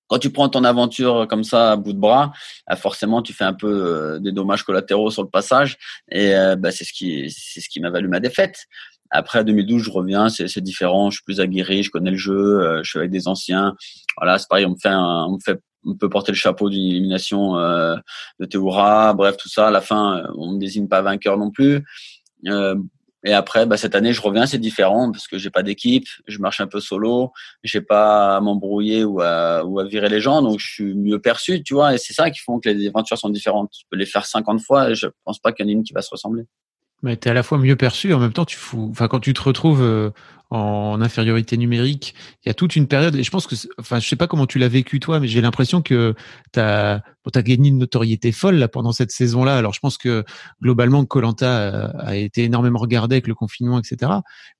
quand 0.08 0.20
tu 0.20 0.30
prends 0.32 0.48
ton 0.48 0.64
aventure 0.64 1.28
comme 1.28 1.44
ça 1.44 1.72
à 1.72 1.76
bout 1.76 1.94
de 1.94 1.98
bras, 1.98 2.34
forcément 2.78 3.22
tu 3.22 3.34
fais 3.34 3.46
un 3.46 3.54
peu 3.54 4.20
des 4.22 4.32
dommages 4.32 4.64
collatéraux 4.64 5.10
sur 5.10 5.24
le 5.24 5.30
passage. 5.30 5.78
Et 6.12 6.34
bah, 6.58 6.72
c'est 6.72 6.84
ce 6.84 6.94
qui 6.94 7.32
c'est 7.32 7.62
ce 7.62 7.70
qui 7.70 7.80
m'a 7.80 7.90
valu 7.90 8.10
ma 8.10 8.20
défaite. 8.20 8.68
Après 9.16 9.46
2012, 9.46 9.84
je 9.84 9.92
reviens, 9.92 10.28
c'est 10.30 10.62
différent, 10.62 11.12
je 11.12 11.18
suis 11.18 11.24
plus 11.24 11.40
aguerri, 11.40 11.84
je 11.84 11.92
connais 11.92 12.10
le 12.10 12.18
jeu, 12.18 12.62
euh, 12.62 12.84
je 12.84 12.90
suis 12.90 13.00
avec 13.00 13.12
des 13.12 13.28
anciens. 13.28 13.76
Voilà, 14.18 14.40
c'est 14.40 14.50
pareil, 14.50 14.66
on 14.66 14.72
me 14.72 14.76
fait, 14.76 14.90
on 14.90 15.34
me 15.34 15.40
fait, 15.40 15.62
on 15.86 15.96
peut 15.96 16.10
porter 16.10 16.32
le 16.32 16.38
chapeau 16.38 16.70
d'une 16.70 16.84
élimination 16.84 17.58
euh, 17.58 17.96
de 18.40 18.46
Théoura, 18.46 19.14
bref 19.14 19.38
tout 19.38 19.50
ça. 19.50 19.68
À 19.68 19.72
la 19.72 19.82
fin, 19.82 20.18
euh, 20.18 20.28
on 20.36 20.54
me 20.54 20.60
désigne 20.60 20.88
pas 20.88 21.04
vainqueur 21.04 21.38
non 21.38 21.52
plus. 21.52 21.84
Euh, 22.48 22.76
et 23.26 23.34
après, 23.34 23.66
bah, 23.66 23.78
cette 23.78 23.96
année, 23.96 24.12
je 24.12 24.22
reviens, 24.22 24.46
c'est 24.46 24.58
différent 24.58 25.12
parce 25.12 25.28
que 25.28 25.38
j'ai 25.38 25.50
pas 25.50 25.64
d'équipe, 25.64 26.08
je 26.28 26.40
marche 26.40 26.60
un 26.60 26.68
peu 26.68 26.82
solo, 26.82 27.32
j'ai 27.64 27.80
pas 27.82 28.36
à 28.36 28.42
m'embrouiller 28.42 29.06
ou 29.06 29.22
à, 29.22 29.64
ou 29.64 29.80
à 29.80 29.86
virer 29.86 30.10
les 30.10 30.20
gens, 30.20 30.42
donc 30.42 30.60
je 30.60 30.68
suis 30.68 30.94
mieux 30.94 31.20
perçu, 31.20 31.64
tu 31.64 31.74
vois. 31.74 31.94
Et 31.94 31.98
c'est 31.98 32.14
ça 32.14 32.30
qui 32.32 32.40
font 32.40 32.60
que 32.60 32.70
les 32.70 32.88
aventures 32.88 33.18
sont 33.18 33.30
différentes. 33.30 33.70
Tu 33.72 33.86
peux 33.90 33.98
les 33.98 34.06
faire 34.06 34.26
50 34.26 34.62
fois 34.62 34.90
et 34.90 34.96
je 34.96 35.08
pense 35.24 35.40
pas 35.40 35.54
qu'il 35.54 35.66
y 35.66 35.70
en 35.70 35.70
ait 35.70 35.74
une 35.74 35.84
qui 35.84 35.94
va 35.94 36.02
se 36.02 36.10
ressembler. 36.10 36.44
Mais 37.04 37.18
tu 37.18 37.28
es 37.28 37.32
à 37.32 37.34
la 37.34 37.44
fois 37.44 37.58
mieux 37.58 37.76
perçu, 37.76 38.14
en 38.14 38.20
même 38.20 38.34
temps, 38.34 38.46
tu 38.46 38.58
fous. 38.58 38.88
Enfin, 38.92 39.08
quand 39.08 39.20
tu 39.20 39.34
te 39.34 39.42
retrouves 39.42 39.84
euh, 39.84 40.10
en 40.50 41.02
infériorité 41.02 41.58
numérique, 41.58 42.16
il 42.44 42.50
y 42.50 42.52
a 42.52 42.54
toute 42.54 42.76
une 42.76 42.88
période, 42.88 43.16
et 43.16 43.24
je 43.24 43.30
pense 43.30 43.46
que, 43.46 43.56
enfin, 43.78 44.00
je 44.00 44.08
sais 44.08 44.16
pas 44.16 44.28
comment 44.28 44.48
tu 44.48 44.58
l'as 44.58 44.70
vécu 44.70 45.00
toi, 45.00 45.20
mais 45.20 45.28
j'ai 45.28 45.42
l'impression 45.42 45.82
que 45.82 46.16
tu 46.54 46.60
as, 46.60 47.02
gagné 47.36 47.70
une 47.70 47.78
notoriété 47.78 48.32
folle 48.32 48.56
là, 48.56 48.70
pendant 48.70 48.94
cette 48.94 49.12
saison-là. 49.12 49.58
Alors, 49.58 49.74
je 49.74 49.80
pense 49.82 49.98
que 49.98 50.24
globalement, 50.62 51.04
Colanta 51.06 51.68
a, 51.68 52.08
a, 52.08 52.16
été 52.16 52.44
énormément 52.44 52.80
regardé 52.80 53.16
avec 53.16 53.28
le 53.28 53.36
confinement, 53.36 53.80
etc. 53.80 54.12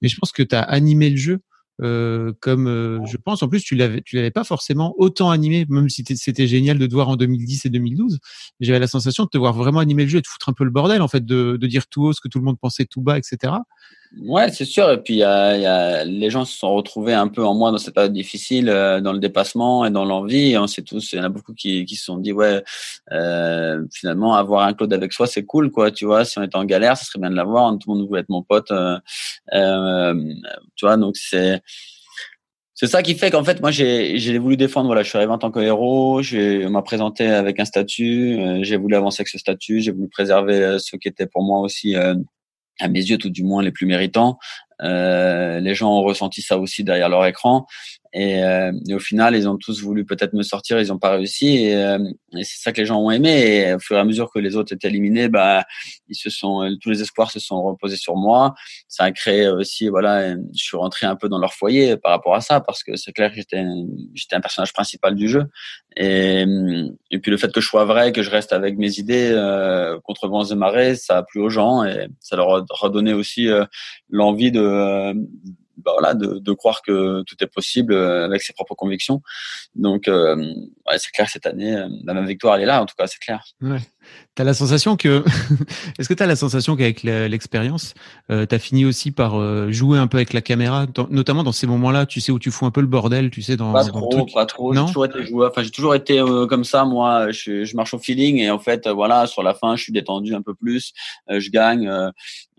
Mais 0.02 0.10
je 0.10 0.18
pense 0.18 0.32
que 0.32 0.44
tu 0.44 0.56
as 0.56 0.62
animé 0.62 1.10
le 1.10 1.18
jeu 1.18 1.42
comme 1.80 2.68
euh, 2.68 3.06
je 3.06 3.18
pense. 3.18 3.44
En 3.44 3.50
plus, 3.50 3.64
tu 3.64 3.76
l'avais, 3.76 4.02
tu 4.02 4.16
l'avais 4.16 4.32
pas 4.32 4.44
forcément 4.44 4.94
autant 4.98 5.32
animé, 5.32 5.66
même 5.70 5.90
si 5.90 6.04
c'était 6.16 6.48
génial 6.48 6.78
de 6.78 6.86
te 6.86 6.94
voir 6.94 7.10
en 7.10 7.16
2010 7.16 7.66
et 7.66 7.70
2012. 7.70 8.20
J'avais 8.60 8.80
la 8.80 8.88
sensation 8.88 9.24
de 9.26 9.30
te 9.30 9.38
voir 9.38 9.54
vraiment 9.54 9.80
animer 9.80 10.04
le 10.04 10.10
jeu 10.10 10.18
et 10.20 10.22
de 10.22 10.28
foutre 10.28 10.50
un 10.50 10.54
peu 10.54 10.64
le 10.64 10.72
bordel, 10.72 11.02
en 11.02 11.08
fait, 11.08 11.26
de, 11.26 11.58
de 11.60 11.68
dire 11.68 11.88
tout 11.88 12.04
haut 12.04 12.14
ce 12.14 12.22
que 12.22 12.28
tout 12.28 12.40
le 12.40 12.46
monde 12.46 12.60
pensait 12.60 12.86
tout 12.86 13.02
bas, 13.02 13.18
etc. 13.18 13.54
Ouais, 14.22 14.52
c'est 14.52 14.66
sûr. 14.66 14.92
Et 14.92 15.02
puis, 15.02 15.16
y 15.16 15.24
a, 15.24 15.58
y 15.58 15.66
a, 15.66 16.04
les 16.06 16.30
gens 16.30 16.46
se 16.46 16.56
sont 16.56 16.74
retrouvés 16.74 17.14
un 17.14 17.28
peu 17.28 17.44
en 17.44 17.56
moi 17.56 17.72
dans 17.72 17.80
cette 17.80 17.96
période 17.96 18.14
difficile, 18.14 18.70
euh, 18.70 19.02
dans 19.02 19.12
le 19.12 19.18
dépassement 19.20 19.86
et 19.86 19.92
dans 19.92 20.06
l'envie. 20.06 20.56
On 20.58 20.68
sait 20.68 20.84
tous, 20.84 21.14
il 21.14 21.18
y 21.18 21.20
en 21.20 21.24
a 21.24 21.30
beaucoup 21.30 21.54
qui, 21.54 21.86
qui 21.86 21.96
se 21.96 22.06
sont 22.06 22.18
dit, 22.18 22.32
ouais, 22.32 22.64
euh, 23.12 23.84
finalement, 23.92 24.36
avoir 24.36 24.68
un 24.68 24.74
Claude 24.74 24.94
avec 24.94 25.14
soi, 25.14 25.26
c'est 25.26 25.46
cool, 25.46 25.72
quoi. 25.72 25.90
Tu 25.90 26.06
vois, 26.06 26.26
si 26.26 26.38
on 26.38 26.44
était 26.44 26.58
en 26.58 26.66
galère, 26.66 26.96
ça 26.96 27.06
serait 27.06 27.20
bien 27.20 27.32
de 27.32 27.36
l'avoir. 27.36 27.72
Tout 27.80 27.92
le 27.92 27.98
monde 27.98 28.08
voulait 28.08 28.22
être 28.22 28.30
mon 28.30 28.44
pote. 28.44 28.72
Euh, 28.72 29.00
euh 29.54 30.14
tu 30.76 30.86
vois, 30.86 30.98
donc 30.98 31.18
c'est 31.18 31.62
c'est 32.76 32.88
ça 32.88 33.04
qui 33.04 33.16
fait 33.16 33.32
qu'en 33.32 33.44
fait, 33.44 33.62
moi, 33.62 33.72
j'ai, 33.72 34.38
voulu 34.40 34.58
défendre. 34.58 34.88
Voilà, 34.88 35.04
je 35.04 35.10
suis 35.10 35.18
arrivé 35.18 35.32
en 35.32 35.38
tant 35.38 35.52
que 35.52 35.60
héros. 35.60 36.22
On 36.34 36.70
m'a 36.70 36.82
présenté 36.82 37.28
avec 37.28 37.60
un 37.60 37.66
statut. 37.66 38.40
j'ai 38.64 38.78
voulu 38.78 38.96
avancer 38.96 39.22
avec 39.22 39.30
ce 39.30 39.38
statut. 39.38 39.82
J'ai 39.82 39.92
voulu 39.92 40.10
préserver 40.10 40.78
ce 40.80 40.98
qui 40.98 41.08
était 41.08 41.28
pour 41.28 41.44
moi 41.44 41.60
aussi 41.60 41.96
à 42.80 42.88
mes 42.88 43.00
yeux 43.00 43.18
tout 43.18 43.30
du 43.30 43.44
moins 43.44 43.62
les 43.62 43.72
plus 43.72 43.86
méritants. 43.86 44.38
Euh, 44.82 45.60
les 45.60 45.76
gens 45.76 45.92
ont 45.92 46.04
ressenti 46.04 46.42
ça 46.42 46.58
aussi 46.58 46.84
derrière 46.84 47.10
leur 47.10 47.26
écran. 47.26 47.68
Et, 48.14 48.44
euh, 48.44 48.72
et, 48.88 48.94
au 48.94 49.00
final, 49.00 49.36
ils 49.36 49.50
ont 49.50 49.58
tous 49.58 49.82
voulu 49.82 50.06
peut-être 50.06 50.34
me 50.34 50.44
sortir, 50.44 50.80
ils 50.80 50.90
n'ont 50.90 51.00
pas 51.00 51.12
réussi. 51.12 51.58
Et, 51.66 51.76
euh, 51.76 51.98
et 52.38 52.44
c'est 52.44 52.62
ça 52.62 52.72
que 52.72 52.80
les 52.80 52.86
gens 52.86 53.00
ont 53.00 53.10
aimé. 53.10 53.66
Et 53.68 53.74
au 53.74 53.80
fur 53.80 53.98
et 53.98 54.00
à 54.00 54.04
mesure 54.04 54.32
que 54.32 54.40
les 54.40 54.56
autres 54.56 54.74
étaient 54.74 54.88
éliminés, 54.88 55.30
bah, 55.30 55.66
ils 56.08 56.16
se 56.16 56.30
sont, 56.30 56.78
tous 56.82 56.92
les 56.92 57.02
espoirs 57.02 57.32
se 57.32 57.40
sont 57.40 57.62
reposés 57.64 57.98
sur 57.98 58.16
moi. 58.16 58.54
Ça 58.88 59.06
a 59.06 59.12
créé 59.12 59.48
aussi, 59.48 59.90
voilà, 59.90 60.36
je 60.36 60.64
suis 60.64 60.78
rentré 60.78 61.08
un 61.08 61.16
peu 61.16 61.28
dans 61.28 61.40
leur 61.40 61.54
foyer 61.54 61.98
par 61.98 62.12
rapport 62.12 62.36
à 62.36 62.42
ça, 62.42 62.62
parce 62.62 62.84
que 62.84 62.96
c'est 62.96 63.14
clair 63.14 63.32
que 63.32 63.38
j'étais, 63.38 63.64
j'étais 64.14 64.36
un 64.36 64.42
personnage 64.42 64.74
principal 64.74 65.16
du 65.16 65.28
jeu. 65.28 65.46
Et, 65.96 66.46
et 67.12 67.20
puis 67.20 67.32
le 67.32 67.38
fait 67.38 67.52
que 67.52 67.62
je 67.62 67.68
sois 67.68 67.86
vrai, 67.86 68.12
que 68.12 68.22
je 68.22 68.30
reste 68.30 68.54
avec 68.54 68.78
mes 68.78 69.00
idées 69.00 69.32
euh, 69.32 70.00
contre 70.04 70.28
vents 70.28 70.46
et 70.46 70.56
marées, 70.56 70.96
ça 70.96 71.18
a 71.18 71.24
plu 71.24 71.42
aux 71.42 71.50
gens 71.50 71.84
et 71.84 72.08
ça 72.20 72.36
leur 72.36 72.58
a 72.58 72.66
redonné 72.70 73.14
aussi 73.14 73.48
euh, 73.50 73.66
l'envie 74.10 74.52
de 74.52 75.14
bah 75.84 75.92
voilà, 75.94 76.14
de, 76.14 76.40
de, 76.40 76.54
croire 76.54 76.82
que 76.82 77.24
tout 77.24 77.36
est 77.42 77.48
possible 77.48 77.94
euh, 77.94 78.26
avec 78.26 78.42
ses 78.42 78.54
propres 78.54 78.76
convictions. 78.76 79.22
Donc, 79.76 80.08
euh, 80.08 80.36
ouais, 80.36 80.98
c'est 80.98 81.12
clair, 81.12 81.28
cette 81.30 81.48
année, 81.48 81.76
euh, 81.76 81.88
la 82.06 82.14
même 82.14 82.28
victoire, 82.28 82.56
elle 82.56 82.62
est 82.62 82.68
là, 82.68 82.82
en 82.82 82.86
tout 82.86 82.94
cas, 82.98 83.08
c'est 83.08 83.20
clair. 83.20 83.44
Ouais. 83.62 83.80
Tu 84.36 84.42
as 84.42 84.46
la 84.46 84.54
sensation 84.54 84.98
que. 84.98 85.24
Est-ce 85.98 86.10
que 86.10 86.14
tu 86.14 86.22
as 86.22 86.28
la 86.28 86.36
sensation 86.36 86.76
qu'avec 86.76 87.04
l'expérience, 87.04 87.94
euh, 88.30 88.46
tu 88.46 88.54
as 88.54 88.60
fini 88.60 88.86
aussi 88.86 89.12
par 89.12 89.72
jouer 89.72 89.98
un 89.98 90.08
peu 90.08 90.18
avec 90.18 90.34
la 90.34 90.42
caméra, 90.42 90.86
notamment 91.10 91.44
dans 91.44 91.54
ces 91.54 91.68
moments-là, 91.68 92.06
tu 92.06 92.20
sais, 92.20 92.32
où 92.32 92.40
tu 92.40 92.52
fous 92.52 92.66
un 92.66 92.72
peu 92.72 92.82
le 92.82 92.88
bordel, 92.88 93.32
tu 93.32 93.42
sais, 93.42 93.56
dans. 93.56 93.72
Pas 93.72 93.86
trop, 93.86 94.26
pas 94.34 94.46
trop. 94.46 94.74
J'ai 94.74 94.86
toujours 94.86 95.06
été 95.06 95.26
joueur. 95.26 95.52
Enfin, 95.52 95.64
j'ai 95.64 95.72
toujours 95.72 95.96
été 95.96 96.22
comme 96.50 96.66
ça, 96.66 96.84
moi. 96.84 97.32
Je, 97.32 97.64
je, 97.64 97.76
marche 97.76 97.94
au 97.94 98.00
feeling 98.00 98.38
et 98.38 98.52
en 98.52 98.60
fait, 98.60 98.88
voilà, 98.88 99.26
sur 99.26 99.42
la 99.42 99.54
fin, 99.54 99.76
je 99.76 99.84
suis 99.84 99.94
détendu 99.94 100.36
un 100.36 100.42
peu 100.42 100.54
plus, 100.54 100.94
je 101.30 101.50
gagne. 101.50 101.90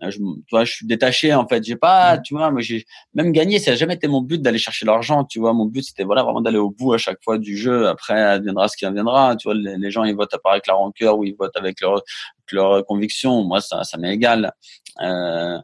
je, 0.01 0.17
tu 0.17 0.23
vois, 0.51 0.65
je 0.65 0.73
suis 0.73 0.87
détaché, 0.87 1.33
en 1.33 1.47
fait. 1.47 1.63
J'ai 1.63 1.75
pas, 1.75 2.17
tu 2.17 2.33
vois, 2.33 2.49
moi, 2.49 2.61
j'ai 2.61 2.85
même 3.15 3.31
gagné, 3.31 3.59
ça 3.59 3.71
n'a 3.71 3.77
jamais 3.77 3.95
été 3.95 4.07
mon 4.07 4.21
but 4.21 4.41
d'aller 4.41 4.57
chercher 4.57 4.85
l'argent, 4.85 5.23
tu 5.23 5.39
vois. 5.39 5.53
Mon 5.53 5.65
but, 5.65 5.83
c'était 5.83 6.03
voilà 6.03 6.21
vraiment 6.23 6.41
d'aller 6.41 6.57
au 6.57 6.69
bout 6.69 6.93
à 6.93 6.97
chaque 6.97 7.23
fois 7.23 7.37
du 7.37 7.57
jeu. 7.57 7.87
Après, 7.87 8.21
adviendra 8.21 8.67
ce 8.67 8.75
qui 8.75 8.85
adviendra. 8.85 9.37
Tu 9.37 9.47
vois, 9.47 9.55
les, 9.55 9.89
gens, 9.89 10.03
ils 10.03 10.15
votent 10.15 10.33
à 10.33 10.37
part 10.37 10.51
avec 10.51 10.67
la 10.67 10.73
rancœur 10.73 11.17
ou 11.17 11.23
ils 11.23 11.33
votent 11.33 11.55
avec 11.55 11.79
leur, 11.79 12.01
leur 12.51 12.85
conviction. 12.85 13.43
Moi, 13.43 13.61
ça, 13.61 13.85
ça 13.85 13.97
m'est 13.97 14.13
égal. 14.13 14.51
Euh, 15.01 15.57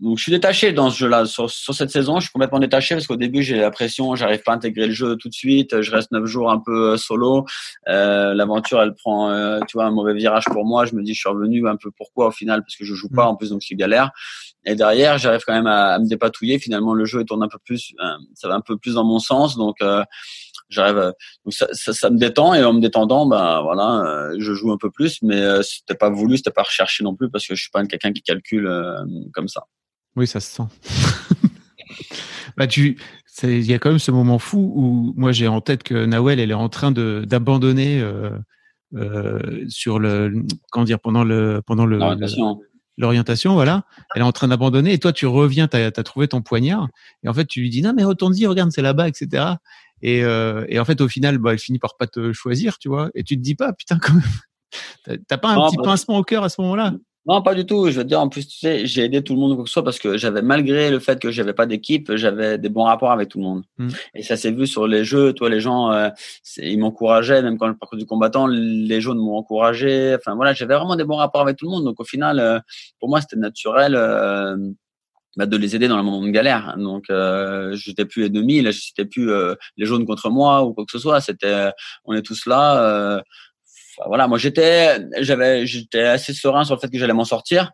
donc 0.00 0.18
je 0.18 0.22
suis 0.22 0.32
détaché 0.32 0.72
dans 0.72 0.90
ce 0.90 0.98
jeu-là. 0.98 1.26
Sur, 1.26 1.50
sur, 1.50 1.74
cette 1.74 1.90
saison, 1.90 2.16
je 2.16 2.24
suis 2.24 2.32
complètement 2.32 2.58
détaché 2.58 2.94
parce 2.94 3.06
qu'au 3.06 3.16
début 3.16 3.42
j'ai 3.42 3.56
la 3.56 3.70
pression, 3.70 4.14
j'arrive 4.14 4.42
pas 4.42 4.52
à 4.52 4.54
intégrer 4.56 4.86
le 4.86 4.92
jeu 4.92 5.16
tout 5.16 5.28
de 5.28 5.34
suite. 5.34 5.80
Je 5.80 5.90
reste 5.90 6.10
neuf 6.10 6.24
jours 6.26 6.50
un 6.50 6.58
peu 6.58 6.92
euh, 6.92 6.96
solo. 6.96 7.44
Euh, 7.88 8.34
L'aventure, 8.34 8.80
elle 8.82 8.94
prend, 8.94 9.30
euh, 9.30 9.60
tu 9.68 9.76
vois, 9.76 9.84
un 9.84 9.90
mauvais 9.90 10.14
virage 10.14 10.44
pour 10.46 10.64
moi. 10.64 10.86
Je 10.86 10.94
me 10.94 11.02
dis, 11.02 11.14
je 11.14 11.20
suis 11.20 11.28
revenu 11.28 11.68
un 11.68 11.76
peu 11.76 11.90
pourquoi 11.96 12.28
au 12.28 12.30
final 12.30 12.62
parce 12.62 12.76
que 12.76 12.84
je 12.84 12.94
joue 12.94 13.08
pas 13.08 13.24
mm. 13.24 13.28
en 13.28 13.36
plus, 13.36 13.50
donc 13.50 13.62
c'est 13.62 13.74
galère. 13.74 14.10
Et 14.64 14.74
derrière, 14.74 15.18
j'arrive 15.18 15.42
quand 15.46 15.54
même 15.54 15.66
à, 15.66 15.94
à, 15.94 15.98
me 15.98 16.08
dépatouiller. 16.08 16.58
Finalement, 16.58 16.94
le 16.94 17.04
jeu 17.04 17.20
il 17.20 17.26
tourne 17.26 17.42
un 17.42 17.48
peu 17.48 17.58
plus, 17.64 17.92
euh, 18.02 18.16
ça 18.34 18.48
va 18.48 18.54
un 18.54 18.62
peu 18.62 18.76
plus 18.76 18.94
dans 18.94 19.04
mon 19.04 19.18
sens. 19.18 19.56
Donc 19.56 19.76
j'arrive, 20.70 21.12
ça, 21.50 21.68
ça, 21.72 21.92
ça, 21.92 22.10
me 22.10 22.18
détend 22.18 22.54
et 22.54 22.64
en 22.64 22.72
me 22.72 22.80
détendant, 22.80 23.26
ben 23.26 23.60
voilà, 23.62 24.30
je 24.38 24.54
joue 24.54 24.72
un 24.72 24.78
peu 24.78 24.90
plus, 24.90 25.18
mais 25.22 25.62
c'était 25.62 25.94
pas 25.94 26.10
voulu, 26.10 26.38
c'était 26.38 26.50
pas 26.50 26.62
recherché 26.62 27.04
non 27.04 27.14
plus 27.14 27.30
parce 27.30 27.46
que 27.46 27.54
je 27.54 27.62
suis 27.62 27.70
pas 27.70 27.84
quelqu'un 27.84 28.12
qui 28.12 28.22
calcule 28.22 28.68
comme 29.32 29.48
ça. 29.48 29.66
Oui, 30.16 30.26
ça 30.26 30.40
se 30.40 30.50
sent. 30.50 30.62
bah 32.56 32.66
tu, 32.66 32.98
il 33.42 33.64
y 33.64 33.74
a 33.74 33.78
quand 33.78 33.90
même 33.90 33.98
ce 33.98 34.10
moment 34.10 34.38
fou 34.38 34.72
où 34.74 35.14
moi 35.16 35.32
j'ai 35.32 35.48
en 35.48 35.60
tête 35.60 35.82
que 35.82 36.06
Nawel 36.06 36.38
elle 36.38 36.50
est 36.50 36.54
en 36.54 36.68
train 36.68 36.92
de 36.92 37.24
d'abandonner 37.26 38.00
euh, 38.00 38.30
euh, 38.94 39.64
sur 39.68 39.98
le 39.98 40.44
comment 40.70 40.84
dire 40.84 41.00
pendant 41.00 41.24
le 41.24 41.60
pendant 41.66 41.86
le 41.86 41.98
l'orientation. 42.96 43.54
voilà. 43.54 43.84
Elle 44.14 44.22
est 44.22 44.24
en 44.24 44.30
train 44.30 44.48
d'abandonner 44.48 44.92
et 44.92 44.98
toi 44.98 45.12
tu 45.12 45.26
reviens 45.26 45.66
tu 45.66 45.76
as, 45.76 45.90
trouvé 45.90 46.28
ton 46.28 46.42
poignard 46.42 46.88
et 47.24 47.28
en 47.28 47.34
fait 47.34 47.46
tu 47.46 47.60
lui 47.60 47.70
dis 47.70 47.82
non 47.82 47.92
mais 47.94 48.04
retourne-y 48.04 48.46
regarde 48.46 48.70
c'est 48.70 48.82
là-bas 48.82 49.08
etc 49.08 49.54
et, 50.00 50.22
euh, 50.22 50.64
et 50.68 50.78
en 50.78 50.84
fait 50.84 51.00
au 51.00 51.08
final 51.08 51.38
bah, 51.38 51.52
elle 51.52 51.58
finit 51.58 51.80
par 51.80 51.96
pas 51.96 52.06
te 52.06 52.32
choisir 52.32 52.78
tu 52.78 52.88
vois. 52.88 53.10
Et 53.14 53.24
tu 53.24 53.36
te 53.36 53.42
dis 53.42 53.56
pas 53.56 53.72
putain 53.72 53.98
quand 53.98 54.14
même 54.14 55.18
t'as 55.26 55.38
pas 55.38 55.50
un 55.50 55.66
petit 55.66 55.76
bah 55.76 55.84
pincement 55.84 56.18
au 56.18 56.22
cœur 56.22 56.44
à 56.44 56.48
ce 56.48 56.60
moment-là 56.60 56.94
non, 57.26 57.40
pas 57.40 57.54
du 57.54 57.64
tout. 57.64 57.90
Je 57.90 57.98
veux 57.98 58.04
dire, 58.04 58.20
en 58.20 58.28
plus, 58.28 58.46
tu 58.46 58.58
sais, 58.58 58.84
j'ai 58.84 59.04
aidé 59.04 59.22
tout 59.22 59.34
le 59.34 59.40
monde 59.40 59.54
quoi 59.54 59.64
que 59.64 59.70
ce 59.70 59.74
soit 59.74 59.84
parce 59.84 59.98
que 59.98 60.18
j'avais, 60.18 60.42
malgré 60.42 60.90
le 60.90 60.98
fait 60.98 61.18
que 61.18 61.30
j'avais 61.30 61.54
pas 61.54 61.64
d'équipe, 61.64 62.14
j'avais 62.16 62.58
des 62.58 62.68
bons 62.68 62.84
rapports 62.84 63.12
avec 63.12 63.30
tout 63.30 63.38
le 63.38 63.44
monde. 63.44 63.62
Mmh. 63.78 63.88
Et 64.14 64.22
ça 64.22 64.36
s'est 64.36 64.50
vu 64.50 64.66
sur 64.66 64.86
les 64.86 65.04
jeux. 65.04 65.32
Toi, 65.32 65.48
les 65.48 65.60
gens, 65.60 65.90
euh, 65.90 66.10
ils 66.58 66.78
m'encourageaient, 66.78 67.40
même 67.40 67.56
quand 67.56 67.68
je 67.68 67.72
parcours 67.72 67.98
du 67.98 68.04
combattant, 68.04 68.46
les 68.46 69.00
jaunes 69.00 69.18
m'ont 69.18 69.36
encouragé. 69.36 70.14
Enfin, 70.18 70.34
voilà, 70.34 70.52
j'avais 70.52 70.74
vraiment 70.74 70.96
des 70.96 71.04
bons 71.04 71.16
rapports 71.16 71.40
avec 71.40 71.56
tout 71.56 71.64
le 71.64 71.70
monde. 71.70 71.84
Donc, 71.84 71.98
au 71.98 72.04
final, 72.04 72.38
euh, 72.40 72.58
pour 73.00 73.08
moi, 73.08 73.22
c'était 73.22 73.36
naturel. 73.36 73.94
Euh, 73.96 74.56
bah, 75.36 75.46
de 75.46 75.56
les 75.56 75.74
aider 75.74 75.88
dans 75.88 75.96
le 75.96 76.04
moment 76.04 76.22
de 76.22 76.30
galère. 76.30 76.76
Donc, 76.78 77.06
euh, 77.10 77.74
j'étais 77.74 78.04
plus 78.04 78.26
ennemi, 78.26 78.62
là, 78.62 78.70
j'étais 78.70 79.04
plus 79.04 79.32
les 79.76 79.84
jaunes 79.84 80.06
contre 80.06 80.30
moi 80.30 80.62
ou 80.64 80.72
quoi 80.74 80.84
que 80.84 80.92
ce 80.92 81.00
soit. 81.00 81.20
C'était, 81.20 81.70
on 82.04 82.14
est 82.14 82.22
tous 82.22 82.46
là 82.46 83.20
voilà, 84.06 84.28
moi 84.28 84.38
j'étais, 84.38 84.98
j'avais, 85.20 85.66
j'étais 85.66 86.02
assez 86.02 86.32
serein 86.32 86.64
sur 86.64 86.74
le 86.74 86.80
fait 86.80 86.88
que 86.88 86.98
j'allais 86.98 87.12
m'en 87.12 87.24
sortir, 87.24 87.72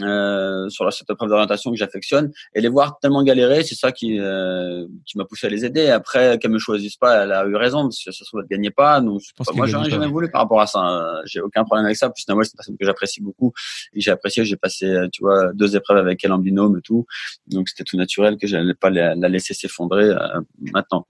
euh, 0.00 0.68
sur 0.68 0.90
cette 0.92 1.12
preuve 1.14 1.28
d'orientation 1.28 1.70
que 1.70 1.76
j'affectionne, 1.76 2.32
et 2.54 2.60
les 2.60 2.68
voir 2.68 2.98
tellement 3.00 3.22
galérer, 3.22 3.62
c'est 3.64 3.74
ça 3.74 3.92
qui, 3.92 4.18
euh, 4.18 4.86
qui 5.04 5.18
m'a 5.18 5.24
poussé 5.24 5.46
à 5.46 5.50
les 5.50 5.64
aider. 5.64 5.88
Après, 5.88 6.38
qu'elles 6.38 6.50
me 6.50 6.58
choisissent 6.58 6.96
pas, 6.96 7.24
elle 7.24 7.32
a 7.32 7.46
eu 7.46 7.56
raison 7.56 7.82
parce 7.82 8.02
que 8.04 8.12
ça 8.12 8.24
se 8.24 8.24
trouve 8.24 8.40
elle 8.42 8.56
gagnait 8.56 8.70
pas. 8.70 9.00
Donc, 9.00 9.20
je 9.20 9.32
pense 9.34 9.54
moi 9.54 9.66
j'aurais 9.66 9.90
jamais 9.90 10.06
voulu 10.06 10.30
par 10.30 10.42
rapport 10.42 10.60
à 10.60 10.66
ça. 10.66 11.22
J'ai 11.24 11.40
aucun 11.40 11.64
problème 11.64 11.86
avec 11.86 11.96
ça. 11.96 12.10
Puis 12.10 12.24
moi 12.28 12.44
c'est 12.44 12.52
une 12.52 12.56
personne 12.56 12.76
que 12.76 12.84
j'apprécie 12.84 13.22
beaucoup 13.22 13.52
et 13.92 14.00
j'ai 14.00 14.10
apprécié. 14.10 14.44
J'ai 14.44 14.56
passé, 14.56 14.94
tu 15.12 15.22
vois, 15.22 15.52
deux 15.52 15.76
épreuves 15.76 15.98
avec 15.98 16.24
elle 16.24 16.32
en 16.32 16.38
binôme 16.38 16.78
et 16.78 16.82
tout, 16.82 17.06
donc 17.46 17.68
c'était 17.68 17.84
tout 17.84 17.96
naturel 17.96 18.36
que 18.36 18.46
j'allais 18.46 18.74
pas 18.74 18.90
la, 18.90 19.14
laisser 19.14 19.54
s'effondrer 19.54 20.04
euh, 20.04 20.40
maintenant. 20.60 21.06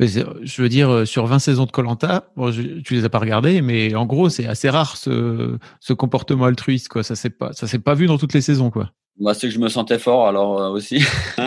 Je 0.00 0.62
veux 0.62 0.68
dire, 0.68 0.90
euh, 0.90 1.04
sur 1.04 1.26
20 1.26 1.40
saisons 1.40 1.64
de 1.64 1.72
Colanta, 1.72 2.30
bon, 2.36 2.52
tu 2.52 2.94
les 2.94 3.04
as 3.04 3.08
pas 3.08 3.18
regardées, 3.18 3.62
mais 3.62 3.96
en 3.96 4.06
gros, 4.06 4.28
c'est 4.28 4.46
assez 4.46 4.70
rare 4.70 4.96
ce, 4.96 5.58
ce 5.80 5.92
comportement 5.92 6.44
altruiste, 6.44 6.88
quoi. 6.88 7.02
Ça 7.02 7.16
s'est 7.16 7.30
pas, 7.30 7.52
ça 7.52 7.66
s'est 7.66 7.80
pas 7.80 7.94
vu 7.94 8.06
dans 8.06 8.16
toutes 8.16 8.34
les 8.34 8.40
saisons, 8.40 8.70
quoi. 8.70 8.92
Moi, 9.18 9.34
c'est 9.34 9.48
que 9.48 9.54
je 9.54 9.58
me 9.58 9.68
sentais 9.68 9.98
fort, 9.98 10.28
alors 10.28 10.60
euh, 10.60 10.70
aussi. 10.70 11.00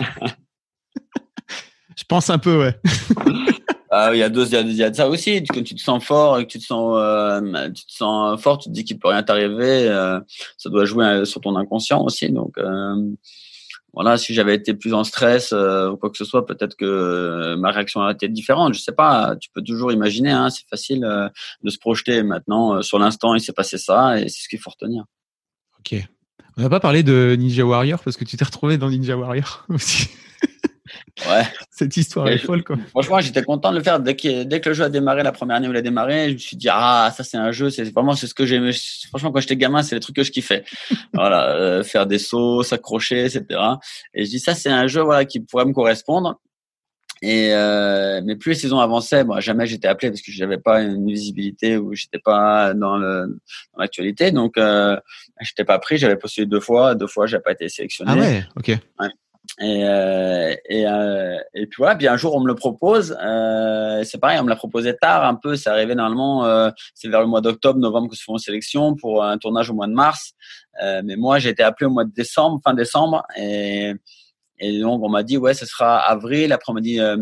je 1.96 2.04
pense 2.06 2.28
un 2.28 2.38
peu, 2.38 2.58
ouais. 2.58 2.78
Ah, 3.94 4.08
il 4.14 4.20
y 4.20 4.22
a 4.22 4.30
deux, 4.30 4.46
il 4.46 4.72
y, 4.72 4.82
a 4.82 4.88
de 4.88 4.96
ça 4.96 5.06
aussi. 5.06 5.44
Quand 5.44 5.62
tu 5.62 5.74
te 5.74 5.80
sens 5.82 6.02
fort 6.02 6.38
et 6.38 6.46
que 6.46 6.52
tu 6.52 6.58
te 6.58 6.64
sens, 6.64 6.96
euh, 6.96 7.68
tu 7.68 7.84
te 7.84 7.92
sens 7.92 8.40
fort, 8.40 8.56
tu 8.56 8.70
te 8.70 8.72
dis 8.72 8.84
qu'il 8.84 8.98
peut 8.98 9.08
rien 9.08 9.22
t'arriver. 9.22 9.86
ça 10.56 10.70
doit 10.70 10.86
jouer 10.86 11.26
sur 11.26 11.42
ton 11.42 11.56
inconscient 11.56 12.02
aussi. 12.02 12.30
Donc, 12.30 12.56
voilà, 13.94 14.16
si 14.16 14.32
j'avais 14.32 14.54
été 14.54 14.72
plus 14.72 14.94
en 14.94 15.04
stress 15.04 15.52
euh, 15.52 15.90
ou 15.90 15.96
quoi 15.96 16.10
que 16.10 16.16
ce 16.16 16.24
soit, 16.24 16.46
peut-être 16.46 16.76
que 16.76 16.84
euh, 16.84 17.56
ma 17.56 17.70
réaction 17.70 18.00
aurait 18.00 18.14
été 18.14 18.28
différente. 18.28 18.72
Je 18.74 18.80
sais 18.80 18.92
pas. 18.92 19.36
Tu 19.36 19.50
peux 19.50 19.62
toujours 19.62 19.92
imaginer. 19.92 20.30
Hein, 20.30 20.48
c'est 20.48 20.66
facile 20.68 21.04
euh, 21.04 21.28
de 21.62 21.70
se 21.70 21.78
projeter. 21.78 22.22
Maintenant, 22.22 22.80
sur 22.80 22.98
l'instant, 22.98 23.34
il 23.34 23.40
s'est 23.40 23.52
passé 23.52 23.76
ça 23.76 24.18
et 24.18 24.28
c'est 24.28 24.44
ce 24.44 24.48
qu'il 24.48 24.58
faut 24.58 24.70
retenir. 24.70 25.04
Ok. 25.78 25.94
On 26.56 26.62
n'a 26.62 26.70
pas 26.70 26.80
parlé 26.80 27.02
de 27.02 27.36
Ninja 27.38 27.64
Warrior 27.64 28.02
parce 28.02 28.16
que 28.16 28.24
tu 28.24 28.36
t'es 28.36 28.44
retrouvé 28.44 28.78
dans 28.78 28.88
Ninja 28.88 29.16
Warrior 29.16 29.66
aussi. 29.68 30.08
Ouais. 31.28 31.42
Cette 31.70 31.96
histoire 31.96 32.28
est 32.28 32.38
folle, 32.38 32.64
quoi. 32.64 32.76
Franchement, 32.90 33.20
j'étais 33.20 33.42
content 33.42 33.70
de 33.70 33.78
le 33.78 33.82
faire. 33.82 34.00
Dès 34.00 34.16
que, 34.16 34.44
dès 34.44 34.60
que 34.60 34.70
le 34.70 34.74
jeu 34.74 34.84
a 34.84 34.88
démarré, 34.88 35.22
la 35.22 35.32
première 35.32 35.56
année 35.56 35.68
où 35.68 35.72
il 35.72 35.76
a 35.76 35.82
démarré, 35.82 36.28
je 36.28 36.34
me 36.34 36.38
suis 36.38 36.56
dit, 36.56 36.68
ah, 36.70 37.12
ça, 37.16 37.24
c'est 37.24 37.36
un 37.36 37.52
jeu. 37.52 37.70
C'est 37.70 37.84
vraiment, 37.92 38.14
c'est 38.14 38.26
ce 38.26 38.34
que 38.34 38.46
j'aimais. 38.46 38.72
Franchement, 39.08 39.32
quand 39.32 39.40
j'étais 39.40 39.56
gamin, 39.56 39.82
c'est 39.82 39.94
les 39.94 40.00
trucs 40.00 40.16
que 40.16 40.24
je 40.24 40.30
kiffais. 40.30 40.64
voilà, 41.14 41.54
euh, 41.54 41.82
faire 41.82 42.06
des 42.06 42.18
sauts, 42.18 42.62
s'accrocher, 42.62 43.24
etc. 43.24 43.60
Et 44.14 44.24
je 44.24 44.30
dis, 44.30 44.40
ça, 44.40 44.54
c'est 44.54 44.70
un 44.70 44.86
jeu, 44.86 45.02
voilà, 45.02 45.24
qui 45.24 45.40
pourrait 45.40 45.66
me 45.66 45.72
correspondre. 45.72 46.38
Et 47.22 47.50
euh, 47.52 48.20
mais 48.24 48.34
plus 48.34 48.50
les 48.50 48.58
saisons 48.58 48.80
avançaient, 48.80 49.22
moi 49.22 49.38
jamais 49.38 49.64
j'étais 49.64 49.86
appelé 49.86 50.10
parce 50.10 50.22
que 50.22 50.32
j'avais 50.32 50.58
pas 50.58 50.82
une 50.82 51.06
visibilité 51.06 51.76
ou 51.76 51.94
j'étais 51.94 52.18
pas 52.18 52.74
dans 52.74 52.96
le 52.96 53.38
dans 53.72 53.80
l'actualité, 53.80 54.32
donc 54.32 54.58
euh, 54.58 54.96
j'étais 55.40 55.64
pas 55.64 55.78
pris. 55.78 55.98
J'avais 55.98 56.16
postulé 56.16 56.48
deux 56.48 56.58
fois, 56.58 56.96
deux 56.96 57.06
fois 57.06 57.26
j'ai 57.28 57.38
pas 57.38 57.52
été 57.52 57.68
sélectionné. 57.68 58.10
Ah 58.12 58.16
ouais, 58.16 58.44
ok. 58.56 58.76
Ouais. 58.98 59.08
Et, 59.62 59.84
euh, 59.84 60.54
et, 60.68 60.88
euh, 60.88 61.38
et 61.54 61.66
puis 61.66 61.76
voilà, 61.78 61.94
puis 61.94 62.08
un 62.08 62.16
jour 62.16 62.34
on 62.34 62.40
me 62.40 62.48
le 62.48 62.56
propose. 62.56 63.16
Euh, 63.22 64.02
c'est 64.02 64.18
pareil, 64.18 64.38
on 64.40 64.44
me 64.44 64.48
l'a 64.48 64.56
proposé 64.56 64.96
tard 64.96 65.24
un 65.24 65.36
peu. 65.36 65.54
C'est 65.54 65.70
arrivé 65.70 65.94
normalement, 65.94 66.44
euh, 66.44 66.70
c'est 66.94 67.08
vers 67.08 67.20
le 67.20 67.28
mois 67.28 67.40
d'octobre, 67.40 67.78
novembre 67.78 68.10
que 68.10 68.16
se 68.16 68.24
font 68.24 68.34
les 68.34 68.40
sélections 68.40 68.96
pour 68.96 69.22
un 69.22 69.38
tournage 69.38 69.70
au 69.70 69.74
mois 69.74 69.86
de 69.86 69.92
mars. 69.92 70.32
Euh, 70.82 71.02
mais 71.04 71.14
moi 71.14 71.38
j'ai 71.38 71.50
été 71.50 71.62
appelé 71.62 71.86
au 71.86 71.90
mois 71.90 72.04
de 72.04 72.12
décembre, 72.12 72.60
fin 72.64 72.74
décembre, 72.74 73.22
et 73.36 73.92
et 74.62 74.78
donc, 74.78 75.02
on 75.02 75.08
m'a 75.08 75.24
dit, 75.24 75.36
ouais, 75.36 75.54
ce 75.54 75.66
sera 75.66 75.98
avril. 75.98 76.52
Après, 76.52 76.70
on 76.70 76.74
m'a 76.74 76.80
dit, 76.80 77.00
euh, 77.00 77.16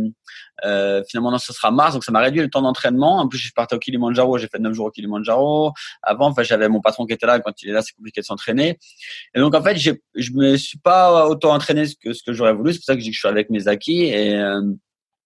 euh, 0.66 1.02
finalement, 1.08 1.30
non, 1.30 1.38
ce 1.38 1.54
sera 1.54 1.70
mars. 1.70 1.94
Donc, 1.94 2.04
ça 2.04 2.12
m'a 2.12 2.20
réduit 2.20 2.42
le 2.42 2.50
temps 2.50 2.60
d'entraînement. 2.60 3.18
En 3.18 3.28
plus, 3.28 3.38
je 3.38 3.50
parti 3.54 3.74
au 3.74 3.78
Kilimanjaro. 3.78 4.36
J'ai 4.36 4.46
fait 4.46 4.58
9 4.58 4.74
jours 4.74 4.86
au 4.86 4.90
Kilimanjaro. 4.90 5.72
Avant, 6.02 6.28
enfin, 6.28 6.42
j'avais 6.42 6.68
mon 6.68 6.82
patron 6.82 7.06
qui 7.06 7.14
était 7.14 7.26
là. 7.26 7.40
Quand 7.40 7.62
il 7.62 7.70
est 7.70 7.72
là, 7.72 7.80
c'est 7.80 7.94
compliqué 7.94 8.20
de 8.20 8.26
s'entraîner. 8.26 8.78
Et 9.34 9.40
donc, 9.40 9.54
en 9.54 9.62
fait, 9.62 9.78
je 9.78 10.32
me 10.34 10.56
suis 10.58 10.78
pas 10.78 11.26
autant 11.28 11.54
entraîné 11.54 11.84
que 12.04 12.12
ce 12.12 12.22
que 12.22 12.34
j'aurais 12.34 12.52
voulu. 12.52 12.74
C'est 12.74 12.80
pour 12.80 12.84
ça 12.84 12.96
que 12.96 13.02
je 13.02 13.10
suis 13.10 13.28
avec 13.28 13.48
mes 13.48 13.68
acquis. 13.68 14.02
Et, 14.02 14.34
euh, 14.36 14.60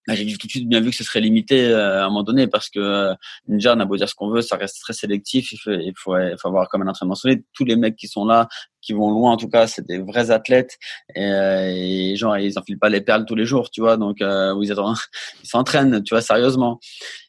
j'ai 0.07 0.37
tout 0.37 0.47
de 0.47 0.51
suite 0.51 0.69
bien 0.69 0.79
vu 0.81 0.91
que 0.91 0.95
ce 0.95 1.03
serait 1.03 1.19
limité 1.19 1.65
euh, 1.65 2.03
à 2.03 2.05
un 2.05 2.09
moment 2.09 2.21
donné 2.21 2.45
parce 2.45 2.69
que 2.69 3.11
Ninja, 3.47 3.73
on 3.75 3.79
a 3.79 3.85
beau 3.85 3.97
dire 3.97 4.07
ce 4.07 4.13
qu'on 4.13 4.29
veut, 4.29 4.43
ça 4.43 4.55
reste 4.55 4.79
très 4.79 4.93
sélectif. 4.93 5.51
Il 5.51 5.93
faut, 5.97 6.15
il 6.15 6.35
faut 6.39 6.47
avoir 6.47 6.69
comme 6.69 6.83
un 6.83 6.87
entraînement 6.87 7.15
solide. 7.15 7.43
Tous 7.53 7.65
les 7.65 7.75
mecs 7.75 7.95
qui 7.95 8.07
sont 8.07 8.23
là, 8.23 8.47
qui 8.85 8.93
vont 8.93 9.11
loin, 9.11 9.31
en 9.31 9.37
tout 9.37 9.49
cas, 9.49 9.67
c'est 9.67 9.85
des 9.85 9.99
vrais 9.99 10.31
athlètes 10.31 10.77
et, 11.15 11.25
euh, 11.25 11.71
et, 11.73 12.15
genre 12.15 12.37
ils 12.37 12.57
enfilent 12.59 12.79
pas 12.79 12.89
les 12.89 13.01
perles 13.01 13.25
tous 13.25 13.35
les 13.35 13.45
jours, 13.45 13.69
tu 13.71 13.81
vois. 13.81 13.97
Donc 13.97 14.21
euh, 14.21 14.53
ils 14.61 14.73
s'entraînent, 15.43 16.03
tu 16.03 16.13
vois, 16.13 16.21
sérieusement. 16.21 16.79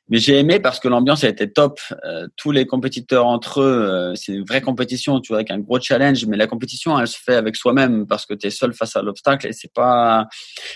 Mais 0.09 0.19
j'ai 0.19 0.38
aimé 0.38 0.61
parce 0.61 0.79
que 0.79 0.87
l'ambiance 0.87 1.25
a 1.25 1.29
été 1.29 1.51
top. 1.53 1.81
Euh, 2.05 2.29
tous 2.37 2.53
les 2.53 2.64
compétiteurs 2.64 3.27
entre 3.27 3.61
eux, 3.61 3.88
euh, 3.90 4.14
c'est 4.14 4.33
une 4.33 4.45
vraie 4.45 4.61
compétition, 4.61 5.21
tu 5.21 5.29
vois, 5.29 5.38
avec 5.38 5.51
un 5.51 5.59
gros 5.59 5.81
challenge. 5.81 6.25
Mais 6.27 6.37
la 6.37 6.47
compétition, 6.47 6.99
elle 6.99 7.09
se 7.09 7.19
fait 7.19 7.35
avec 7.35 7.57
soi-même 7.57 8.07
parce 8.07 8.25
que 8.25 8.35
tu 8.35 8.47
es 8.47 8.51
seul 8.51 8.73
face 8.73 8.95
à 8.95 9.03
l'obstacle 9.03 9.49
et 9.49 9.53
c'est 9.53 9.73
pas. 9.73 10.29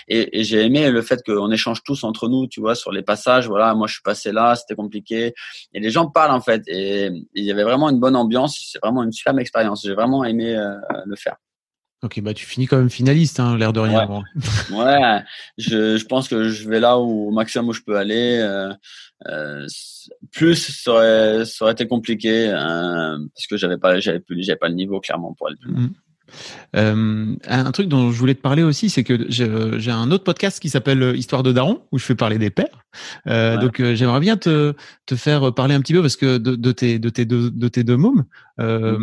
Et, 0.09 0.43
j'ai 0.43 0.65
aimé 0.65 0.89
le 0.91 1.01
fait 1.01 1.21
qu'on 1.25 1.49
échange 1.51 1.81
tous 1.83 2.03
entre 2.03 2.27
nous, 2.27 2.47
tu 2.47 2.59
vois, 2.59 2.75
sur 2.75 2.91
les 2.91 3.03
passages. 3.03 3.47
Voilà, 3.47 3.73
moi 3.73 3.87
je 3.87 3.93
suis 3.93 4.01
passé 4.01 4.33
là, 4.33 4.55
c'était 4.55 4.75
compliqué. 4.75 5.33
Et 5.73 5.79
les 5.79 5.91
gens 5.91 6.07
parlent 6.07 6.31
en 6.31 6.41
fait. 6.41 6.63
Et 6.67 7.09
il 7.33 7.45
y 7.45 7.51
avait 7.51 7.63
vraiment 7.63 7.89
une 7.89 7.99
bonne 7.99 8.17
ambiance. 8.17 8.59
C'est 8.69 8.79
vraiment 8.79 9.03
une 9.03 9.13
superbe 9.13 9.39
expérience. 9.39 9.83
J'ai 9.85 9.93
vraiment 9.93 10.25
aimé 10.25 10.57
le 11.05 11.15
faire. 11.15 11.35
Ok, 12.03 12.19
bah 12.21 12.33
tu 12.33 12.47
finis 12.47 12.65
quand 12.65 12.77
même 12.77 12.89
finaliste, 12.89 13.39
hein, 13.39 13.55
l'air 13.57 13.73
de 13.73 13.79
rien. 13.79 14.07
Ouais, 14.71 15.23
je, 15.59 15.97
je, 15.97 16.05
pense 16.05 16.27
que 16.27 16.49
je 16.49 16.67
vais 16.67 16.79
là 16.79 16.97
où, 16.97 17.27
au 17.27 17.31
maximum 17.31 17.69
où 17.69 17.73
je 17.73 17.81
peux 17.81 17.95
aller. 17.95 18.39
Euh, 18.41 18.73
euh, 19.27 19.67
plus 20.31 20.55
ça 20.55 20.91
aurait, 20.91 21.45
ça 21.45 21.65
aurait 21.65 21.73
été 21.73 21.87
compliqué 21.87 22.49
euh, 22.49 23.19
parce 23.35 23.45
que 23.47 23.55
j'avais 23.55 23.77
pas, 23.77 23.99
j'avais 23.99 24.19
plus, 24.19 24.41
j'avais 24.41 24.57
pas 24.57 24.67
le 24.67 24.73
niveau 24.73 24.99
clairement 24.99 25.35
pour 25.35 25.47
aller 25.47 25.57
plus 25.57 25.71
loin. 25.71 25.81
Mm. 25.81 25.93
Euh, 26.75 27.35
un 27.47 27.71
truc 27.71 27.87
dont 27.87 28.11
je 28.11 28.17
voulais 28.17 28.35
te 28.35 28.41
parler 28.41 28.63
aussi, 28.63 28.89
c'est 28.89 29.03
que 29.03 29.25
j'ai 29.29 29.91
un 29.91 30.11
autre 30.11 30.23
podcast 30.23 30.59
qui 30.59 30.69
s'appelle 30.69 31.13
Histoire 31.15 31.43
de 31.43 31.51
Daron, 31.51 31.81
où 31.91 31.97
je 31.97 32.05
fais 32.05 32.15
parler 32.15 32.37
des 32.37 32.49
pères. 32.49 32.85
Euh, 33.27 33.57
Donc 33.57 33.79
euh, 33.79 33.95
j'aimerais 33.95 34.19
bien 34.19 34.37
te, 34.37 34.73
te 35.05 35.15
faire 35.15 35.53
parler 35.53 35.75
un 35.75 35.81
petit 35.81 35.93
peu 35.93 36.01
parce 36.01 36.17
que 36.17 36.37
de, 36.37 36.55
de 36.55 36.71
tes 36.73 36.99
de 36.99 37.09
tes 37.09 37.23
deux 37.25 37.49
de 37.49 37.67
tes 37.69 37.83
deux 37.83 37.95
mômes. 37.95 38.25
Euh. 38.59 38.99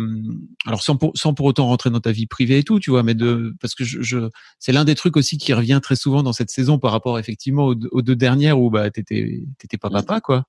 Alors 0.67 0.83
sans 0.83 0.95
pour, 0.95 1.11
sans 1.15 1.33
pour 1.33 1.47
autant 1.47 1.65
rentrer 1.67 1.89
dans 1.89 1.99
ta 1.99 2.11
vie 2.11 2.27
privée 2.27 2.59
et 2.59 2.63
tout, 2.63 2.79
tu 2.79 2.91
vois, 2.91 3.01
mais 3.03 3.15
de 3.15 3.55
parce 3.59 3.73
que 3.73 3.83
je, 3.83 4.01
je 4.01 4.29
c'est 4.59 4.71
l'un 4.71 4.85
des 4.85 4.95
trucs 4.95 5.17
aussi 5.17 5.37
qui 5.37 5.53
revient 5.53 5.79
très 5.81 5.95
souvent 5.95 6.21
dans 6.23 6.33
cette 6.33 6.51
saison 6.51 6.77
par 6.77 6.91
rapport 6.91 7.17
effectivement 7.17 7.65
aux, 7.65 7.75
aux 7.91 8.01
deux 8.01 8.15
dernières 8.15 8.59
où 8.59 8.69
bah 8.69 8.89
t'étais 8.91 9.41
t'étais 9.57 9.77
pas 9.77 9.89
papa 9.89 10.21
quoi. 10.21 10.43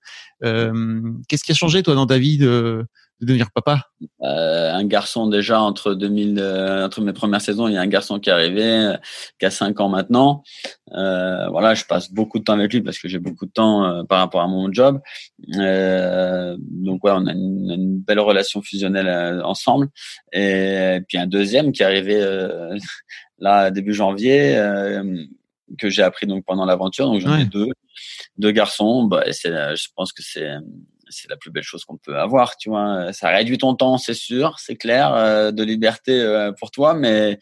Euh, 0.44 1.00
Qu'est-ce 1.28 1.44
qui 1.44 1.52
a 1.52 1.54
changé 1.54 1.82
toi 1.82 1.94
dans 1.94 2.06
ta 2.06 2.18
vie 2.18 2.38
de 2.38 2.84
de 3.20 3.26
devenir 3.26 3.50
papa 3.52 3.86
euh, 4.22 4.72
Un 4.72 4.84
garçon 4.84 5.26
déjà 5.26 5.60
entre 5.60 5.94
2000, 5.94 6.38
euh, 6.38 6.86
entre 6.86 7.00
mes 7.02 7.12
premières 7.12 7.40
saisons, 7.40 7.68
il 7.68 7.74
y 7.74 7.76
a 7.76 7.80
un 7.80 7.86
garçon 7.86 8.18
qui 8.18 8.30
est 8.30 8.32
arrivé, 8.32 8.64
euh, 8.64 8.96
qui 9.38 9.46
a 9.46 9.50
5 9.50 9.78
ans 9.80 9.88
maintenant. 9.88 10.42
Euh, 10.92 11.48
voilà, 11.48 11.74
je 11.74 11.84
passe 11.84 12.10
beaucoup 12.10 12.38
de 12.38 12.44
temps 12.44 12.54
avec 12.54 12.72
lui 12.72 12.80
parce 12.80 12.98
que 12.98 13.08
j'ai 13.08 13.18
beaucoup 13.18 13.46
de 13.46 13.50
temps 13.50 13.84
euh, 13.84 14.04
par 14.04 14.18
rapport 14.18 14.40
à 14.40 14.48
mon 14.48 14.72
job. 14.72 15.00
donc 15.38 17.04
ouais, 17.04 17.12
on 17.14 17.26
a 17.26 17.32
une, 17.32 17.70
une 17.70 17.98
belle 17.98 18.20
relation 18.20 18.62
fusionnelle 18.62 19.42
ensemble. 19.44 19.88
Et, 20.32 21.00
puis 21.08 21.18
un 21.18 21.26
deuxième 21.26 21.72
qui 21.72 21.82
est 21.82 21.86
arrivé 21.86 22.18
là 23.38 23.70
début 23.70 23.94
janvier 23.94 24.56
que 25.78 25.88
j'ai 25.88 26.02
appris 26.02 26.26
donc 26.26 26.44
pendant 26.44 26.64
l'aventure. 26.64 27.06
Donc 27.06 27.20
j'en 27.20 27.36
ai 27.36 27.44
deux, 27.44 27.68
deux 28.38 28.50
garçons. 28.50 29.04
Bah, 29.04 29.24
c'est, 29.30 29.50
je 29.76 29.88
pense 29.94 30.12
que 30.12 30.22
c'est 30.22 30.50
c'est 31.10 31.28
la 31.28 31.36
plus 31.36 31.50
belle 31.50 31.62
chose 31.62 31.84
qu'on 31.84 31.96
peut 31.96 32.18
avoir, 32.18 32.56
tu 32.56 32.70
vois. 32.70 33.12
Ça 33.12 33.28
réduit 33.28 33.58
ton 33.58 33.74
temps, 33.74 33.98
c'est 33.98 34.14
sûr, 34.14 34.56
c'est 34.58 34.76
clair, 34.76 35.12
euh, 35.14 35.50
de 35.50 35.62
liberté 35.62 36.20
euh, 36.20 36.52
pour 36.52 36.70
toi, 36.70 36.94
mais 36.94 37.38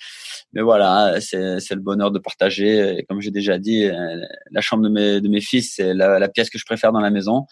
mais 0.53 0.63
voilà, 0.63 1.21
c'est 1.21 1.61
c'est 1.61 1.75
le 1.75 1.81
bonheur 1.81 2.11
de 2.11 2.19
partager. 2.19 2.99
Et 2.99 3.05
comme 3.05 3.21
j'ai 3.21 3.31
déjà 3.31 3.59
dit, 3.59 3.85
euh, 3.85 4.25
la 4.51 4.61
chambre 4.61 4.83
de 4.83 4.89
mes 4.89 5.21
de 5.21 5.29
mes 5.29 5.41
fils, 5.41 5.75
c'est 5.77 5.95
la, 5.95 6.19
la, 6.19 6.29
pièce 6.29 6.51
que 6.51 6.59
je 6.59 6.65
préfère 6.65 6.93
dans 6.93 7.01
la 7.01 7.11
maison. 7.11 7.47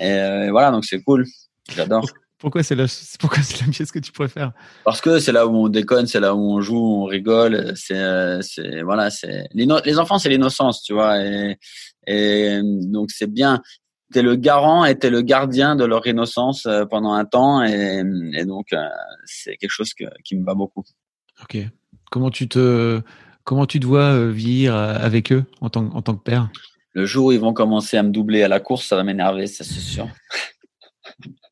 Et 0.00 0.50
voilà, 0.50 0.70
donc 0.70 0.84
c'est 0.84 1.02
cool. 1.02 1.26
J'adore. 1.74 2.04
Pourquoi 2.38 2.64
c'est 2.64 2.74
la 2.74 2.86
pourquoi 3.20 3.40
c'est 3.42 3.64
la 3.64 3.70
pièce 3.70 3.92
que 3.92 4.00
tu 4.00 4.10
préfères? 4.10 4.52
Parce 4.84 5.00
que 5.00 5.20
c'est 5.20 5.30
là 5.30 5.46
où 5.46 5.54
on 5.54 5.68
déconne, 5.68 6.08
c'est 6.08 6.18
là 6.18 6.34
où 6.34 6.40
on 6.40 6.60
joue, 6.60 6.76
on 6.76 7.04
rigole. 7.04 7.72
C'est 7.76 8.42
c'est 8.42 8.82
voilà, 8.82 9.10
c'est 9.10 9.46
les, 9.54 9.66
les 9.84 9.98
enfants, 10.00 10.18
c'est 10.18 10.28
l'innocence, 10.28 10.82
tu 10.82 10.92
vois. 10.92 11.22
Et, 11.24 11.56
et 12.06 12.60
donc 12.62 13.12
c'est 13.12 13.30
bien 13.30 13.62
t'es 14.12 14.22
le 14.22 14.36
garant 14.36 14.84
et 14.84 14.98
t'es 14.98 15.10
le 15.10 15.22
gardien 15.22 15.74
de 15.74 15.84
leur 15.84 16.06
innocence 16.06 16.66
euh, 16.66 16.84
pendant 16.84 17.12
un 17.12 17.24
temps 17.24 17.64
et, 17.64 18.02
et 18.34 18.44
donc 18.44 18.72
euh, 18.72 18.86
c'est 19.24 19.56
quelque 19.56 19.70
chose 19.70 19.94
que, 19.94 20.04
qui 20.24 20.36
me 20.36 20.44
va 20.44 20.54
beaucoup. 20.54 20.84
Ok. 21.42 21.58
Comment 22.10 22.30
tu 22.30 22.48
te 22.48 23.00
comment 23.44 23.66
tu 23.66 23.80
dois 23.80 24.12
euh, 24.12 24.30
vivre 24.30 24.76
avec 24.76 25.32
eux 25.32 25.44
en 25.60 25.70
tant, 25.70 25.86
en 25.86 26.02
tant 26.02 26.14
que 26.14 26.22
père? 26.22 26.50
Le 26.92 27.06
jour 27.06 27.26
où 27.26 27.32
ils 27.32 27.40
vont 27.40 27.54
commencer 27.54 27.96
à 27.96 28.02
me 28.02 28.10
doubler 28.10 28.42
à 28.42 28.48
la 28.48 28.60
course, 28.60 28.86
ça 28.86 28.96
va 28.96 29.02
m'énerver, 29.02 29.46
ça 29.46 29.64
c'est 29.64 29.80
sûr. 29.80 30.08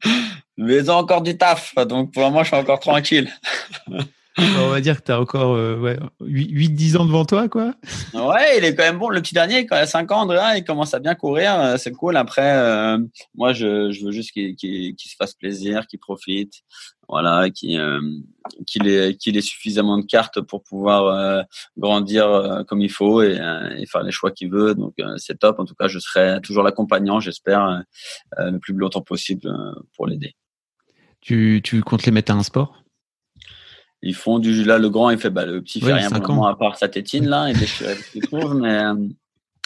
Mais 0.56 0.76
ils 0.76 0.90
ont 0.90 0.94
encore 0.94 1.22
du 1.22 1.38
taf, 1.38 1.74
donc 1.86 2.12
pour 2.12 2.22
moment 2.22 2.42
je 2.42 2.48
suis 2.48 2.56
encore 2.56 2.80
tranquille. 2.80 3.30
On 4.38 4.68
va 4.68 4.80
dire 4.80 5.00
que 5.00 5.06
tu 5.06 5.12
as 5.12 5.20
encore 5.20 5.54
euh, 5.54 5.76
ouais, 5.76 5.98
8-10 6.22 6.98
ans 6.98 7.04
devant 7.04 7.24
toi, 7.24 7.48
quoi. 7.48 7.74
Ouais, 8.14 8.58
il 8.58 8.64
est 8.64 8.74
quand 8.74 8.84
même 8.84 8.98
bon. 8.98 9.08
Le 9.08 9.20
petit 9.20 9.34
dernier, 9.34 9.66
quand 9.66 9.76
il 9.76 9.80
a 9.80 9.86
5 9.86 10.10
ans, 10.12 10.20
Andrea, 10.20 10.56
il 10.56 10.64
commence 10.64 10.94
à 10.94 11.00
bien 11.00 11.14
courir. 11.14 11.58
Euh, 11.58 11.76
c'est 11.76 11.90
cool. 11.90 12.16
Après, 12.16 12.56
euh, 12.56 12.98
moi, 13.34 13.52
je, 13.52 13.90
je, 13.90 14.04
veux 14.04 14.12
juste 14.12 14.30
qu'il 14.32 14.94
se 14.96 15.16
fasse 15.18 15.34
plaisir, 15.34 15.86
qu'il 15.86 15.98
profite. 15.98 16.54
Voilà, 17.08 17.50
qu'il 17.50 17.76
ait, 18.86 19.16
qu'il 19.16 19.36
ait 19.36 19.40
suffisamment 19.40 19.98
de 19.98 20.06
cartes 20.06 20.40
pour 20.40 20.62
pouvoir 20.62 21.44
grandir 21.76 22.62
comme 22.68 22.80
il 22.80 22.88
faut 22.88 23.20
et, 23.20 23.32
et 23.76 23.86
faire 23.86 24.04
les 24.04 24.12
choix 24.12 24.30
qu'il 24.30 24.48
veut. 24.48 24.76
Donc, 24.76 24.94
c'est 25.16 25.40
top. 25.40 25.58
En 25.58 25.64
tout 25.64 25.74
cas, 25.74 25.88
je 25.88 25.98
serai 25.98 26.40
toujours 26.40 26.62
l'accompagnant, 26.62 27.18
j'espère, 27.18 27.82
le 28.38 28.58
plus 28.58 28.74
longtemps 28.74 29.00
possible 29.00 29.52
pour 29.96 30.06
l'aider. 30.06 30.36
Tu, 31.20 31.60
tu 31.64 31.82
comptes 31.82 32.06
les 32.06 32.12
mettre 32.12 32.30
à 32.30 32.36
un 32.36 32.44
sport? 32.44 32.79
Ils 34.02 34.14
font 34.14 34.38
du 34.38 34.64
là 34.64 34.78
le 34.78 34.88
grand 34.88 35.10
il 35.10 35.18
fait 35.18 35.30
bah, 35.30 35.44
le 35.44 35.60
petit 35.60 35.80
fait 35.80 35.92
rien 35.92 36.10
à 36.10 36.56
part 36.56 36.76
sa 36.76 36.88
tétine 36.88 37.28
là 37.28 37.48
il 37.50 37.58
déchire 37.58 37.88
ce 37.90 38.18
trouve 38.20 38.54
mais 38.54 38.84
euh, 38.84 38.94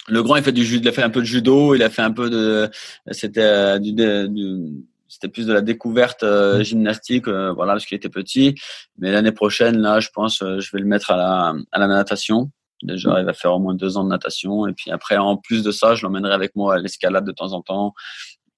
le 0.08 0.22
grand 0.22 0.36
il 0.36 0.42
fait 0.42 0.52
du 0.52 0.64
il 0.64 0.88
a 0.88 0.92
fait 0.92 1.02
un 1.02 1.10
peu 1.10 1.20
de 1.20 1.26
judo 1.26 1.74
il 1.74 1.82
a 1.82 1.90
fait 1.90 2.02
un 2.02 2.10
peu 2.10 2.30
de 2.30 2.68
c'était 3.10 3.42
euh, 3.42 3.78
du, 3.78 3.92
du 3.92 4.84
c'était 5.08 5.28
plus 5.28 5.46
de 5.46 5.52
la 5.52 5.60
découverte 5.60 6.24
euh, 6.24 6.64
gymnastique 6.64 7.28
voilà 7.28 7.74
parce 7.74 7.86
qu'il 7.86 7.96
était 7.96 8.08
petit. 8.08 8.56
Mais 8.98 9.12
l'année 9.12 9.30
prochaine 9.30 9.78
là 9.78 10.00
je 10.00 10.08
pense 10.12 10.40
je 10.40 10.70
vais 10.72 10.80
le 10.80 10.86
mettre 10.86 11.12
à 11.12 11.16
la 11.16 11.54
à 11.70 11.78
la 11.78 11.86
natation. 11.86 12.50
Déjà 12.82 13.20
il 13.20 13.24
va 13.24 13.32
faire 13.32 13.54
au 13.54 13.60
moins 13.60 13.74
deux 13.74 13.96
ans 13.96 14.02
de 14.02 14.08
natation. 14.08 14.66
Et 14.66 14.72
puis 14.72 14.90
après 14.90 15.16
en 15.16 15.36
plus 15.36 15.62
de 15.62 15.70
ça 15.70 15.94
je 15.94 16.02
l'emmènerai 16.02 16.34
avec 16.34 16.56
moi 16.56 16.74
à 16.74 16.78
l'escalade 16.78 17.24
de 17.24 17.30
temps 17.30 17.52
en 17.52 17.62
temps 17.62 17.94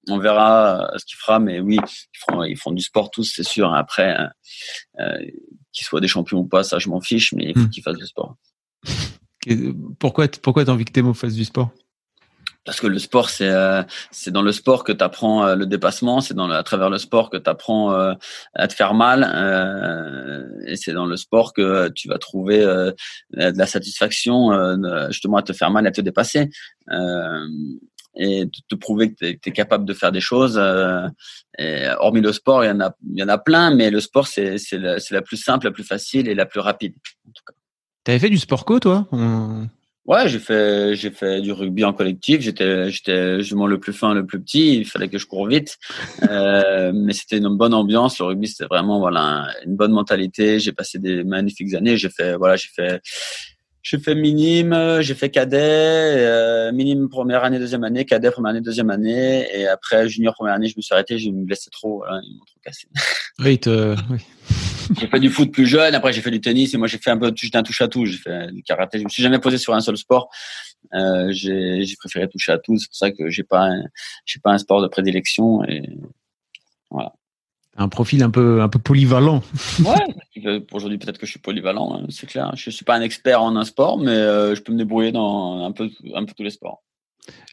on 0.09 0.19
verra 0.19 0.89
ce 0.97 1.05
qu'il 1.05 1.17
fera, 1.17 1.39
mais 1.39 1.59
oui, 1.59 1.77
ils 1.77 2.55
font, 2.57 2.71
ils 2.71 2.75
du 2.75 2.83
sport 2.83 3.11
tous, 3.11 3.31
c'est 3.35 3.43
sûr. 3.43 3.73
Après, 3.73 4.17
euh, 4.99 5.17
qu'ils 5.71 5.85
soient 5.85 6.01
des 6.01 6.07
champions 6.07 6.39
ou 6.39 6.47
pas, 6.47 6.63
ça 6.63 6.79
je 6.79 6.89
m'en 6.89 7.01
fiche, 7.01 7.33
mais 7.33 7.45
il 7.49 7.53
faut 7.53 7.65
hmm. 7.65 7.69
qu'ils 7.69 7.83
fassent 7.83 7.97
du 7.97 8.05
sport. 8.05 8.35
Pourquoi, 9.99 10.27
pourquoi 10.41 10.65
tu 10.65 10.71
as 10.71 10.73
envie 10.73 10.85
que 10.85 10.91
tes 10.91 11.01
mots 11.01 11.13
fassent 11.13 11.35
du 11.35 11.45
sport? 11.45 11.71
Parce 12.67 12.81
que 12.81 12.87
le 12.87 12.99
sport, 12.99 13.29
c'est 13.29 13.49
euh, 13.49 13.81
c'est 14.11 14.29
dans 14.29 14.41
le 14.41 14.51
sport 14.51 14.83
que 14.83 14.91
tu 14.91 15.01
apprends 15.01 15.45
euh, 15.45 15.55
le 15.55 15.65
dépassement, 15.65 16.19
c'est 16.19 16.33
dans 16.33 16.49
à 16.49 16.63
travers 16.63 16.89
le 16.89 16.97
sport 16.97 17.29
que 17.29 17.37
tu 17.37 17.49
apprends 17.49 17.93
euh, 17.93 18.13
à 18.55 18.67
te 18.67 18.73
faire 18.73 18.93
mal, 18.93 19.23
et 20.67 20.75
c'est 20.75 20.91
dans 20.91 21.05
le 21.05 21.15
sport 21.15 21.53
que 21.53 21.87
tu 21.95 22.09
vas 22.09 22.17
trouver 22.17 22.59
de 22.59 22.93
la 23.57 23.65
satisfaction, 23.65 24.51
justement 25.09 25.37
à 25.37 25.43
te 25.43 25.53
faire 25.53 25.71
mal, 25.71 25.85
et 25.85 25.87
à 25.87 25.91
te 25.91 26.01
dépasser 26.01 26.49
et 28.17 28.45
de 28.45 28.51
te 28.67 28.75
prouver 28.75 29.13
que 29.13 29.15
tu 29.15 29.49
es, 29.49 29.51
capable 29.51 29.85
de 29.85 29.93
faire 29.93 30.11
des 30.11 30.21
choses. 30.21 30.57
Euh, 30.57 31.07
et, 31.57 31.87
hormis 31.99 32.21
le 32.21 32.33
sport, 32.33 32.63
il 32.63 32.67
y 32.67 32.71
en 32.71 32.79
a, 32.79 32.95
il 33.11 33.19
y 33.19 33.23
en 33.23 33.29
a 33.29 33.37
plein, 33.37 33.73
mais 33.73 33.89
le 33.89 33.99
sport, 33.99 34.27
c'est 34.27 34.57
la, 34.73 34.97
la 35.11 35.21
plus 35.21 35.37
simple, 35.37 35.65
la 35.65 35.71
plus 35.71 35.83
facile 35.83 36.27
et 36.27 36.35
la 36.35 36.45
plus 36.45 36.59
rapide. 36.59 36.93
Cas. 37.45 37.53
T'avais 38.03 38.19
fait 38.19 38.29
du 38.29 38.37
sport 38.37 38.65
co, 38.65 38.79
toi? 38.79 39.07
Ouais, 40.07 40.29
j'ai 40.29 40.39
fait 40.39 40.95
j'ai 40.95 41.11
fait 41.11 41.41
du 41.41 41.51
rugby 41.51 41.83
en 41.83 41.91
collectif. 41.91 42.39
J'étais 42.39 42.89
j'étais 42.89 43.39
justement 43.39 43.67
le 43.67 43.77
plus 43.77 43.91
fin, 43.91 44.13
le 44.13 44.25
plus 44.25 44.39
petit. 44.39 44.77
Il 44.77 44.85
fallait 44.85 45.09
que 45.09 45.17
je 45.17 45.25
cours 45.25 45.45
vite, 45.45 45.77
euh, 46.29 46.93
mais 46.95 47.11
c'était 47.11 47.39
une 47.39 47.57
bonne 47.57 47.73
ambiance. 47.73 48.17
Le 48.19 48.25
rugby, 48.25 48.47
c'était 48.47 48.67
vraiment 48.67 48.99
voilà 48.99 49.49
une 49.65 49.75
bonne 49.75 49.91
mentalité. 49.91 50.61
J'ai 50.61 50.71
passé 50.71 50.97
des 50.97 51.25
magnifiques 51.25 51.73
années. 51.73 51.97
J'ai 51.97 52.09
fait 52.09 52.37
voilà, 52.37 52.55
j'ai 52.55 52.69
fait 52.73 53.01
j'ai 53.83 53.99
fait 53.99 54.15
minime, 54.15 55.01
j'ai 55.01 55.13
fait 55.13 55.29
cadet, 55.29 55.57
euh, 55.59 56.71
minime 56.71 57.09
première 57.09 57.43
année, 57.43 57.59
deuxième 57.59 57.83
année, 57.83 58.05
cadet 58.05 58.31
première 58.31 58.51
année, 58.51 58.61
deuxième 58.61 58.89
année, 58.89 59.47
et 59.53 59.67
après 59.67 60.09
junior 60.09 60.33
première 60.33 60.55
année, 60.55 60.67
je 60.67 60.75
me 60.77 60.81
suis 60.81 60.93
arrêté, 60.93 61.17
j'ai 61.17 61.31
me 61.31 61.45
blessé 61.45 61.69
trop, 61.69 61.97
voilà, 61.97 62.19
ils 62.23 62.33
m'ont 62.33 62.45
trop 62.45 62.59
cassé. 62.63 62.87
Oui, 63.39 63.59
oui. 64.09 64.17
j'ai 64.99 65.07
fait 65.07 65.19
du 65.19 65.29
foot 65.29 65.51
plus 65.51 65.67
jeune, 65.67 65.93
après 65.93 66.11
j'ai 66.11 66.21
fait 66.21 66.31
du 66.31 66.41
tennis, 66.41 66.73
et 66.73 66.77
moi 66.77 66.87
j'ai 66.87 66.97
fait 66.97 67.11
un 67.11 67.17
peu, 67.17 67.31
j'étais 67.35 67.57
un 67.57 67.63
touche 67.63 67.81
à 67.81 67.87
tout, 67.87 68.05
j'ai 68.05 68.17
fait 68.17 68.51
du 68.51 68.63
karaté, 68.63 68.99
je 68.99 69.03
me 69.03 69.09
suis 69.09 69.23
jamais 69.23 69.39
posé 69.39 69.57
sur 69.57 69.73
un 69.73 69.81
seul 69.81 69.97
sport. 69.97 70.29
Euh, 70.93 71.31
j'ai 71.31 71.85
préféré 71.99 72.27
toucher 72.27 72.53
à 72.53 72.57
tout, 72.57 72.77
c'est 72.77 72.87
pour 72.87 72.95
ça 72.95 73.11
que 73.11 73.29
j'ai 73.29 73.43
pas, 73.43 73.69
j'ai 74.25 74.39
pas 74.39 74.51
un 74.51 74.57
sport 74.57 74.81
de 74.81 74.87
prédilection, 74.87 75.63
et 75.65 75.83
voilà 76.89 77.13
un 77.77 77.89
profil 77.89 78.23
un 78.23 78.29
peu 78.29 78.61
un 78.61 78.69
peu 78.69 78.79
polyvalent. 78.79 79.43
Ouais, 79.83 80.63
aujourd'hui 80.71 80.97
peut-être 80.97 81.19
que 81.19 81.25
je 81.25 81.31
suis 81.31 81.39
polyvalent, 81.39 81.93
hein, 81.93 82.05
c'est 82.09 82.27
clair. 82.27 82.51
Je 82.55 82.69
suis 82.69 82.85
pas 82.85 82.95
un 82.95 83.01
expert 83.01 83.41
en 83.41 83.55
un 83.55 83.63
sport, 83.63 83.97
mais 83.97 84.11
euh, 84.11 84.55
je 84.55 84.61
peux 84.61 84.73
me 84.73 84.77
débrouiller 84.77 85.11
dans 85.11 85.65
un 85.65 85.71
peu 85.71 85.89
un 86.15 86.25
peu 86.25 86.33
tous 86.35 86.43
les 86.43 86.49
sports. 86.49 86.83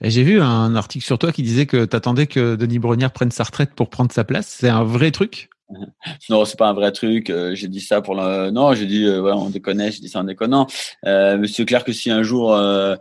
J'ai 0.00 0.22
vu 0.22 0.40
un 0.40 0.76
article 0.76 1.04
sur 1.04 1.18
toi 1.18 1.32
qui 1.32 1.42
disait 1.42 1.66
que 1.66 1.84
tu 1.84 1.96
attendais 1.96 2.26
que 2.26 2.54
Denis 2.54 2.78
Brognard 2.78 3.12
prenne 3.12 3.30
sa 3.30 3.44
retraite 3.44 3.74
pour 3.74 3.90
prendre 3.90 4.12
sa 4.12 4.24
place. 4.24 4.46
C'est 4.46 4.68
un 4.68 4.84
vrai 4.84 5.10
truc? 5.10 5.50
non, 6.30 6.44
c'est 6.44 6.58
pas 6.58 6.68
un 6.68 6.72
vrai 6.72 6.92
truc. 6.92 7.30
Euh, 7.30 7.54
j'ai 7.54 7.68
dit 7.68 7.80
ça 7.80 8.00
pour 8.00 8.14
le. 8.14 8.50
Non, 8.50 8.74
j'ai 8.74 8.86
dit, 8.86 9.04
euh, 9.04 9.20
ouais, 9.20 9.32
on 9.32 9.50
déconne. 9.50 9.80
J'ai 9.90 10.00
dit 10.00 10.08
ça 10.08 10.20
en 10.20 10.24
déconnant. 10.24 10.66
Euh, 11.06 11.36
mais 11.38 11.48
c'est 11.48 11.64
clair 11.64 11.84
que 11.84 11.92
si 11.92 12.10
un 12.10 12.22
jour 12.22 12.54
euh, 12.54 12.96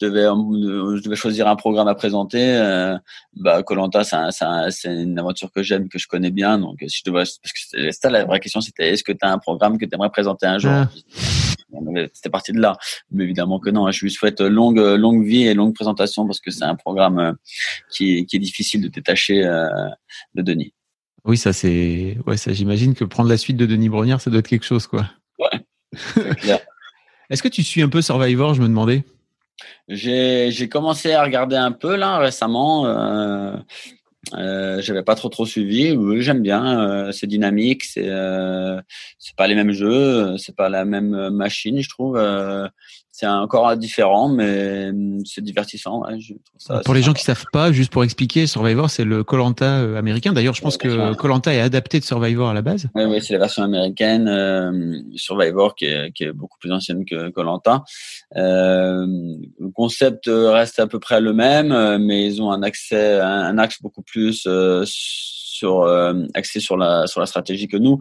je 0.00 0.06
devais, 0.06 0.22
je 0.22 1.02
devais 1.02 1.16
choisir 1.16 1.48
un 1.48 1.56
programme 1.56 1.88
à 1.88 1.94
présenter, 1.94 2.56
euh, 2.56 2.96
bah 3.34 3.62
Colanta, 3.62 4.04
c'est 4.04 4.94
une 4.94 5.18
aventure 5.18 5.50
que 5.52 5.62
j'aime, 5.62 5.88
que 5.88 5.98
je 5.98 6.06
connais 6.06 6.30
bien. 6.30 6.58
Donc, 6.58 6.78
si 6.86 7.02
je 7.04 7.10
devais, 7.10 7.24
parce 7.24 7.52
que 7.52 7.90
c'était 7.90 8.10
la 8.10 8.24
vraie 8.24 8.40
question, 8.40 8.60
c'était 8.60 8.92
est-ce 8.92 9.04
que 9.04 9.12
tu 9.12 9.18
as 9.22 9.30
un 9.30 9.38
programme 9.38 9.78
que 9.78 9.84
tu 9.84 9.94
aimerais 9.94 10.10
présenter 10.10 10.46
un 10.46 10.58
jour? 10.58 10.72
Ah. 10.72 10.88
C'était 12.12 12.30
parti 12.30 12.52
de 12.52 12.60
là. 12.60 12.76
Mais 13.10 13.24
évidemment 13.24 13.58
que 13.58 13.68
non. 13.68 13.90
Je 13.90 14.04
lui 14.04 14.10
souhaite 14.10 14.40
longue, 14.40 14.78
longue 14.78 15.24
vie 15.24 15.48
et 15.48 15.54
longue 15.54 15.74
présentation 15.74 16.24
parce 16.24 16.38
que 16.38 16.52
c'est 16.52 16.62
un 16.62 16.76
programme 16.76 17.36
qui, 17.90 18.26
qui 18.26 18.36
est 18.36 18.40
difficile 18.40 18.80
de 18.80 18.88
détacher 18.88 19.42
de 19.42 20.42
Denis. 20.42 20.72
Oui, 21.24 21.38
ça 21.38 21.52
c'est, 21.52 22.18
ouais, 22.26 22.36
ça 22.36 22.52
j'imagine 22.52 22.94
que 22.94 23.04
prendre 23.04 23.28
la 23.28 23.36
suite 23.36 23.56
de 23.56 23.66
Denis 23.66 23.88
Brognard, 23.88 24.20
ça 24.20 24.30
doit 24.30 24.40
être 24.40 24.48
quelque 24.48 24.66
chose, 24.66 24.86
quoi. 24.86 25.10
Ouais. 25.38 25.60
Est-ce 27.30 27.42
que 27.42 27.48
tu 27.48 27.62
suis 27.62 27.82
un 27.82 27.88
peu 27.88 28.02
Survivor 28.02 28.54
Je 28.54 28.60
me 28.60 28.68
demandais? 28.68 29.04
J'ai 29.88 30.68
commencé 30.68 31.12
à 31.12 31.22
regarder 31.22 31.56
un 31.56 31.72
peu 31.72 31.96
là 31.96 32.18
récemment. 32.18 32.86
Euh, 32.86 33.56
euh, 34.34 34.80
j'avais 34.80 35.02
pas 35.02 35.14
trop 35.14 35.28
trop 35.28 35.46
suivi. 35.46 35.92
Oui, 35.92 36.22
j'aime 36.22 36.42
bien. 36.42 36.80
Euh, 36.80 37.12
c'est 37.12 37.26
dynamique. 37.26 37.84
C'est 37.84 38.08
euh, 38.08 38.80
c'est 39.18 39.36
pas 39.36 39.46
les 39.46 39.54
mêmes 39.54 39.72
jeux. 39.72 40.36
C'est 40.38 40.56
pas 40.56 40.68
la 40.68 40.84
même 40.84 41.30
machine, 41.30 41.80
je 41.80 41.88
trouve. 41.88 42.18
C'est 43.16 43.28
encore 43.28 43.76
différent, 43.76 44.28
mais 44.28 44.88
hum, 44.88 45.20
c'est 45.24 45.40
divertissant. 45.40 46.02
pour 46.84 46.94
les 46.94 47.02
gens 47.02 47.12
qui 47.12 47.22
savent 47.22 47.44
pas, 47.52 47.70
juste 47.70 47.92
pour 47.92 48.02
expliquer, 48.02 48.48
Survivor, 48.48 48.90
c'est 48.90 49.04
le 49.04 49.22
Colanta 49.22 49.82
euh, 49.82 49.96
américain. 49.96 50.32
D'ailleurs, 50.32 50.54
je 50.54 50.60
pense 50.60 50.76
que 50.76 51.14
Colanta 51.14 51.54
est 51.54 51.60
adapté 51.60 52.00
de 52.00 52.04
Survivor 52.04 52.48
à 52.48 52.54
la 52.54 52.62
base. 52.62 52.88
Oui, 52.96 53.04
oui 53.04 53.20
c'est 53.22 53.34
la 53.34 53.38
version 53.38 53.62
américaine. 53.62 54.26
Euh, 54.26 54.98
Survivor 55.14 55.76
qui 55.76 55.84
est, 55.84 56.10
qui 56.10 56.24
est, 56.24 56.32
beaucoup 56.32 56.58
plus 56.58 56.72
ancienne 56.72 57.04
que 57.04 57.28
Colanta. 57.28 57.84
Euh, 58.36 59.06
le 59.06 59.70
concept 59.72 60.24
reste 60.26 60.80
à 60.80 60.88
peu 60.88 60.98
près 60.98 61.20
le 61.20 61.32
même, 61.32 61.98
mais 61.98 62.26
ils 62.26 62.42
ont 62.42 62.50
un 62.50 62.64
accès, 62.64 63.20
un, 63.20 63.56
axe 63.58 63.80
beaucoup 63.80 64.02
plus 64.02 64.42
euh, 64.48 64.82
sur 64.86 65.86
axé 66.34 66.58
sur 66.58 66.76
la 66.76 67.06
sur 67.06 67.20
la 67.20 67.26
stratégie 67.26 67.68
que 67.68 67.76
nous. 67.76 68.00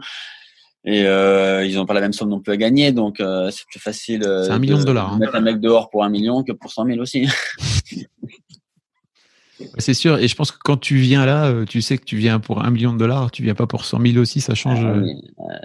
Et 0.85 1.05
euh, 1.05 1.65
ils 1.65 1.75
n'ont 1.75 1.85
pas 1.85 1.93
la 1.93 2.01
même 2.01 2.11
somme 2.11 2.27
non 2.29 2.41
plus 2.41 2.51
à 2.51 2.57
gagner, 2.57 2.91
donc 2.91 3.21
euh, 3.21 3.49
c'est 3.51 3.65
plus 3.67 3.79
facile 3.79 4.23
euh, 4.25 4.51
un 4.51 4.59
million 4.59 4.77
de, 4.77 4.83
dollars, 4.83 5.13
hein. 5.13 5.17
mettre 5.17 5.35
un 5.35 5.41
mec 5.41 5.61
dehors 5.61 5.89
pour 5.89 6.03
un 6.03 6.09
million 6.09 6.43
que 6.43 6.51
pour 6.51 6.73
cent 6.73 6.83
mille 6.83 6.99
aussi. 6.99 7.25
c'est 9.77 9.93
sûr, 9.93 10.17
et 10.17 10.27
je 10.27 10.35
pense 10.35 10.51
que 10.51 10.57
quand 10.61 10.75
tu 10.75 10.97
viens 10.97 11.25
là, 11.25 11.63
tu 11.65 11.81
sais 11.81 11.97
que 11.97 12.03
tu 12.03 12.17
viens 12.17 12.41
pour 12.41 12.65
un 12.65 12.69
million 12.69 12.91
de 12.91 12.97
dollars, 12.97 13.31
tu 13.31 13.43
viens 13.43 13.55
pas 13.55 13.65
pour 13.65 13.85
cent 13.85 13.97
mille 13.97 14.19
aussi, 14.19 14.41
ça 14.41 14.55
change. 14.55 14.85
Ah 14.85 15.01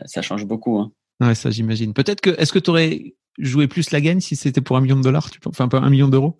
ça 0.07 0.23
change 0.23 0.47
beaucoup. 0.47 0.79
Hein. 0.79 0.93
Ouais, 1.21 1.35
ça 1.35 1.51
j'imagine. 1.51 1.95
Peut-être 1.95 2.21
que, 2.21 2.31
est-ce 2.39 2.53
que 2.53 2.61
tu 2.61 2.71
aurais 2.71 3.17
jouer 3.39 3.67
plus 3.67 3.91
la 3.91 4.01
gagne 4.01 4.21
si 4.21 4.37
c'était 4.37 4.61
pour 4.61 4.77
un 4.77 4.81
million 4.81 4.97
de 4.97 5.03
dollars, 5.03 5.31
tu 5.31 5.41
enfin 5.47 5.69
un 5.73 5.91
million 5.91 6.07
d'euros? 6.07 6.39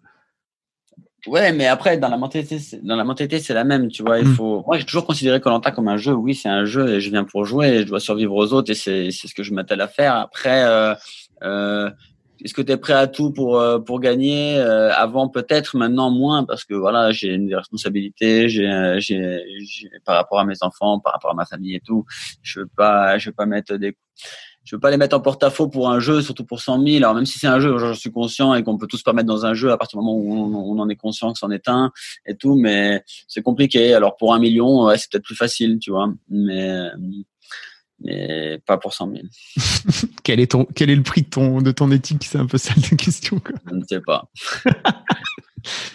Ouais, 1.27 1.53
mais 1.53 1.67
après, 1.67 1.99
dans 1.99 2.09
la 2.09 2.17
mentalité, 2.17 2.59
dans 2.83 2.95
la 2.97 3.05
mentalité, 3.05 3.41
c'est 3.41 3.55
la 3.55 3.65
même, 3.65 3.89
tu 3.89 4.03
vois. 4.03 4.21
Il 4.21 4.29
mm. 4.29 4.35
faut. 4.35 4.63
Moi, 4.67 4.79
j'ai 4.79 4.85
toujours 4.85 5.05
considéré 5.05 5.41
Colanta 5.41 5.71
comme 5.73 5.89
un 5.89 5.97
jeu. 5.97 6.13
Oui, 6.13 6.35
c'est 6.35 6.49
un 6.49 6.65
jeu 6.65 6.89
et 6.95 7.01
je 7.01 7.11
viens 7.11 7.25
pour 7.25 7.45
jouer 7.45 7.69
et 7.69 7.79
je 7.81 7.87
dois 7.87 8.01
survivre 8.01 8.35
aux 8.35 8.53
autres 8.53 8.71
et 8.71 8.75
c'est 8.75 9.11
c'est 9.11 9.27
ce 9.27 9.35
que 9.35 9.43
je 9.43 9.53
m'attelle 9.53 9.81
à 9.81 9.89
faire. 9.89 10.15
Après, 10.15 10.65
euh, 10.65 10.95
euh, 11.43 11.91
est-ce 12.45 12.55
que 12.55 12.63
tu 12.63 12.71
es 12.71 12.77
prêt 12.77 12.93
à 12.93 13.09
tout 13.09 13.33
pour 13.33 13.59
euh, 13.59 13.81
pour 13.81 13.99
gagner 13.99 14.59
euh, 14.59 14.93
Avant, 14.95 15.29
peut-être. 15.29 15.77
Maintenant, 15.77 16.11
moins 16.11 16.45
parce 16.45 16.65
que 16.65 16.75
voilà, 16.75 17.11
j'ai 17.11 17.35
une 17.35 17.53
responsabilité. 17.53 18.49
J'ai 18.49 18.99
j'ai 19.01 19.91
par 20.05 20.15
rapport 20.15 20.39
à 20.39 20.45
mes 20.45 20.63
enfants, 20.63 21.01
par 21.01 21.15
rapport 21.15 21.33
à 21.33 21.35
ma 21.35 21.47
famille 21.47 21.75
et 21.75 21.81
tout. 21.81 22.07
Je 22.43 22.61
veux 22.61 22.69
pas, 22.77 23.19
je 23.19 23.31
veux 23.31 23.35
pas 23.35 23.47
mettre 23.47 23.75
des 23.75 23.97
je 24.69 24.77
veux 24.77 24.81
pas 24.81 24.91
les 24.91 24.99
mettre 24.99 25.17
en 25.17 25.21
porte-à-faux 25.21 25.69
pour 25.69 25.89
un 25.89 25.99
jeu, 25.99 26.21
surtout 26.21 26.45
pour 26.45 26.61
100 26.61 26.85
000. 26.85 26.97
Alors 26.99 27.15
même 27.15 27.25
si 27.25 27.39
c'est 27.39 27.47
un 27.47 27.59
jeu, 27.59 27.79
je 27.79 27.95
suis 27.95 28.13
conscient 28.13 28.53
et 28.53 28.63
qu'on 28.63 28.77
peut 28.77 28.87
tous 28.87 29.03
pas 29.03 29.15
mettre 29.15 29.27
dans 29.27 29.47
un 29.47 29.55
jeu 29.55 29.73
à 29.73 29.79
partir 29.79 29.99
du 29.99 30.05
moment 30.05 30.19
où 30.19 30.31
on, 30.31 30.79
en 30.79 30.89
est 30.91 30.97
conscient 30.97 31.33
que 31.33 31.39
c'en 31.39 31.51
est 31.51 31.69
un 31.69 31.91
et 32.27 32.37
tout, 32.37 32.55
mais 32.55 33.03
c'est 33.29 33.41
compliqué. 33.41 33.95
Alors 33.95 34.19
pour 34.19 34.35
un 34.35 34.39
million, 34.39 34.85
ouais, 34.85 34.99
c'est 34.99 35.11
peut-être 35.11 35.25
plus 35.25 35.37
facile, 35.37 35.79
tu 35.81 35.91
vois, 35.91 36.13
mais 36.29 36.83
mais 38.01 38.61
pas 38.67 38.77
pour 38.77 38.93
100 38.93 39.11
000. 39.11 39.23
quel 40.23 40.39
est 40.39 40.51
ton 40.51 40.67
quel 40.67 40.91
est 40.91 40.97
le 40.97 41.03
prix 41.03 41.23
de 41.23 41.29
ton 41.29 41.63
de 41.63 41.71
ton 41.71 41.91
éthique? 41.91 42.25
C'est 42.25 42.39
un 42.39 42.47
peu 42.47 42.59
ça 42.59 42.75
la 42.77 42.97
question. 42.99 43.41
Quoi. 43.41 43.57
Je 43.71 43.75
ne 43.75 43.85
sais 43.89 44.03
pas. 44.03 44.31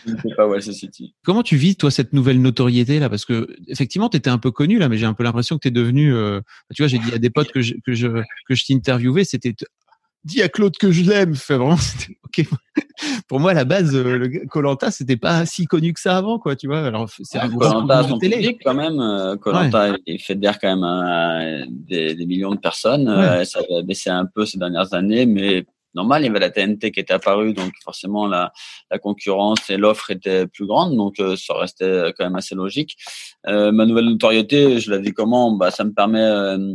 je 0.06 0.12
ne 0.12 0.18
sais 0.18 0.30
pas 0.36 0.48
où 0.48 0.54
elle 0.54 0.64
se 0.64 0.72
situe. 0.72 1.06
Comment 1.24 1.44
tu 1.44 1.56
vis 1.56 1.76
toi 1.76 1.92
cette 1.92 2.14
nouvelle 2.14 2.42
notoriété 2.42 3.00
là? 3.00 3.10
Parce 3.10 3.26
que 3.26 3.48
effectivement, 3.68 4.10
tu 4.10 4.18
étais 4.18 4.30
un 4.30 4.38
peu 4.38 4.52
connu 4.52 4.78
là, 4.78 4.90
mais 4.90 4.98
j'ai 4.98 5.06
un 5.06 5.14
peu 5.14 5.24
l'impression 5.24 5.58
que 5.58 5.62
tu 5.62 5.68
es 5.70 5.72
devenu. 5.72 6.14
Euh, 6.14 6.42
tu 6.74 6.82
vois, 6.82 6.88
j'ai 6.88 7.00
dit 7.00 7.14
à 7.14 7.18
des 7.18 7.30
potes 7.30 7.52
que 7.52 7.62
je 7.62 7.76
que 7.86 7.94
je 7.94 8.08
que 8.48 8.56
je 8.56 8.66
t'interviewais, 8.66 9.24
c'était 9.24 9.54
dis 10.24 10.42
à 10.42 10.50
Claude 10.50 10.78
que 10.78 10.92
je 10.92 11.04
l'aime. 11.04 11.36
Fait 11.36 11.58
vraiment, 11.58 11.76
ok. 12.26 12.48
Pour 13.28 13.40
moi, 13.40 13.52
à 13.52 13.54
la 13.54 13.66
base, 13.66 13.96
euh, 13.96 14.18
le 14.18 14.48
Colanta, 14.48 14.90
c'était 14.90 15.18
pas 15.18 15.46
si 15.46 15.66
connu 15.66 15.94
que 15.94 16.00
ça 16.00 16.18
avant, 16.18 16.40
quoi. 16.40 16.56
Tu 16.56 16.68
vois. 16.68 16.86
Alors, 16.86 17.10
c'est 17.10 17.40
un 17.40 17.50
Colanta, 17.50 18.08
son 18.08 18.18
télé. 18.18 18.38
public 18.38 18.62
quand 18.64 18.74
même. 18.74 19.00
Euh, 19.00 19.36
Colanta, 19.38 19.92
ouais. 19.92 19.98
il 20.06 20.20
fédère 20.20 20.60
quand 20.60 20.76
même 20.76 21.68
des, 21.70 22.16
des, 22.16 22.26
millions 22.26 22.54
de 22.54 22.60
personnes. 22.60 23.06
ça 23.46 23.60
a 23.60 23.82
baissé 23.82 24.10
un 24.10 24.26
peu 24.26 24.46
ces 24.46 24.58
dernières 24.58 24.94
années, 24.94 25.26
mais 25.26 25.66
normal. 25.96 26.24
Il 26.24 26.26
y 26.26 26.30
avait 26.30 26.40
la 26.40 26.50
TNT 26.50 26.92
qui 26.92 27.00
était 27.00 27.14
apparue, 27.14 27.54
donc 27.54 27.74
forcément 27.84 28.28
la, 28.28 28.52
la 28.92 29.00
concurrence 29.00 29.70
et 29.70 29.78
l'offre 29.78 30.12
étaient 30.12 30.48
plus 30.48 30.66
grande, 30.66 30.96
donc 30.96 31.20
euh, 31.20 31.36
ça 31.36 31.54
restait 31.56 32.14
quand 32.18 32.24
même 32.26 32.36
assez 32.36 32.56
logique. 32.56 32.98
Euh, 33.48 33.72
ma 33.72 33.86
nouvelle 33.86 34.06
notoriété, 34.06 34.80
je 34.80 34.92
la 34.92 35.00
dis 35.00 35.12
comment? 35.12 35.52
Bah, 35.52 35.72
ça 35.72 35.84
me 35.84 35.94
permet 35.94 36.20
euh, 36.20 36.74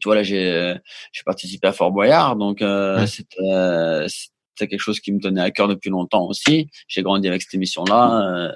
tu 0.00 0.08
vois 0.08 0.14
là 0.14 0.22
j'ai 0.22 0.74
j'ai 1.12 1.22
participé 1.24 1.68
à 1.68 1.72
Fort 1.72 1.92
Boyard 1.92 2.36
donc 2.36 2.62
euh, 2.62 3.06
c'était 3.06 4.06
c'était 4.08 4.68
quelque 4.68 4.80
chose 4.80 4.98
qui 5.00 5.12
me 5.12 5.20
tenait 5.20 5.42
à 5.42 5.50
cœur 5.50 5.68
depuis 5.68 5.90
longtemps 5.90 6.26
aussi 6.26 6.68
j'ai 6.88 7.02
grandi 7.02 7.28
avec 7.28 7.42
cette 7.42 7.54
émission 7.54 7.84
là 7.84 8.54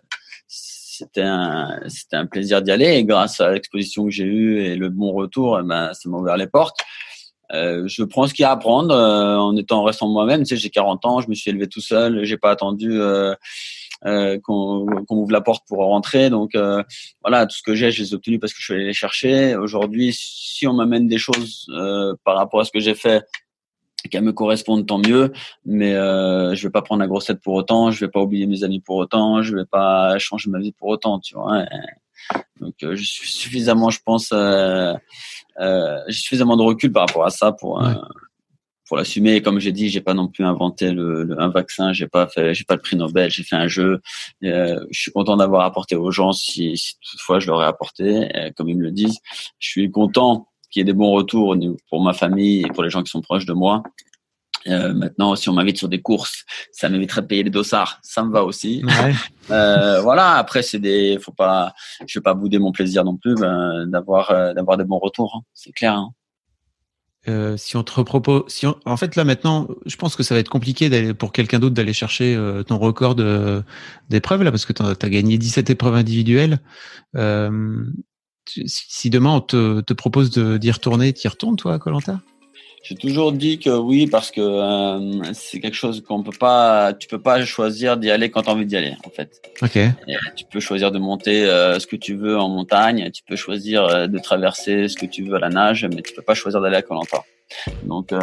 c'était 0.48 1.22
un 1.22 1.80
c'était 1.88 2.16
un 2.16 2.26
plaisir 2.26 2.62
d'y 2.62 2.70
aller 2.70 2.96
et 2.96 3.04
grâce 3.04 3.40
à 3.40 3.52
l'exposition 3.52 4.04
que 4.04 4.10
j'ai 4.10 4.24
eue 4.24 4.60
et 4.60 4.76
le 4.76 4.88
bon 4.88 5.12
retour 5.12 5.60
eh 5.60 5.62
ben 5.62 5.92
ça 5.92 6.08
m'a 6.08 6.16
ouvert 6.16 6.38
les 6.38 6.46
portes 6.46 6.80
euh, 7.54 7.84
je 7.86 8.02
prends 8.02 8.26
ce 8.26 8.34
qu'il 8.34 8.42
y 8.42 8.46
a 8.46 8.50
à 8.50 8.56
prendre 8.56 8.94
euh, 8.94 9.36
en 9.36 9.56
étant 9.56 9.82
restant 9.82 10.08
moi-même. 10.08 10.40
Tu 10.42 10.48
sais, 10.48 10.56
j'ai 10.56 10.70
40 10.70 11.04
ans, 11.06 11.20
je 11.20 11.28
me 11.28 11.34
suis 11.34 11.50
élevé 11.50 11.68
tout 11.68 11.80
seul, 11.80 12.24
j'ai 12.24 12.36
pas 12.36 12.50
attendu 12.50 13.00
euh, 13.00 13.34
euh 14.06 14.38
qu'on 14.42 14.86
qu 14.86 15.14
ouvre 15.14 15.32
la 15.32 15.40
porte 15.40 15.64
pour 15.68 15.78
rentrer. 15.78 16.30
Donc 16.30 16.54
euh, 16.54 16.82
voilà, 17.22 17.46
tout 17.46 17.56
ce 17.56 17.62
que 17.62 17.74
j'ai, 17.74 17.90
je 17.90 18.02
les 18.02 18.14
ai 18.14 18.38
parce 18.38 18.52
que 18.52 18.58
je 18.60 18.64
suis 18.64 18.74
allé 18.74 18.86
les 18.86 18.92
chercher. 18.92 19.56
Aujourd'hui, 19.56 20.10
si 20.12 20.66
on 20.66 20.74
m'amène 20.74 21.06
des 21.06 21.18
choses 21.18 21.66
par 22.24 22.36
rapport 22.36 22.60
à 22.60 22.64
ce 22.64 22.72
que 22.72 22.80
j'ai 22.80 22.94
fait 22.94 23.24
qu'elles 24.10 24.24
me 24.24 24.32
correspondent, 24.32 24.86
tant 24.86 24.98
mieux. 24.98 25.32
Mais 25.64 25.92
je 25.92 26.62
vais 26.62 26.70
pas 26.70 26.82
prendre 26.82 27.00
la 27.00 27.06
grossette 27.06 27.40
pour 27.40 27.54
autant, 27.54 27.90
je 27.90 28.00
vais 28.00 28.10
pas 28.10 28.20
oublier 28.20 28.46
mes 28.46 28.64
amis 28.64 28.80
pour 28.80 28.96
autant, 28.96 29.42
je 29.42 29.56
vais 29.56 29.64
pas 29.64 30.18
changer 30.18 30.50
ma 30.50 30.58
vie 30.58 30.72
pour 30.72 30.88
autant, 30.88 31.20
tu 31.20 31.34
vois. 31.34 31.64
Donc 32.60 32.74
je 32.80 33.02
suis 33.02 33.30
suffisamment, 33.30 33.90
je 33.90 34.00
pense 34.04 34.32
euh, 35.60 36.00
j'ai 36.08 36.20
suffisamment 36.20 36.56
de 36.56 36.62
recul 36.62 36.92
par 36.92 37.06
rapport 37.06 37.24
à 37.24 37.30
ça 37.30 37.52
pour 37.52 37.82
euh, 37.82 37.94
pour 38.86 38.96
l'assumer. 38.98 39.36
Et 39.36 39.42
comme 39.42 39.60
j'ai 39.60 39.72
dit, 39.72 39.88
j'ai 39.88 40.00
pas 40.00 40.14
non 40.14 40.28
plus 40.28 40.44
inventé 40.44 40.90
le, 40.90 41.34
un 41.38 41.48
vaccin, 41.48 41.92
j'ai 41.92 42.06
pas 42.06 42.26
fait, 42.26 42.54
j'ai 42.54 42.64
pas 42.64 42.74
le 42.74 42.82
prix 42.82 42.96
Nobel, 42.96 43.30
j'ai 43.30 43.42
fait 43.42 43.56
un 43.56 43.68
jeu. 43.68 44.00
Euh, 44.44 44.84
je 44.90 45.00
suis 45.00 45.10
content 45.10 45.36
d'avoir 45.36 45.64
apporté 45.64 45.96
aux 45.96 46.10
gens 46.10 46.32
si, 46.32 46.76
si, 46.76 46.94
toutefois 47.10 47.38
je 47.38 47.46
leur 47.46 47.62
ai 47.62 47.66
apporté, 47.66 48.28
comme 48.56 48.68
ils 48.68 48.76
me 48.76 48.82
le 48.82 48.90
disent. 48.90 49.18
Je 49.58 49.68
suis 49.68 49.90
content 49.90 50.48
qu'il 50.70 50.80
y 50.80 50.82
ait 50.82 50.84
des 50.84 50.92
bons 50.92 51.12
retours 51.12 51.56
pour 51.88 52.02
ma 52.02 52.12
famille 52.12 52.62
et 52.62 52.68
pour 52.68 52.82
les 52.82 52.90
gens 52.90 53.02
qui 53.02 53.10
sont 53.10 53.22
proches 53.22 53.46
de 53.46 53.54
moi. 53.54 53.82
Euh, 54.66 54.94
maintenant, 54.94 55.36
si 55.36 55.48
on 55.48 55.52
m'invite 55.52 55.78
sur 55.78 55.88
des 55.88 56.00
courses, 56.00 56.44
ça 56.72 56.88
m'éviterait 56.88 57.22
de 57.22 57.26
payer 57.26 57.42
les 57.42 57.50
dossards. 57.50 57.98
Ça 58.02 58.24
me 58.24 58.32
va 58.32 58.44
aussi. 58.44 58.82
Ouais. 58.84 59.14
euh, 59.50 60.00
voilà. 60.00 60.34
Après, 60.36 60.62
c'est 60.62 60.78
des, 60.78 61.18
faut 61.20 61.32
pas, 61.32 61.74
je 62.06 62.18
vais 62.18 62.22
pas 62.22 62.34
bouder 62.34 62.58
mon 62.58 62.72
plaisir 62.72 63.04
non 63.04 63.16
plus 63.16 63.34
ben, 63.34 63.86
d'avoir 63.86 64.30
euh, 64.30 64.54
d'avoir 64.54 64.76
des 64.76 64.84
bons 64.84 64.98
retours. 64.98 65.34
Hein. 65.36 65.42
C'est 65.52 65.72
clair. 65.72 65.94
Hein. 65.94 66.10
Euh, 67.26 67.56
si 67.56 67.76
on 67.76 67.82
te 67.82 67.92
repropose, 67.92 68.44
si 68.48 68.66
on, 68.66 68.76
en 68.84 68.98
fait 68.98 69.16
là 69.16 69.24
maintenant, 69.24 69.66
je 69.86 69.96
pense 69.96 70.14
que 70.14 70.22
ça 70.22 70.34
va 70.34 70.40
être 70.40 70.50
compliqué 70.50 70.90
d'aller 70.90 71.14
pour 71.14 71.32
quelqu'un 71.32 71.58
d'autre 71.58 71.74
d'aller 71.74 71.94
chercher 71.94 72.36
euh, 72.36 72.62
ton 72.62 72.76
record 72.76 73.14
d'épreuves 74.10 74.42
là 74.42 74.50
parce 74.50 74.66
que 74.66 74.74
tu 74.74 74.82
as, 74.82 75.08
gagné 75.08 75.38
17 75.38 75.70
épreuves 75.70 75.94
individuelles. 75.94 76.58
Si, 78.46 78.62
si, 78.66 79.08
demain 79.08 79.36
on 79.36 79.40
te, 79.40 79.80
te 79.80 79.94
propose 79.94 80.30
d'y 80.30 80.70
retourner, 80.70 81.14
tu 81.14 81.26
y 81.26 81.28
retournes 81.30 81.56
toi, 81.56 81.78
Colanta? 81.78 82.20
J'ai 82.84 82.96
toujours 82.96 83.32
dit 83.32 83.58
que 83.58 83.70
oui 83.70 84.06
parce 84.06 84.30
que 84.30 84.42
euh, 84.42 85.32
c'est 85.32 85.58
quelque 85.58 85.74
chose 85.74 86.04
qu'on 86.06 86.22
peut 86.22 86.36
pas, 86.38 86.92
tu 86.92 87.08
peux 87.08 87.20
pas 87.20 87.42
choisir 87.42 87.96
d'y 87.96 88.10
aller 88.10 88.30
quand 88.30 88.42
tu 88.42 88.50
as 88.50 88.52
envie 88.52 88.66
d'y 88.66 88.76
aller 88.76 88.94
en 89.06 89.10
fait. 89.10 89.40
Ok. 89.62 89.78
tu 90.36 90.44
peux 90.44 90.60
choisir 90.60 90.92
de 90.92 90.98
monter 90.98 91.46
euh, 91.46 91.78
ce 91.78 91.86
que 91.86 91.96
tu 91.96 92.14
veux 92.14 92.38
en 92.38 92.50
montagne, 92.50 93.10
tu 93.10 93.22
peux 93.26 93.36
choisir 93.36 93.84
euh, 93.84 94.06
de 94.06 94.18
traverser 94.18 94.88
ce 94.88 94.96
que 94.96 95.06
tu 95.06 95.24
veux 95.24 95.34
à 95.34 95.38
la 95.38 95.48
nage, 95.48 95.86
mais 95.94 96.02
tu 96.02 96.12
peux 96.12 96.22
pas 96.22 96.34
choisir 96.34 96.60
d'aller 96.60 96.76
à 96.76 96.82
Koh-Lanta. 96.82 97.24
Donc, 97.84 98.12
euh, 98.12 98.18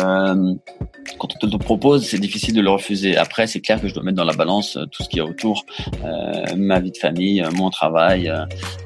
quand 1.19 1.28
on 1.36 1.39
te 1.39 1.45
le 1.45 1.57
propose, 1.57 2.05
c'est 2.05 2.19
difficile 2.19 2.55
de 2.55 2.61
le 2.61 2.69
refuser. 2.69 3.17
Après, 3.17 3.47
c'est 3.47 3.61
clair 3.61 3.82
que 3.82 3.88
je 3.88 3.93
dois 3.93 4.03
mettre 4.03 4.17
dans 4.17 4.26
la 4.26 4.34
balance 4.34 4.78
euh, 4.78 4.86
tout 4.86 5.03
ce 5.03 5.09
qu'il 5.09 5.17
y 5.17 5.22
a 5.22 5.26
autour, 5.26 5.65
euh, 6.03 6.55
ma 6.57 6.80
vie 6.80 6.91
de 6.91 6.97
famille, 6.97 7.43
mon 7.55 7.69
travail, 7.69 8.32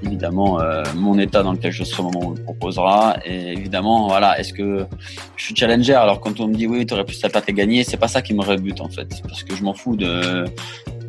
évidemment 0.04 0.60
mon 0.96 1.18
état 1.18 1.44
dans 1.44 1.54
lequel 1.54 1.72
je 1.72 1.84
serai 1.84 2.04
au 2.04 2.12
moment 2.12 2.28
où 2.28 2.32
on 2.32 2.36
me 2.36 2.44
proposera. 2.44 3.18
Et 3.26 3.54
évidemment, 3.54 4.08
voilà, 4.08 4.40
est-ce 4.40 4.54
que 4.54 4.86
je 5.36 5.44
suis 5.44 5.56
challenger? 5.56 5.94
Alors, 5.94 6.20
quand 6.20 6.40
on 6.40 6.48
me 6.48 6.56
dit 6.56 6.68
oui, 6.68 6.86
tu 6.86 6.94
aurais 6.94 7.06
ta 7.06 7.30
patte 7.30 7.50
à 7.50 7.52
gagner, 7.52 7.84
c'est 7.84 7.98
pas 7.98 8.08
ça 8.08 8.22
qui 8.22 8.34
me 8.34 8.44
rebute 8.44 8.82
en 8.82 8.90
fait, 8.90 9.08
parce 9.24 9.44
que 9.44 9.56
je 9.56 9.64
m'en 9.64 9.74
fous 9.74 9.96
de 9.96 10.46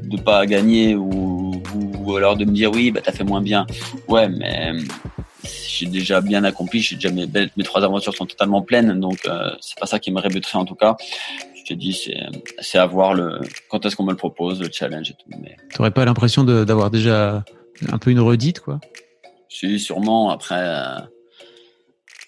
de 0.05 0.17
pas 0.17 0.47
gagner 0.47 0.95
ou, 0.95 1.61
ou, 1.75 2.17
alors 2.17 2.37
de 2.37 2.45
me 2.45 2.53
dire 2.53 2.71
oui, 2.73 2.93
bah 2.93 3.01
t'as 3.03 3.13
fait 3.13 3.25
moins 3.25 3.41
bien. 3.41 3.67
Ouais, 4.09 4.29
mais 4.29 4.73
j'ai 5.69 5.87
déjà 5.87 6.21
bien 6.21 6.45
accompli, 6.45 6.81
j'ai 6.81 6.97
déjà 6.97 7.11
mes, 7.11 7.27
mes 7.27 7.65
trois 7.65 7.85
aventures 7.85 8.15
sont 8.15 8.27
totalement 8.27 8.63
pleines, 8.63 9.01
donc 9.01 9.19
euh, 9.27 9.51
c'est 9.61 9.79
pas 9.79 9.87
ça 9.87 9.99
qui 9.99 10.11
me 10.11 10.21
rébuterait 10.21 10.59
en 10.59 10.65
tout 10.65 10.75
cas. 10.75 10.97
Je 11.55 11.75
te 11.75 11.75
dis, 11.75 11.99
c'est 12.61 12.79
à 12.79 12.87
voir 12.87 13.15
le 13.15 13.41
quand 13.69 13.85
est-ce 13.85 13.97
qu'on 13.97 14.05
me 14.05 14.13
le 14.13 14.17
propose, 14.17 14.61
le 14.61 14.71
challenge 14.71 15.11
et 15.11 15.15
tout. 15.15 15.39
Mais 15.43 15.57
t'aurais 15.75 15.91
pas 15.91 16.05
l'impression 16.05 16.45
d'avoir 16.45 16.91
déjà 16.91 17.45
un 17.91 17.99
peu 17.99 18.11
une 18.11 18.21
redite 18.21 18.61
quoi? 18.61 18.79
Si, 19.49 19.79
sûrement. 19.81 20.31
Après, 20.31 20.61
euh... 20.61 21.01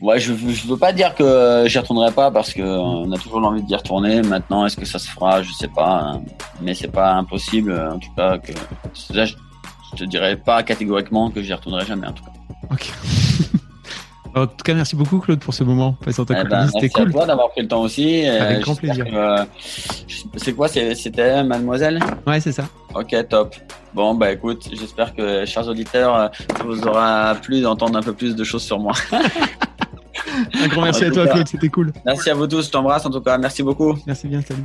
ouais, 0.00 0.18
je 0.18 0.34
je 0.34 0.66
veux 0.66 0.76
pas 0.76 0.92
dire 0.92 1.14
que 1.14 1.64
j'y 1.66 1.78
retournerai 1.78 2.12
pas 2.12 2.30
parce 2.32 2.52
que 2.52 2.62
on 2.62 3.12
a 3.12 3.18
toujours 3.18 3.40
l'envie 3.40 3.62
d'y 3.62 3.76
retourner. 3.76 4.22
Maintenant, 4.22 4.66
est-ce 4.66 4.76
que 4.76 4.84
ça 4.84 4.98
se 4.98 5.08
fera? 5.08 5.42
Je 5.42 5.52
sais 5.52 5.68
pas, 5.68 6.00
hein. 6.00 6.22
mais 6.60 6.74
c'est 6.74 6.90
pas 6.90 7.12
impossible 7.12 7.72
en 7.72 7.98
tout 8.00 8.12
cas 8.16 8.38
que 8.38 8.52
là, 9.14 9.24
je, 9.24 9.34
je 9.92 9.96
te 9.98 10.04
dirais 10.04 10.36
pas 10.36 10.64
catégoriquement 10.64 11.30
que 11.30 11.42
j'y 11.42 11.52
retournerai 11.52 11.86
jamais 11.86 12.08
en 12.08 12.12
tout 12.12 12.24
cas. 12.24 12.32
Ok. 12.70 12.92
en 14.34 14.46
tout 14.46 14.64
cas, 14.64 14.74
merci 14.74 14.96
beaucoup 14.96 15.18
Claude 15.18 15.40
pour 15.40 15.54
ce 15.54 15.64
moment 15.64 15.92
passé 15.92 16.20
en 16.20 16.24
ta 16.24 16.40
eh 16.40 16.44
ben, 16.44 16.66
C'était 16.66 16.88
cool. 16.88 17.04
Merci 17.04 17.16
à 17.16 17.18
toi 17.18 17.26
d'avoir 17.26 17.50
pris 17.50 17.62
le 17.62 17.68
temps 17.68 17.82
aussi. 17.82 18.26
Avec 18.26 18.60
grand 18.60 18.74
plaisir. 18.74 19.06
Euh, 19.12 19.44
c'est 20.36 20.52
quoi 20.52 20.68
C'était 20.68 21.42
Mademoiselle? 21.44 22.00
Ouais, 22.26 22.40
c'est 22.40 22.52
ça. 22.52 22.68
Ok, 22.94 23.14
top. 23.28 23.54
Bon, 23.94 24.14
bah 24.14 24.32
écoute, 24.32 24.68
j'espère 24.72 25.14
que, 25.14 25.44
chers 25.44 25.66
auditeurs, 25.66 26.14
euh, 26.14 26.28
ça 26.56 26.64
vous 26.64 26.86
aura 26.86 27.34
plu 27.36 27.60
d'entendre 27.60 27.98
un 27.98 28.02
peu 28.02 28.12
plus 28.12 28.36
de 28.36 28.44
choses 28.44 28.62
sur 28.62 28.78
moi. 28.78 28.92
un 29.12 30.68
grand 30.68 30.82
merci 30.82 31.04
à 31.04 31.10
toi 31.10 31.26
Claude, 31.26 31.48
c'était 31.48 31.68
cool. 31.68 31.92
Merci 32.04 32.30
à 32.30 32.34
vous 32.34 32.46
tous, 32.46 32.66
je 32.66 32.70
t'embrasse 32.70 33.06
en 33.06 33.10
tout 33.10 33.20
cas. 33.20 33.38
Merci 33.38 33.62
beaucoup. 33.62 33.96
Merci 34.06 34.28
bien, 34.28 34.40
salut. 34.42 34.64